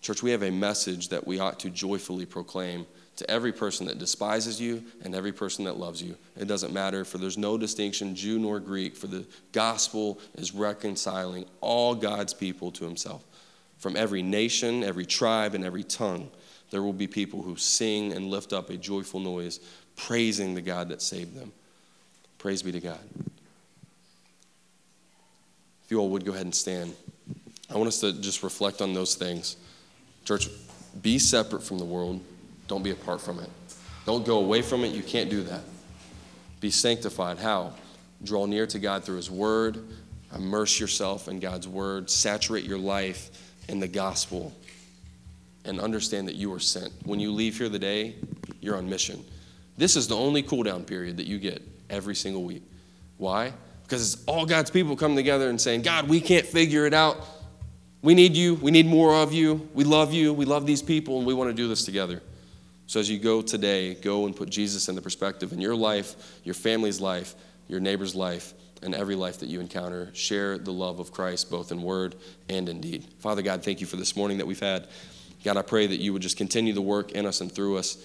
Church, 0.00 0.22
we 0.22 0.32
have 0.32 0.42
a 0.42 0.50
message 0.50 1.08
that 1.10 1.26
we 1.26 1.38
ought 1.38 1.60
to 1.60 1.70
joyfully 1.70 2.26
proclaim 2.26 2.86
to 3.16 3.30
every 3.30 3.52
person 3.52 3.86
that 3.86 3.98
despises 3.98 4.60
you 4.60 4.82
and 5.04 5.14
every 5.14 5.32
person 5.32 5.64
that 5.64 5.76
loves 5.76 6.02
you. 6.02 6.16
It 6.36 6.48
doesn't 6.48 6.72
matter, 6.72 7.04
for 7.04 7.18
there's 7.18 7.38
no 7.38 7.56
distinction, 7.56 8.16
Jew 8.16 8.38
nor 8.38 8.58
Greek, 8.58 8.96
for 8.96 9.06
the 9.06 9.24
gospel 9.52 10.18
is 10.34 10.52
reconciling 10.52 11.44
all 11.60 11.94
God's 11.94 12.34
people 12.34 12.72
to 12.72 12.84
himself. 12.84 13.24
From 13.78 13.96
every 13.96 14.22
nation, 14.22 14.82
every 14.82 15.06
tribe, 15.06 15.54
and 15.54 15.64
every 15.64 15.84
tongue, 15.84 16.30
there 16.70 16.82
will 16.82 16.92
be 16.92 17.06
people 17.06 17.42
who 17.42 17.56
sing 17.56 18.12
and 18.12 18.30
lift 18.30 18.52
up 18.52 18.70
a 18.70 18.76
joyful 18.76 19.20
noise, 19.20 19.60
praising 19.94 20.54
the 20.54 20.62
God 20.62 20.88
that 20.88 21.02
saved 21.02 21.36
them. 21.38 21.52
Praise 22.38 22.62
be 22.62 22.72
to 22.72 22.80
God. 22.80 23.00
If 25.84 25.90
you 25.90 25.98
all 25.98 26.08
would 26.10 26.24
go 26.24 26.32
ahead 26.32 26.46
and 26.46 26.54
stand. 26.54 26.94
I 27.72 27.76
want 27.76 27.88
us 27.88 28.00
to 28.00 28.12
just 28.12 28.42
reflect 28.42 28.82
on 28.82 28.92
those 28.92 29.14
things. 29.14 29.56
Church, 30.24 30.48
be 31.00 31.18
separate 31.18 31.62
from 31.62 31.78
the 31.78 31.84
world, 31.84 32.20
don't 32.68 32.82
be 32.82 32.90
apart 32.90 33.20
from 33.20 33.38
it. 33.38 33.48
Don't 34.04 34.26
go 34.26 34.38
away 34.38 34.62
from 34.62 34.84
it, 34.84 34.94
you 34.94 35.02
can't 35.02 35.30
do 35.30 35.42
that. 35.44 35.62
Be 36.60 36.70
sanctified. 36.70 37.38
How? 37.38 37.72
Draw 38.22 38.46
near 38.46 38.66
to 38.66 38.78
God 38.78 39.04
through 39.04 39.16
His 39.16 39.30
Word, 39.30 39.84
immerse 40.34 40.78
yourself 40.78 41.28
in 41.28 41.40
God's 41.40 41.66
Word, 41.66 42.10
saturate 42.10 42.64
your 42.64 42.78
life 42.78 43.30
in 43.68 43.80
the 43.80 43.88
gospel, 43.88 44.52
and 45.64 45.80
understand 45.80 46.28
that 46.28 46.34
you 46.34 46.52
are 46.52 46.60
sent. 46.60 46.92
When 47.04 47.20
you 47.20 47.32
leave 47.32 47.58
here 47.58 47.68
today, 47.68 48.16
you're 48.60 48.76
on 48.76 48.88
mission. 48.88 49.24
This 49.78 49.96
is 49.96 50.08
the 50.08 50.16
only 50.16 50.42
cool 50.42 50.62
down 50.62 50.84
period 50.84 51.16
that 51.16 51.26
you 51.26 51.38
get 51.38 51.62
every 51.88 52.14
single 52.14 52.42
week. 52.44 52.62
Why? 53.18 53.52
Because 53.82 54.14
it's 54.14 54.24
all 54.24 54.44
God's 54.46 54.70
people 54.70 54.96
coming 54.96 55.16
together 55.16 55.48
and 55.48 55.60
saying, 55.60 55.82
God, 55.82 56.08
we 56.08 56.20
can't 56.20 56.46
figure 56.46 56.86
it 56.86 56.94
out. 56.94 57.24
We 58.02 58.14
need 58.14 58.36
you. 58.36 58.56
We 58.56 58.72
need 58.72 58.86
more 58.86 59.14
of 59.14 59.32
you. 59.32 59.68
We 59.74 59.84
love 59.84 60.12
you. 60.12 60.34
We 60.34 60.44
love 60.44 60.66
these 60.66 60.82
people, 60.82 61.18
and 61.18 61.26
we 61.26 61.34
want 61.34 61.50
to 61.50 61.54
do 61.54 61.68
this 61.68 61.84
together. 61.84 62.20
So 62.86 63.00
as 63.00 63.08
you 63.08 63.18
go 63.18 63.40
today, 63.40 63.94
go 63.94 64.26
and 64.26 64.36
put 64.36 64.50
Jesus 64.50 64.88
in 64.88 64.96
the 64.96 65.02
perspective 65.02 65.52
in 65.52 65.60
your 65.60 65.76
life, 65.76 66.40
your 66.44 66.54
family's 66.54 67.00
life, 67.00 67.34
your 67.68 67.80
neighbor's 67.80 68.14
life, 68.14 68.54
and 68.82 68.94
every 68.94 69.14
life 69.14 69.38
that 69.38 69.48
you 69.48 69.60
encounter. 69.60 70.10
Share 70.14 70.58
the 70.58 70.72
love 70.72 70.98
of 70.98 71.12
Christ 71.12 71.50
both 71.50 71.70
in 71.70 71.80
word 71.80 72.16
and 72.48 72.68
in 72.68 72.80
deed. 72.80 73.06
Father 73.20 73.40
God, 73.40 73.62
thank 73.62 73.80
you 73.80 73.86
for 73.86 73.96
this 73.96 74.16
morning 74.16 74.38
that 74.38 74.46
we've 74.46 74.60
had. 74.60 74.88
God, 75.44 75.56
I 75.56 75.62
pray 75.62 75.86
that 75.86 76.00
you 76.00 76.12
would 76.12 76.22
just 76.22 76.36
continue 76.36 76.72
the 76.72 76.82
work 76.82 77.12
in 77.12 77.24
us 77.24 77.40
and 77.40 77.50
through 77.50 77.78
us. 77.78 77.96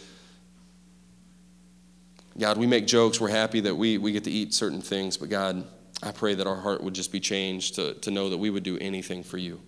God, 2.38 2.58
we 2.58 2.68
make 2.68 2.86
jokes. 2.86 3.20
We're 3.20 3.30
happy 3.30 3.62
that 3.62 3.76
we, 3.76 3.98
we 3.98 4.12
get 4.12 4.24
to 4.26 4.32
eat 4.32 4.54
certain 4.54 4.82
things, 4.82 5.18
but 5.18 5.30
God, 5.30 5.68
I 6.04 6.12
pray 6.12 6.36
that 6.36 6.46
our 6.46 6.56
heart 6.56 6.84
would 6.84 6.94
just 6.94 7.12
be 7.12 7.20
changed 7.20 7.76
to, 7.76 7.96
to 7.96 8.12
know 8.12 8.30
that 8.30 8.38
we 8.38 8.52
would 8.52 8.64
do 8.64 8.78
anything 8.78 9.24
for 9.24 9.40
you. 9.40 9.60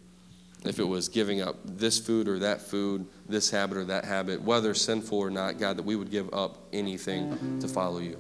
If 0.66 0.78
it 0.80 0.84
was 0.84 1.08
giving 1.08 1.42
up 1.42 1.56
this 1.64 2.00
food 2.00 2.28
or 2.28 2.40
that 2.40 2.62
food, 2.62 3.06
this 3.28 3.50
habit 3.50 3.78
or 3.78 3.86
that 3.86 4.04
habit, 4.04 4.42
whether 4.42 4.74
sinful 4.74 5.18
or 5.18 5.30
not, 5.30 5.58
God, 5.58 5.78
that 5.78 5.84
we 5.84 5.96
would 5.96 6.12
give 6.12 6.34
up 6.34 6.68
anything 6.74 7.60
to 7.62 7.68
follow 7.68 8.00
you. 8.00 8.18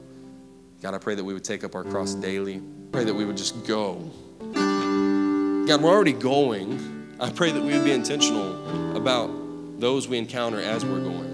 God, 0.82 0.94
I 0.94 1.00
pray 1.00 1.16
that 1.16 1.24
we 1.24 1.34
would 1.34 1.44
take 1.44 1.66
up 1.66 1.76
our 1.76 1.84
cross 1.84 2.14
daily. 2.14 2.62
Pray 2.94 3.04
that 3.04 3.14
we 3.14 3.26
would 3.26 3.36
just 3.36 3.68
go. 3.68 4.10
God, 4.54 5.82
we're 5.82 5.90
already 5.90 6.14
going. 6.14 7.16
I 7.20 7.30
pray 7.30 7.52
that 7.52 7.62
we 7.62 7.74
would 7.74 7.84
be 7.84 7.92
intentional 7.92 8.96
about 8.96 9.30
those 9.80 10.08
we 10.08 10.18
encounter 10.18 10.62
as 10.62 10.86
we're 10.86 11.02
going. 11.02 11.28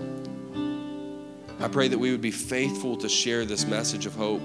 I 1.60 1.68
pray 1.68 1.88
that 1.88 1.98
we 1.98 2.12
would 2.12 2.22
be 2.22 2.32
faithful 2.32 2.98
to 2.98 3.08
share 3.08 3.46
this 3.46 3.66
message 3.66 4.08
of 4.08 4.16
hope 4.16 4.42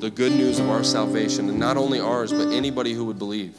the 0.00 0.10
good 0.10 0.32
news 0.32 0.60
of 0.60 0.70
our 0.70 0.84
salvation, 0.84 1.48
and 1.48 1.58
not 1.58 1.76
only 1.76 1.98
ours, 1.98 2.32
but 2.32 2.48
anybody 2.52 2.92
who 2.92 3.04
would 3.04 3.18
believe, 3.18 3.58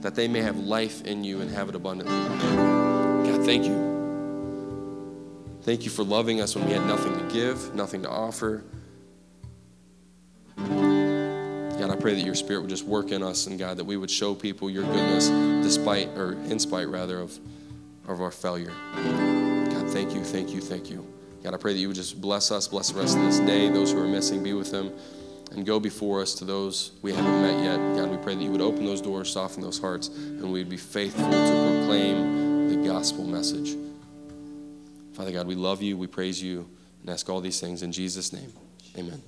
that 0.00 0.14
they 0.14 0.26
may 0.26 0.40
have 0.40 0.58
life 0.58 1.04
in 1.04 1.22
you 1.22 1.40
and 1.40 1.50
have 1.50 1.68
it 1.68 1.74
abundantly. 1.74 2.16
God, 3.30 3.44
thank 3.44 3.66
you. 3.66 3.90
Thank 5.62 5.84
you 5.84 5.90
for 5.90 6.02
loving 6.02 6.40
us 6.40 6.56
when 6.56 6.66
we 6.66 6.72
had 6.72 6.86
nothing 6.86 7.12
to 7.18 7.34
give, 7.34 7.74
nothing 7.74 8.02
to 8.02 8.08
offer. 8.08 8.64
God, 10.56 11.90
I 11.90 11.96
pray 11.96 12.14
that 12.14 12.24
your 12.24 12.34
spirit 12.34 12.60
would 12.62 12.70
just 12.70 12.86
work 12.86 13.10
in 13.10 13.22
us, 13.22 13.46
and 13.46 13.58
God, 13.58 13.76
that 13.76 13.84
we 13.84 13.98
would 13.98 14.10
show 14.10 14.34
people 14.34 14.70
your 14.70 14.84
goodness 14.84 15.28
despite, 15.62 16.08
or 16.16 16.32
in 16.32 16.58
spite 16.58 16.88
rather, 16.88 17.20
of, 17.20 17.38
of 18.08 18.22
our 18.22 18.30
failure. 18.30 18.72
God, 18.94 19.90
thank 19.90 20.14
you, 20.14 20.24
thank 20.24 20.50
you, 20.50 20.62
thank 20.62 20.88
you. 20.88 21.06
God, 21.42 21.52
I 21.52 21.58
pray 21.58 21.74
that 21.74 21.78
you 21.78 21.88
would 21.88 21.96
just 21.96 22.18
bless 22.18 22.50
us, 22.50 22.66
bless 22.68 22.90
the 22.90 23.00
rest 23.00 23.18
of 23.18 23.24
this 23.24 23.40
day, 23.40 23.68
those 23.68 23.92
who 23.92 23.98
are 24.00 24.08
missing, 24.08 24.42
be 24.42 24.54
with 24.54 24.70
them 24.70 24.92
and 25.50 25.66
go 25.66 25.80
before 25.80 26.22
us 26.22 26.34
to 26.34 26.44
those 26.44 26.92
we 27.02 27.12
haven't 27.12 27.42
met 27.42 27.62
yet. 27.64 27.76
God, 27.96 28.10
we 28.10 28.16
pray 28.18 28.34
that 28.34 28.42
you 28.42 28.50
would 28.50 28.60
open 28.60 28.84
those 28.84 29.00
doors, 29.00 29.32
soften 29.32 29.62
those 29.62 29.78
hearts, 29.78 30.08
and 30.08 30.52
we'd 30.52 30.68
be 30.68 30.76
faithful 30.76 31.28
to 31.30 31.76
proclaim 31.78 32.68
the 32.68 32.88
gospel 32.88 33.24
message. 33.24 33.76
Father 35.12 35.32
God, 35.32 35.46
we 35.46 35.54
love 35.54 35.82
you, 35.82 35.96
we 35.96 36.06
praise 36.06 36.42
you, 36.42 36.68
and 37.00 37.10
ask 37.10 37.28
all 37.28 37.40
these 37.40 37.60
things 37.60 37.82
in 37.82 37.92
Jesus' 37.92 38.32
name. 38.32 38.52
Amen. 38.96 39.20